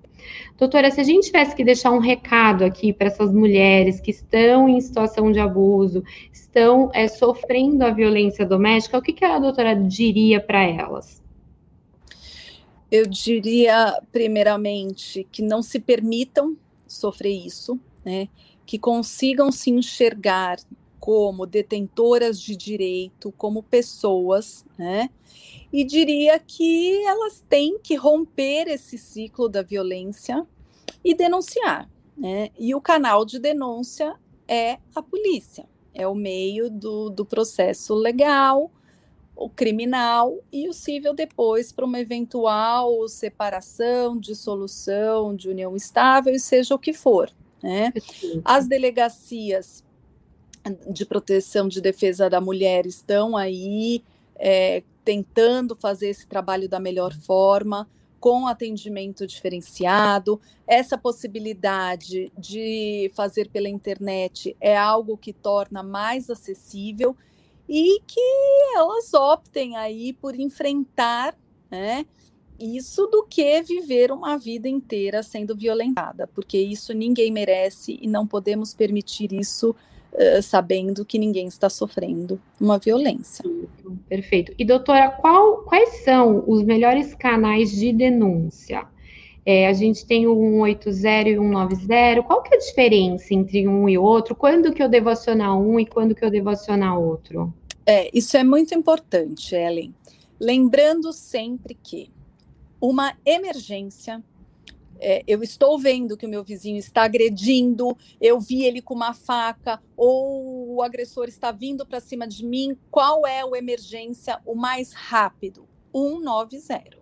Doutora, 0.60 0.90
se 0.90 1.00
a 1.00 1.04
gente 1.04 1.24
tivesse 1.24 1.56
que 1.56 1.64
deixar 1.64 1.90
um 1.90 1.98
recado 1.98 2.66
aqui 2.66 2.92
para 2.92 3.06
essas 3.06 3.32
mulheres 3.32 3.98
que 3.98 4.10
estão 4.10 4.68
em 4.68 4.78
situação 4.78 5.32
de 5.32 5.40
abuso, 5.40 6.04
estão 6.30 6.90
é, 6.92 7.08
sofrendo 7.08 7.82
a 7.82 7.90
violência 7.90 8.44
doméstica, 8.44 8.98
o 8.98 9.00
que, 9.00 9.14
que 9.14 9.24
a 9.24 9.38
doutora 9.38 9.74
diria 9.74 10.38
para 10.38 10.62
elas? 10.62 11.22
Eu 12.92 13.06
diria, 13.06 14.02
primeiramente, 14.12 15.26
que 15.32 15.40
não 15.40 15.62
se 15.62 15.80
permitam 15.80 16.54
sofrer 16.86 17.32
isso, 17.32 17.80
né? 18.04 18.28
que 18.66 18.78
consigam 18.78 19.50
se 19.50 19.70
enxergar 19.70 20.58
como 20.98 21.46
detentoras 21.46 22.38
de 22.38 22.54
direito, 22.54 23.32
como 23.32 23.62
pessoas, 23.62 24.66
né? 24.76 25.08
E 25.72 25.84
diria 25.84 26.38
que 26.38 27.04
elas 27.04 27.44
têm 27.48 27.78
que 27.78 27.94
romper 27.94 28.68
esse 28.68 28.98
ciclo 28.98 29.48
da 29.48 29.62
violência 29.62 30.46
e 31.04 31.14
denunciar. 31.14 31.88
Né? 32.16 32.50
E 32.58 32.74
o 32.74 32.80
canal 32.80 33.24
de 33.24 33.38
denúncia 33.38 34.14
é 34.46 34.78
a 34.94 35.02
polícia, 35.02 35.64
é 35.94 36.06
o 36.06 36.14
meio 36.14 36.68
do, 36.68 37.08
do 37.08 37.24
processo 37.24 37.94
legal, 37.94 38.70
o 39.36 39.48
criminal 39.48 40.38
e 40.52 40.68
o 40.68 40.72
civil 40.72 41.14
depois 41.14 41.72
para 41.72 41.86
uma 41.86 41.98
eventual 41.98 43.08
separação, 43.08 44.18
dissolução 44.18 45.34
de 45.34 45.48
união 45.48 45.74
estável, 45.74 46.38
seja 46.38 46.74
o 46.74 46.78
que 46.78 46.92
for. 46.92 47.30
Né? 47.62 47.92
As 48.44 48.66
delegacias 48.66 49.84
de 50.90 51.06
proteção 51.06 51.68
de 51.68 51.80
defesa 51.80 52.28
da 52.28 52.40
mulher 52.40 52.84
estão 52.84 53.34
aí 53.36 54.04
é, 54.36 54.82
tentando 55.04 55.76
fazer 55.76 56.08
esse 56.08 56.26
trabalho 56.26 56.68
da 56.68 56.80
melhor 56.80 57.12
forma, 57.12 57.88
com 58.20 58.46
atendimento 58.46 59.26
diferenciado. 59.26 60.40
Essa 60.66 60.98
possibilidade 60.98 62.30
de 62.38 63.10
fazer 63.14 63.48
pela 63.48 63.68
internet 63.68 64.56
é 64.60 64.76
algo 64.76 65.16
que 65.16 65.32
torna 65.32 65.82
mais 65.82 66.28
acessível 66.28 67.16
e 67.68 68.00
que 68.06 68.20
elas 68.76 69.14
optem 69.14 69.76
aí 69.76 70.12
por 70.12 70.38
enfrentar 70.38 71.36
né, 71.70 72.04
isso 72.58 73.06
do 73.06 73.24
que 73.24 73.62
viver 73.62 74.12
uma 74.12 74.36
vida 74.36 74.68
inteira 74.68 75.22
sendo 75.22 75.56
violentada, 75.56 76.26
porque 76.26 76.58
isso 76.58 76.92
ninguém 76.92 77.30
merece 77.30 77.98
e 78.02 78.06
não 78.06 78.26
podemos 78.26 78.74
permitir 78.74 79.32
isso 79.32 79.74
uh, 80.12 80.42
sabendo 80.42 81.04
que 81.04 81.18
ninguém 81.18 81.46
está 81.46 81.68
sofrendo 81.68 82.40
uma 82.60 82.78
violência. 82.78 83.44
Perfeito. 84.08 84.52
E 84.58 84.64
doutora, 84.64 85.10
qual, 85.10 85.58
quais 85.62 86.04
são 86.04 86.44
os 86.46 86.62
melhores 86.62 87.14
canais 87.14 87.70
de 87.72 87.92
denúncia? 87.92 88.86
É, 89.44 89.66
a 89.66 89.72
gente 89.72 90.06
tem 90.06 90.26
o 90.26 90.34
180 90.34 91.28
e 91.28 91.38
o 91.38 91.42
190. 91.42 92.22
Qual 92.22 92.42
que 92.42 92.54
é 92.54 92.56
a 92.56 92.60
diferença 92.60 93.34
entre 93.34 93.66
um 93.66 93.88
e 93.88 93.96
outro? 93.96 94.34
Quando 94.34 94.72
que 94.72 94.82
eu 94.82 94.88
devo 94.88 95.08
acionar 95.08 95.58
um 95.58 95.80
e 95.80 95.86
quando 95.86 96.14
que 96.14 96.24
eu 96.24 96.30
devo 96.30 96.50
acionar 96.50 96.98
outro? 96.98 97.52
É, 97.86 98.10
isso 98.16 98.36
é 98.36 98.44
muito 98.44 98.74
importante, 98.74 99.54
Ellen. 99.54 99.94
Lembrando 100.38 101.12
sempre 101.12 101.74
que 101.74 102.10
uma 102.80 103.14
emergência 103.24 104.22
é, 105.00 105.24
eu 105.26 105.42
estou 105.42 105.78
vendo 105.78 106.16
que 106.16 106.26
o 106.26 106.28
meu 106.28 106.44
vizinho 106.44 106.76
está 106.76 107.04
agredindo, 107.04 107.96
eu 108.20 108.38
vi 108.38 108.64
ele 108.64 108.82
com 108.82 108.94
uma 108.94 109.14
faca, 109.14 109.82
ou 109.96 110.74
o 110.74 110.82
agressor 110.82 111.26
está 111.26 111.50
vindo 111.50 111.86
para 111.86 112.00
cima 112.00 112.28
de 112.28 112.44
mim, 112.44 112.76
qual 112.90 113.26
é 113.26 113.44
o 113.44 113.56
emergência 113.56 114.40
o 114.44 114.54
mais 114.54 114.92
rápido? 114.92 115.66
190. 115.94 117.00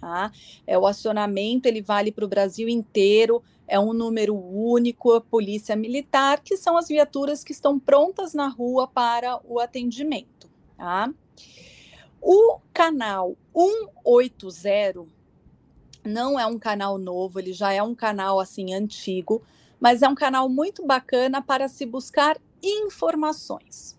Tá? 0.00 0.30
É 0.66 0.76
o 0.76 0.86
acionamento, 0.86 1.66
ele 1.66 1.80
vale 1.80 2.12
para 2.12 2.24
o 2.24 2.28
Brasil 2.28 2.68
inteiro, 2.68 3.42
é 3.66 3.78
um 3.78 3.92
número 3.92 4.36
único, 4.36 5.12
a 5.12 5.20
polícia 5.20 5.74
militar, 5.74 6.42
que 6.42 6.56
são 6.56 6.76
as 6.76 6.88
viaturas 6.88 7.42
que 7.42 7.52
estão 7.52 7.78
prontas 7.78 8.34
na 8.34 8.48
rua 8.48 8.86
para 8.86 9.40
o 9.44 9.58
atendimento. 9.58 10.50
Tá? 10.76 11.12
O 12.20 12.58
canal 12.72 13.36
180 13.54 15.15
não 16.06 16.38
é 16.38 16.46
um 16.46 16.58
canal 16.58 16.96
novo, 16.98 17.38
ele 17.38 17.52
já 17.52 17.72
é 17.72 17.82
um 17.82 17.94
canal 17.94 18.40
assim 18.40 18.72
antigo, 18.72 19.42
mas 19.80 20.02
é 20.02 20.08
um 20.08 20.14
canal 20.14 20.48
muito 20.48 20.86
bacana 20.86 21.42
para 21.42 21.68
se 21.68 21.84
buscar 21.84 22.38
informações. 22.62 23.96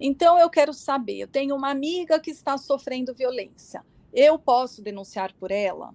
Então 0.00 0.38
eu 0.38 0.50
quero 0.50 0.72
saber, 0.72 1.18
eu 1.18 1.28
tenho 1.28 1.54
uma 1.54 1.70
amiga 1.70 2.18
que 2.18 2.30
está 2.30 2.58
sofrendo 2.58 3.14
violência. 3.14 3.84
Eu 4.12 4.38
posso 4.38 4.82
denunciar 4.82 5.32
por 5.34 5.50
ela? 5.50 5.94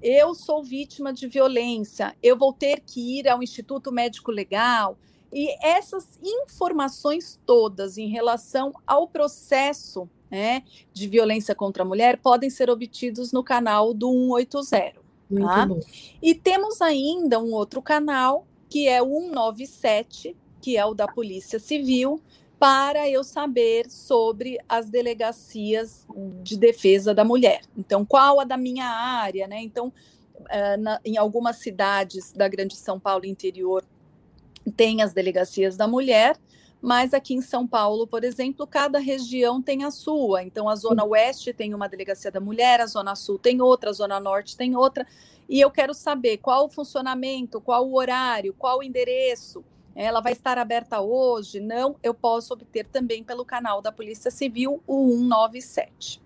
Eu 0.00 0.34
sou 0.34 0.62
vítima 0.62 1.12
de 1.12 1.26
violência, 1.26 2.16
eu 2.22 2.36
vou 2.36 2.52
ter 2.52 2.80
que 2.80 3.18
ir 3.18 3.28
ao 3.28 3.42
Instituto 3.42 3.92
Médico 3.92 4.30
Legal. 4.30 4.96
E 5.32 5.48
essas 5.64 6.18
informações 6.22 7.40
todas 7.46 7.96
em 7.96 8.08
relação 8.08 8.72
ao 8.86 9.08
processo 9.08 10.08
né, 10.32 10.62
de 10.94 11.06
violência 11.06 11.54
contra 11.54 11.82
a 11.82 11.86
mulher 11.86 12.16
podem 12.16 12.48
ser 12.48 12.70
obtidos 12.70 13.32
no 13.32 13.44
canal 13.44 13.92
do 13.92 14.10
180. 14.10 14.94
Tá? 15.38 15.68
E 16.22 16.34
temos 16.34 16.80
ainda 16.80 17.38
um 17.38 17.52
outro 17.52 17.82
canal, 17.82 18.46
que 18.70 18.88
é 18.88 19.02
o 19.02 19.20
197, 19.20 20.34
que 20.58 20.78
é 20.78 20.86
o 20.86 20.94
da 20.94 21.06
Polícia 21.06 21.58
Civil, 21.58 22.18
para 22.58 23.10
eu 23.10 23.22
saber 23.22 23.90
sobre 23.90 24.58
as 24.66 24.88
delegacias 24.88 26.06
de 26.42 26.56
defesa 26.56 27.12
da 27.14 27.24
mulher. 27.24 27.60
Então, 27.76 28.04
qual 28.04 28.40
a 28.40 28.44
da 28.44 28.56
minha 28.56 28.86
área, 28.86 29.46
né? 29.46 29.60
Então, 29.60 29.92
uh, 30.38 30.80
na, 30.80 30.98
em 31.04 31.18
algumas 31.18 31.56
cidades 31.56 32.32
da 32.32 32.48
Grande 32.48 32.76
São 32.76 32.98
Paulo 32.98 33.26
interior 33.26 33.84
tem 34.76 35.02
as 35.02 35.12
delegacias 35.12 35.76
da 35.76 35.88
mulher, 35.88 36.38
mas 36.82 37.14
aqui 37.14 37.32
em 37.32 37.40
São 37.40 37.64
Paulo, 37.64 38.08
por 38.08 38.24
exemplo, 38.24 38.66
cada 38.66 38.98
região 38.98 39.62
tem 39.62 39.84
a 39.84 39.90
sua. 39.92 40.42
Então, 40.42 40.68
a 40.68 40.74
Zona 40.74 41.04
Oeste 41.04 41.52
tem 41.52 41.72
uma 41.72 41.88
delegacia 41.88 42.28
da 42.28 42.40
mulher, 42.40 42.80
a 42.80 42.86
Zona 42.86 43.14
Sul 43.14 43.38
tem 43.38 43.62
outra, 43.62 43.90
a 43.90 43.92
Zona 43.92 44.18
Norte 44.18 44.56
tem 44.56 44.74
outra. 44.74 45.06
E 45.48 45.60
eu 45.60 45.70
quero 45.70 45.94
saber 45.94 46.38
qual 46.38 46.66
o 46.66 46.68
funcionamento, 46.68 47.60
qual 47.60 47.86
o 47.86 47.94
horário, 47.94 48.52
qual 48.58 48.80
o 48.80 48.82
endereço. 48.82 49.64
Ela 49.94 50.20
vai 50.20 50.32
estar 50.32 50.58
aberta 50.58 51.00
hoje? 51.00 51.60
Não, 51.60 51.94
eu 52.02 52.12
posso 52.12 52.52
obter 52.54 52.86
também 52.86 53.22
pelo 53.22 53.44
canal 53.44 53.80
da 53.80 53.92
Polícia 53.92 54.30
Civil, 54.30 54.82
o 54.84 55.08
197. 55.10 56.20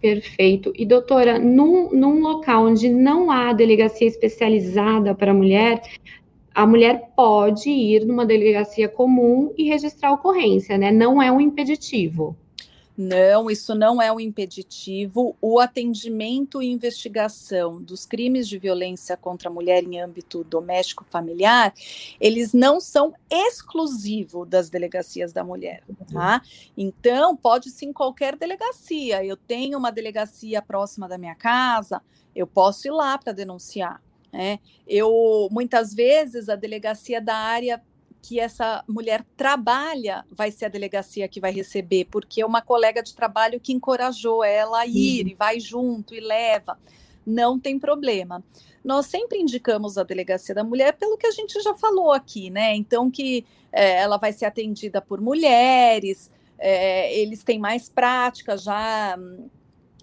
Perfeito. 0.00 0.72
E, 0.74 0.86
doutora, 0.86 1.38
num, 1.38 1.90
num 1.90 2.20
local 2.20 2.66
onde 2.66 2.88
não 2.88 3.30
há 3.30 3.52
delegacia 3.52 4.08
especializada 4.08 5.14
para 5.14 5.34
mulher, 5.34 5.82
a 6.54 6.66
mulher 6.66 7.12
pode 7.14 7.70
ir 7.70 8.04
numa 8.04 8.26
delegacia 8.26 8.88
comum 8.88 9.52
e 9.56 9.68
registrar 9.68 10.10
a 10.10 10.12
ocorrência, 10.12 10.76
né? 10.76 10.90
Não 10.90 11.22
é 11.22 11.30
um 11.30 11.40
impeditivo. 11.40 12.36
Não, 13.02 13.50
isso 13.50 13.74
não 13.74 14.02
é 14.02 14.12
um 14.12 14.20
impeditivo. 14.20 15.34
O 15.40 15.58
atendimento 15.58 16.60
e 16.60 16.70
investigação 16.70 17.80
dos 17.80 18.04
crimes 18.04 18.46
de 18.46 18.58
violência 18.58 19.16
contra 19.16 19.48
a 19.48 19.52
mulher 19.52 19.82
em 19.84 19.98
âmbito 19.98 20.44
doméstico 20.44 21.02
familiar, 21.08 21.72
eles 22.20 22.52
não 22.52 22.78
são 22.78 23.14
exclusivos 23.30 24.46
das 24.46 24.68
delegacias 24.68 25.32
da 25.32 25.42
mulher, 25.42 25.82
tá? 26.12 26.42
Então, 26.76 27.34
pode 27.34 27.70
sim 27.70 27.90
qualquer 27.90 28.36
delegacia. 28.36 29.24
Eu 29.24 29.36
tenho 29.36 29.78
uma 29.78 29.90
delegacia 29.90 30.60
próxima 30.60 31.08
da 31.08 31.16
minha 31.16 31.34
casa, 31.34 32.02
eu 32.36 32.46
posso 32.46 32.86
ir 32.86 32.90
lá 32.90 33.16
para 33.16 33.32
denunciar. 33.32 34.02
Né? 34.32 34.58
Eu 34.86 35.48
muitas 35.50 35.94
vezes 35.94 36.48
a 36.48 36.56
delegacia 36.56 37.20
da 37.20 37.34
área 37.34 37.82
que 38.22 38.38
essa 38.38 38.84
mulher 38.86 39.24
trabalha 39.36 40.24
vai 40.30 40.50
ser 40.50 40.66
a 40.66 40.68
delegacia 40.68 41.26
que 41.26 41.40
vai 41.40 41.52
receber, 41.52 42.06
porque 42.10 42.42
é 42.42 42.46
uma 42.46 42.60
colega 42.60 43.02
de 43.02 43.14
trabalho 43.14 43.58
que 43.58 43.72
encorajou 43.72 44.44
ela 44.44 44.80
a 44.80 44.86
ir 44.86 45.24
uhum. 45.24 45.30
e 45.30 45.34
vai 45.34 45.58
junto 45.58 46.14
e 46.14 46.20
leva. 46.20 46.78
Não 47.26 47.58
tem 47.58 47.78
problema. 47.78 48.44
Nós 48.84 49.06
sempre 49.06 49.38
indicamos 49.38 49.98
a 49.98 50.02
delegacia 50.02 50.54
da 50.54 50.64
mulher 50.64 50.96
pelo 50.96 51.16
que 51.16 51.26
a 51.26 51.30
gente 51.30 51.60
já 51.62 51.74
falou 51.74 52.12
aqui, 52.12 52.50
né? 52.50 52.74
Então, 52.74 53.10
que 53.10 53.44
é, 53.72 53.98
ela 53.98 54.16
vai 54.16 54.32
ser 54.32 54.46
atendida 54.46 55.00
por 55.00 55.20
mulheres, 55.20 56.30
é, 56.58 57.14
eles 57.18 57.42
têm 57.42 57.58
mais 57.58 57.88
prática 57.88 58.56
já 58.56 59.18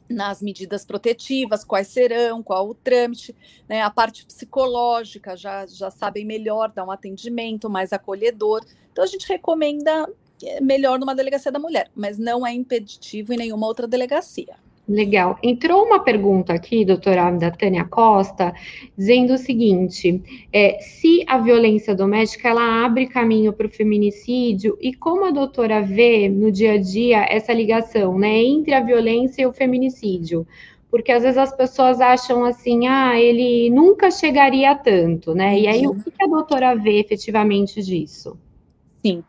nas 0.09 0.41
medidas 0.41 0.85
protetivas, 0.85 1.63
quais 1.63 1.87
serão, 1.87 2.41
qual 2.41 2.69
o 2.69 2.73
trâmite, 2.73 3.35
né? 3.67 3.81
A 3.81 3.89
parte 3.89 4.25
psicológica 4.25 5.35
já, 5.35 5.65
já 5.65 5.91
sabem 5.91 6.25
melhor, 6.25 6.71
dar 6.71 6.85
um 6.85 6.91
atendimento 6.91 7.69
mais 7.69 7.91
acolhedor. 7.91 8.63
Então 8.91 9.03
a 9.03 9.07
gente 9.07 9.27
recomenda 9.27 10.09
é, 10.43 10.61
melhor 10.61 10.99
numa 10.99 11.15
delegacia 11.15 11.51
da 11.51 11.59
mulher, 11.59 11.89
mas 11.95 12.17
não 12.17 12.45
é 12.45 12.53
impeditivo 12.53 13.33
em 13.33 13.37
nenhuma 13.37 13.67
outra 13.67 13.87
delegacia. 13.87 14.55
Legal. 14.87 15.37
Entrou 15.43 15.83
uma 15.83 15.99
pergunta 15.99 16.53
aqui, 16.53 16.85
doutora 16.85 17.29
da 17.31 17.51
Tânia 17.51 17.83
Costa, 17.83 18.53
dizendo 18.97 19.33
o 19.33 19.37
seguinte: 19.37 20.47
é, 20.53 20.79
se 20.79 21.25
a 21.27 21.37
violência 21.37 21.93
doméstica 21.93 22.47
ela 22.47 22.85
abre 22.85 23.05
caminho 23.05 23.51
para 23.51 23.67
o 23.67 23.69
feminicídio, 23.69 24.77
e 24.79 24.93
como 24.93 25.25
a 25.25 25.31
doutora 25.31 25.81
vê 25.81 26.29
no 26.29 26.49
dia 26.49 26.73
a 26.73 26.77
dia 26.77 27.25
essa 27.29 27.51
ligação 27.51 28.17
né, 28.17 28.41
entre 28.41 28.73
a 28.73 28.79
violência 28.79 29.41
e 29.41 29.45
o 29.45 29.51
feminicídio? 29.51 30.47
Porque 30.89 31.11
às 31.11 31.21
vezes 31.21 31.37
as 31.37 31.53
pessoas 31.53 31.99
acham 31.99 32.45
assim, 32.45 32.87
ah, 32.87 33.19
ele 33.19 33.69
nunca 33.69 34.09
chegaria 34.09 34.71
a 34.71 34.75
tanto, 34.75 35.35
né? 35.35 35.59
E 35.59 35.67
aí, 35.67 35.85
o 35.85 35.95
que 35.95 36.23
a 36.23 36.27
doutora 36.27 36.75
vê 36.75 36.97
efetivamente 36.97 37.83
disso? 37.83 38.37
Sim. 39.05 39.21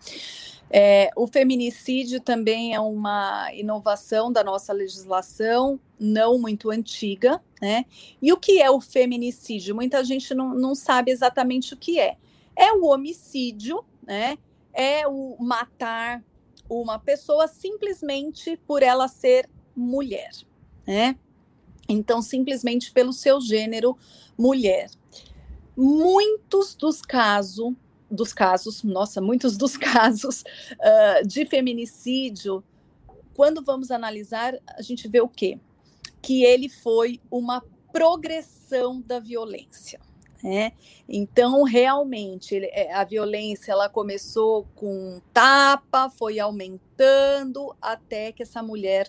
É, 0.70 1.10
o 1.16 1.26
feminicídio 1.26 2.20
também 2.20 2.74
é 2.74 2.80
uma 2.80 3.52
inovação 3.54 4.30
da 4.30 4.44
nossa 4.44 4.72
legislação, 4.72 5.80
não 5.98 6.38
muito 6.38 6.70
antiga, 6.70 7.42
né? 7.60 7.86
E 8.20 8.32
o 8.32 8.36
que 8.36 8.60
é 8.60 8.70
o 8.70 8.80
feminicídio? 8.80 9.74
Muita 9.74 10.04
gente 10.04 10.34
não, 10.34 10.54
não 10.54 10.74
sabe 10.74 11.10
exatamente 11.10 11.74
o 11.74 11.76
que 11.76 11.98
é. 11.98 12.16
É 12.54 12.72
o 12.72 12.84
homicídio, 12.84 13.84
né? 14.06 14.36
É 14.72 15.08
o 15.08 15.36
matar 15.40 16.22
uma 16.68 16.98
pessoa 16.98 17.48
simplesmente 17.48 18.56
por 18.66 18.82
ela 18.82 19.08
ser 19.08 19.48
mulher, 19.74 20.30
né? 20.86 21.16
Então, 21.88 22.20
simplesmente 22.20 22.92
pelo 22.92 23.14
seu 23.14 23.40
gênero 23.40 23.96
mulher. 24.36 24.90
Muitos 25.74 26.74
dos 26.74 27.00
casos 27.00 27.72
dos 28.10 28.32
casos, 28.32 28.82
nossa, 28.82 29.20
muitos 29.20 29.56
dos 29.56 29.76
casos 29.78 30.42
uh, 30.72 31.26
de 31.26 31.44
feminicídio, 31.46 32.64
quando 33.34 33.62
vamos 33.62 33.90
analisar, 33.90 34.54
a 34.76 34.82
gente 34.82 35.06
vê 35.08 35.20
o 35.20 35.28
quê? 35.28 35.58
Que 36.20 36.44
ele 36.44 36.68
foi 36.68 37.20
uma 37.30 37.62
progressão 37.92 39.00
da 39.00 39.20
violência. 39.20 40.00
Né? 40.42 40.72
Então, 41.08 41.62
realmente, 41.64 42.56
é, 42.56 42.92
a 42.92 43.04
violência 43.04 43.72
ela 43.72 43.88
começou 43.88 44.66
com 44.74 45.20
tapa, 45.32 46.08
foi 46.10 46.38
aumentando 46.38 47.74
até 47.80 48.30
que 48.30 48.42
essa 48.42 48.62
mulher 48.62 49.08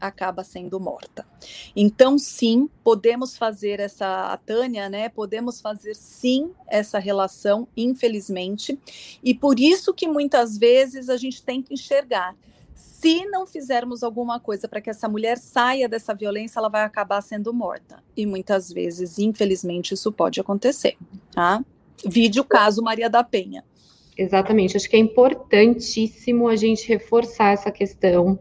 acaba 0.00 0.44
sendo 0.44 0.78
morta. 0.78 1.26
Então, 1.74 2.18
sim, 2.18 2.68
podemos 2.82 3.36
fazer 3.36 3.80
essa, 3.80 4.32
a 4.32 4.36
Tânia, 4.36 4.88
né? 4.88 5.08
Podemos 5.08 5.60
fazer 5.60 5.94
sim 5.94 6.50
essa 6.66 6.98
relação, 6.98 7.66
infelizmente, 7.76 8.78
e 9.22 9.34
por 9.34 9.58
isso 9.58 9.92
que 9.94 10.08
muitas 10.08 10.58
vezes 10.58 11.08
a 11.08 11.16
gente 11.16 11.42
tem 11.42 11.62
que 11.62 11.74
enxergar. 11.74 12.34
Se 12.74 13.24
não 13.26 13.46
fizermos 13.46 14.02
alguma 14.02 14.40
coisa 14.40 14.66
para 14.66 14.80
que 14.80 14.90
essa 14.90 15.08
mulher 15.08 15.38
saia 15.38 15.88
dessa 15.88 16.12
violência, 16.14 16.58
ela 16.58 16.68
vai 16.68 16.82
acabar 16.82 17.20
sendo 17.20 17.54
morta. 17.54 18.02
E 18.16 18.26
muitas 18.26 18.72
vezes, 18.72 19.18
infelizmente, 19.18 19.94
isso 19.94 20.10
pode 20.10 20.40
acontecer. 20.40 20.96
Tá? 21.32 21.64
Vide 22.04 22.40
o 22.40 22.44
caso 22.44 22.82
Maria 22.82 23.08
da 23.08 23.22
Penha. 23.22 23.64
Exatamente, 24.18 24.76
acho 24.76 24.90
que 24.90 24.96
é 24.96 24.98
importantíssimo 24.98 26.48
a 26.48 26.56
gente 26.56 26.88
reforçar 26.88 27.52
essa 27.52 27.70
questão, 27.70 28.36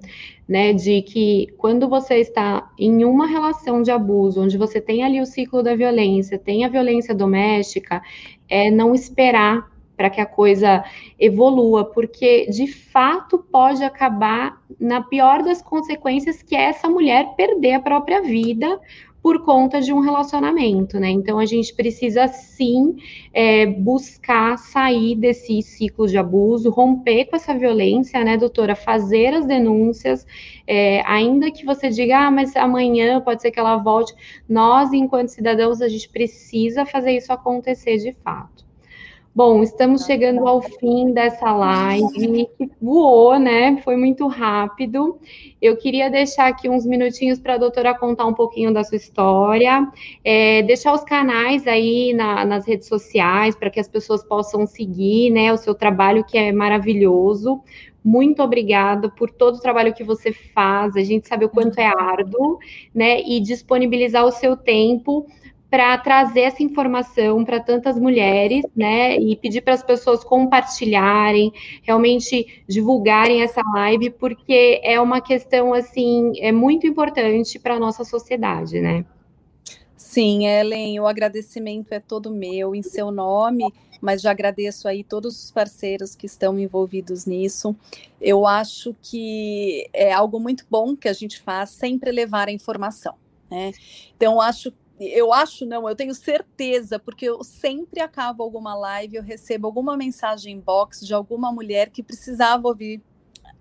né, 0.47 0.71
de 0.73 1.01
que 1.01 1.47
quando 1.57 1.89
você 1.89 2.15
está 2.15 2.71
em 2.79 3.03
uma 3.03 3.27
relação 3.27 3.81
de 3.81 3.91
abuso, 3.91 4.41
onde 4.41 4.57
você 4.57 4.79
tem 4.79 5.03
ali 5.03 5.19
o 5.19 5.25
ciclo 5.25 5.61
da 5.61 5.75
violência, 5.75 6.39
tem 6.39 6.63
a 6.63 6.69
violência 6.69 7.13
doméstica, 7.13 8.01
é 8.47 8.71
não 8.71 8.95
esperar 8.95 9.69
para 9.97 10.11
que 10.11 10.21
a 10.21 10.25
coisa 10.25 10.85
evolua, 11.19 11.83
porque 11.83 12.45
de 12.51 12.67
fato 12.67 13.39
pode 13.39 13.83
acabar 13.83 14.61
na 14.79 15.01
pior 15.01 15.41
das 15.43 15.61
consequências, 15.61 16.43
que 16.43 16.55
é 16.55 16.65
essa 16.65 16.87
mulher 16.87 17.33
perder 17.35 17.73
a 17.73 17.81
própria 17.81 18.21
vida 18.21 18.79
por 19.27 19.43
conta 19.43 19.81
de 19.81 19.91
um 19.91 19.99
relacionamento, 19.99 20.97
né? 21.01 21.09
Então 21.09 21.37
a 21.37 21.45
gente 21.45 21.73
precisa 21.73 22.29
sim 22.29 22.95
é, 23.33 23.65
buscar 23.65 24.57
sair 24.57 25.17
desse 25.17 25.61
ciclo 25.61 26.07
de 26.07 26.17
abuso, 26.17 26.69
romper 26.69 27.25
com 27.25 27.35
essa 27.35 27.53
violência, 27.53 28.23
né, 28.23 28.37
doutora? 28.37 28.73
Fazer 28.73 29.33
as 29.33 29.45
denúncias, 29.45 30.25
é, 30.65 31.01
ainda 31.05 31.51
que 31.51 31.65
você 31.65 31.89
diga, 31.89 32.19
ah, 32.19 32.31
mas 32.31 32.55
amanhã 32.55 33.19
pode 33.19 33.41
ser 33.41 33.51
que 33.51 33.59
ela 33.59 33.75
volte. 33.75 34.15
Nós, 34.47 34.93
enquanto 34.93 35.27
cidadãos, 35.27 35.81
a 35.81 35.89
gente 35.89 36.07
precisa 36.07 36.85
fazer 36.85 37.11
isso 37.11 37.33
acontecer 37.33 37.97
de 37.97 38.13
fato. 38.23 38.66
Bom, 39.37 39.61
estamos 39.61 40.03
chegando 40.03 40.47
ao 40.47 40.63
fim 40.63 41.13
dessa 41.13 41.53
live, 41.53 42.49
que 42.57 42.71
voou, 42.81 43.37
né? 43.37 43.79
Foi 43.83 43.95
muito 43.95 44.25
rápido. 44.25 45.19
Eu 45.61 45.77
queria 45.77 46.09
deixar 46.09 46.47
aqui 46.47 46.67
uns 46.67 46.87
minutinhos 46.87 47.37
para 47.37 47.53
a 47.53 47.57
doutora 47.59 47.93
contar 47.93 48.25
um 48.25 48.33
pouquinho 48.33 48.73
da 48.73 48.83
sua 48.83 48.95
história, 48.95 49.87
é, 50.23 50.63
deixar 50.63 50.91
os 50.91 51.03
canais 51.03 51.67
aí 51.67 52.15
na, 52.15 52.43
nas 52.45 52.67
redes 52.67 52.87
sociais 52.87 53.55
para 53.55 53.69
que 53.69 53.79
as 53.79 53.87
pessoas 53.87 54.23
possam 54.23 54.65
seguir, 54.65 55.29
né? 55.29 55.53
O 55.53 55.57
seu 55.57 55.75
trabalho 55.75 56.23
que 56.23 56.35
é 56.35 56.51
maravilhoso. 56.51 57.61
Muito 58.03 58.41
obrigada 58.41 59.07
por 59.07 59.29
todo 59.29 59.57
o 59.57 59.61
trabalho 59.61 59.93
que 59.93 60.03
você 60.03 60.33
faz. 60.33 60.95
A 60.95 61.03
gente 61.03 61.27
sabe 61.27 61.45
o 61.45 61.49
quanto 61.49 61.77
é 61.77 61.85
árduo, 61.85 62.57
né? 62.91 63.21
E 63.21 63.39
disponibilizar 63.39 64.25
o 64.25 64.31
seu 64.31 64.57
tempo 64.57 65.27
para 65.69 65.97
trazer 65.97 66.41
essa 66.41 66.63
informação 66.63 67.43
para 67.43 67.59
tantas 67.59 67.99
mulheres, 67.99 68.63
né? 68.75 69.17
E 69.17 69.35
pedir 69.35 69.61
para 69.61 69.73
as 69.73 69.83
pessoas 69.83 70.23
compartilharem, 70.23 71.51
realmente 71.83 72.63
divulgarem 72.67 73.41
essa 73.41 73.61
live, 73.75 74.11
porque 74.11 74.79
é 74.83 74.99
uma 74.99 75.19
questão 75.19 75.73
assim, 75.73 76.31
é 76.39 76.51
muito 76.51 76.87
importante 76.87 77.59
para 77.59 77.75
a 77.75 77.79
nossa 77.79 78.05
sociedade, 78.05 78.79
né? 78.79 79.05
Sim, 79.95 80.47
Ellen, 80.47 80.99
o 80.99 81.07
agradecimento 81.07 81.91
é 81.91 81.99
todo 81.99 82.31
meu 82.31 82.73
em 82.73 82.81
seu 82.81 83.11
nome, 83.11 83.65
mas 84.01 84.21
já 84.21 84.31
agradeço 84.31 84.87
aí 84.87 85.03
todos 85.03 85.43
os 85.43 85.51
parceiros 85.51 86.15
que 86.15 86.25
estão 86.25 86.57
envolvidos 86.57 87.25
nisso. 87.25 87.75
Eu 88.21 88.47
acho 88.47 88.95
que 89.01 89.89
é 89.91 90.13
algo 90.13 90.39
muito 90.39 90.65
bom 90.69 90.95
que 90.95 91.09
a 91.09 91.13
gente 91.13 91.41
faz, 91.41 91.71
sempre 91.71 92.11
levar 92.11 92.47
a 92.47 92.51
informação, 92.51 93.15
né? 93.51 93.73
Então, 94.15 94.39
acho 94.39 94.71
eu 94.99 95.31
acho 95.31 95.65
não, 95.65 95.87
eu 95.87 95.95
tenho 95.95 96.13
certeza, 96.13 96.97
porque 96.97 97.25
eu 97.25 97.43
sempre 97.43 97.99
acabo 97.99 98.43
alguma 98.43 98.75
live, 98.75 99.17
eu 99.17 99.23
recebo 99.23 99.67
alguma 99.67 99.95
mensagem 99.95 100.55
inbox 100.55 101.05
de 101.05 101.13
alguma 101.13 101.51
mulher 101.51 101.89
que 101.89 102.01
precisava 102.01 102.67
ouvir 102.67 103.01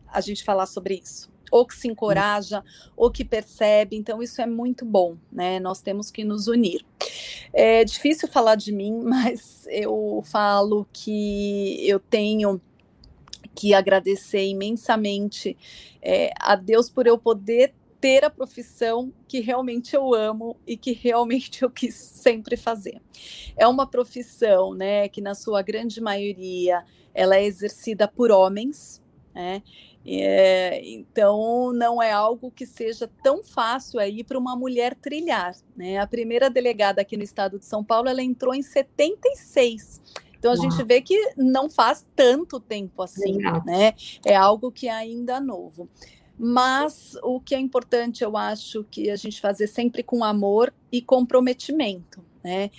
a 0.08 0.20
gente 0.20 0.42
falar 0.42 0.66
sobre 0.66 1.00
isso, 1.02 1.30
ou 1.50 1.66
que 1.66 1.74
se 1.74 1.88
encoraja, 1.88 2.64
ou 2.96 3.10
que 3.10 3.24
percebe, 3.24 3.96
então 3.96 4.22
isso 4.22 4.40
é 4.40 4.46
muito 4.46 4.84
bom, 4.84 5.16
né? 5.30 5.60
Nós 5.60 5.82
temos 5.82 6.10
que 6.10 6.24
nos 6.24 6.48
unir. 6.48 6.84
É 7.52 7.84
difícil 7.84 8.28
falar 8.28 8.54
de 8.54 8.72
mim, 8.72 9.00
mas 9.04 9.66
eu 9.68 10.22
falo 10.24 10.86
que 10.92 11.86
eu 11.86 12.00
tenho 12.00 12.60
que 13.54 13.74
agradecer 13.74 14.46
imensamente 14.46 15.56
é, 16.02 16.30
a 16.38 16.56
Deus 16.56 16.90
por 16.90 17.06
eu 17.06 17.18
poder 17.18 17.74
ter 18.06 18.24
a 18.24 18.30
profissão 18.30 19.12
que 19.26 19.40
realmente 19.40 19.96
eu 19.96 20.14
amo 20.14 20.56
e 20.64 20.76
que 20.76 20.92
realmente 20.92 21.64
eu 21.64 21.68
quis 21.68 21.96
sempre 21.96 22.56
fazer. 22.56 23.02
É 23.56 23.66
uma 23.66 23.84
profissão, 23.84 24.74
né, 24.74 25.08
que 25.08 25.20
na 25.20 25.34
sua 25.34 25.60
grande 25.60 26.00
maioria 26.00 26.84
ela 27.12 27.34
é 27.34 27.44
exercida 27.44 28.06
por 28.06 28.30
homens, 28.30 29.02
né? 29.34 29.60
É, 30.06 30.80
então 30.88 31.72
não 31.72 32.00
é 32.00 32.12
algo 32.12 32.48
que 32.48 32.64
seja 32.64 33.10
tão 33.24 33.42
fácil 33.42 33.98
aí 33.98 34.22
para 34.22 34.38
uma 34.38 34.54
mulher 34.54 34.94
trilhar, 34.94 35.56
né? 35.76 35.98
A 35.98 36.06
primeira 36.06 36.48
delegada 36.48 37.00
aqui 37.00 37.16
no 37.16 37.24
estado 37.24 37.58
de 37.58 37.66
São 37.66 37.82
Paulo, 37.82 38.08
ela 38.08 38.22
entrou 38.22 38.54
em 38.54 38.62
76. 38.62 40.00
Então 40.38 40.52
a 40.52 40.54
Uau. 40.54 40.70
gente 40.70 40.86
vê 40.86 41.00
que 41.00 41.32
não 41.36 41.68
faz 41.68 42.06
tanto 42.14 42.60
tempo 42.60 43.02
assim, 43.02 43.38
Legal. 43.38 43.64
né? 43.66 43.94
É 44.24 44.36
algo 44.36 44.70
que 44.70 44.86
é 44.86 44.92
ainda 44.92 45.40
novo. 45.40 45.88
Mas 46.38 47.16
o 47.22 47.40
que 47.40 47.54
é 47.54 47.58
importante, 47.58 48.22
eu 48.22 48.36
acho, 48.36 48.84
que 48.84 49.10
a 49.10 49.16
gente 49.16 49.40
fazer 49.40 49.66
sempre 49.66 50.02
com 50.02 50.22
amor 50.22 50.72
e 50.92 51.00
comprometimento. 51.00 52.22
Né? 52.44 52.70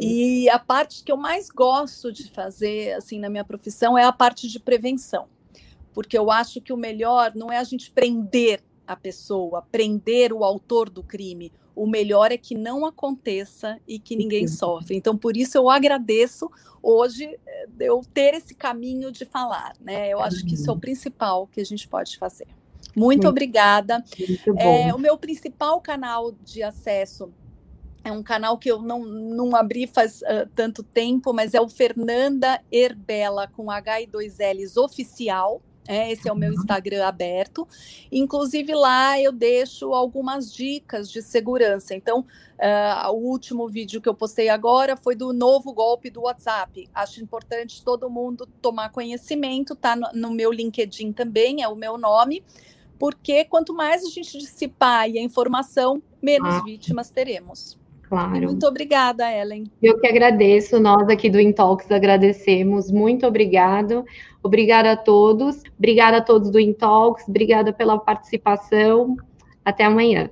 E 0.00 0.48
a 0.50 0.58
parte 0.58 1.02
que 1.02 1.10
eu 1.10 1.16
mais 1.16 1.48
gosto 1.50 2.12
de 2.12 2.30
fazer 2.30 2.92
assim 2.92 3.18
na 3.18 3.28
minha 3.28 3.44
profissão 3.44 3.98
é 3.98 4.04
a 4.04 4.12
parte 4.12 4.46
de 4.46 4.60
prevenção, 4.60 5.26
porque 5.92 6.16
eu 6.16 6.30
acho 6.30 6.60
que 6.60 6.72
o 6.72 6.76
melhor 6.76 7.32
não 7.34 7.50
é 7.50 7.58
a 7.58 7.64
gente 7.64 7.90
prender 7.90 8.62
a 8.86 8.94
pessoa, 8.94 9.62
prender 9.62 10.32
o 10.32 10.44
autor 10.44 10.88
do 10.88 11.02
crime. 11.02 11.52
O 11.74 11.86
melhor 11.88 12.30
é 12.30 12.36
que 12.36 12.54
não 12.56 12.86
aconteça 12.86 13.80
e 13.86 13.98
que 13.98 14.14
ninguém 14.14 14.46
sofre. 14.46 14.96
Então, 14.96 15.18
por 15.18 15.36
isso 15.36 15.58
eu 15.58 15.68
agradeço 15.68 16.48
hoje 16.80 17.24
eh, 17.44 17.66
eu 17.80 18.00
ter 18.14 18.32
esse 18.34 18.54
caminho 18.54 19.10
de 19.10 19.24
falar, 19.24 19.74
né? 19.80 20.08
Eu 20.08 20.20
acho 20.20 20.46
que 20.46 20.54
isso 20.54 20.70
é 20.70 20.72
o 20.72 20.78
principal 20.78 21.48
que 21.48 21.60
a 21.60 21.64
gente 21.64 21.88
pode 21.88 22.16
fazer. 22.16 22.46
Muito, 22.96 23.06
muito 23.06 23.28
obrigada. 23.28 24.02
Muito 24.18 24.58
é, 24.58 24.94
o 24.94 24.98
meu 24.98 25.18
principal 25.18 25.80
canal 25.82 26.32
de 26.32 26.62
acesso 26.62 27.30
é 28.02 28.10
um 28.10 28.22
canal 28.22 28.56
que 28.56 28.70
eu 28.70 28.80
não, 28.80 29.04
não 29.04 29.54
abri 29.54 29.86
faz 29.86 30.22
uh, 30.22 30.48
tanto 30.54 30.82
tempo, 30.82 31.32
mas 31.34 31.52
é 31.52 31.60
o 31.60 31.68
Fernanda 31.68 32.62
Herbela 32.72 33.48
com 33.48 33.70
H 33.70 34.00
e 34.00 34.06
dois 34.06 34.38
L's 34.38 34.76
oficial. 34.76 35.60
É, 35.88 36.10
esse 36.10 36.28
é 36.28 36.32
o 36.32 36.36
meu 36.36 36.52
uhum. 36.52 36.58
Instagram 36.58 37.04
aberto. 37.04 37.66
Inclusive 38.10 38.74
lá 38.74 39.20
eu 39.20 39.30
deixo 39.30 39.92
algumas 39.92 40.52
dicas 40.52 41.10
de 41.10 41.20
segurança. 41.20 41.94
Então, 41.94 42.20
uh, 42.20 43.12
o 43.12 43.28
último 43.28 43.68
vídeo 43.68 44.00
que 44.00 44.08
eu 44.08 44.14
postei 44.14 44.48
agora 44.48 44.96
foi 44.96 45.14
do 45.14 45.32
novo 45.32 45.72
golpe 45.72 46.08
do 46.08 46.22
WhatsApp. 46.22 46.88
Acho 46.94 47.22
importante 47.22 47.84
todo 47.84 48.08
mundo 48.08 48.48
tomar 48.62 48.90
conhecimento. 48.90 49.76
Tá 49.76 49.94
no, 49.94 50.08
no 50.12 50.30
meu 50.30 50.50
LinkedIn 50.50 51.12
também, 51.12 51.62
é 51.62 51.68
o 51.68 51.76
meu 51.76 51.98
nome 51.98 52.42
porque 52.98 53.44
quanto 53.44 53.74
mais 53.74 54.04
a 54.04 54.10
gente 54.10 54.38
dissipar 54.38 55.02
a 55.02 55.08
informação, 55.08 56.02
menos 56.20 56.54
ah. 56.54 56.62
vítimas 56.64 57.10
teremos. 57.10 57.78
Claro. 58.08 58.46
Muito 58.46 58.66
obrigada, 58.66 59.30
Ellen. 59.32 59.64
Eu 59.82 59.98
que 59.98 60.06
agradeço, 60.06 60.78
nós 60.78 61.08
aqui 61.08 61.28
do 61.28 61.40
Intox 61.40 61.90
agradecemos. 61.90 62.90
Muito 62.90 63.26
obrigado. 63.26 64.04
Obrigada 64.42 64.92
a 64.92 64.96
todos. 64.96 65.62
Obrigada 65.76 66.18
a 66.18 66.20
todos 66.20 66.50
do 66.50 66.60
Intox. 66.60 67.24
Obrigada 67.28 67.72
pela 67.72 67.98
participação. 67.98 69.16
Até 69.64 69.84
amanhã. 69.84 70.30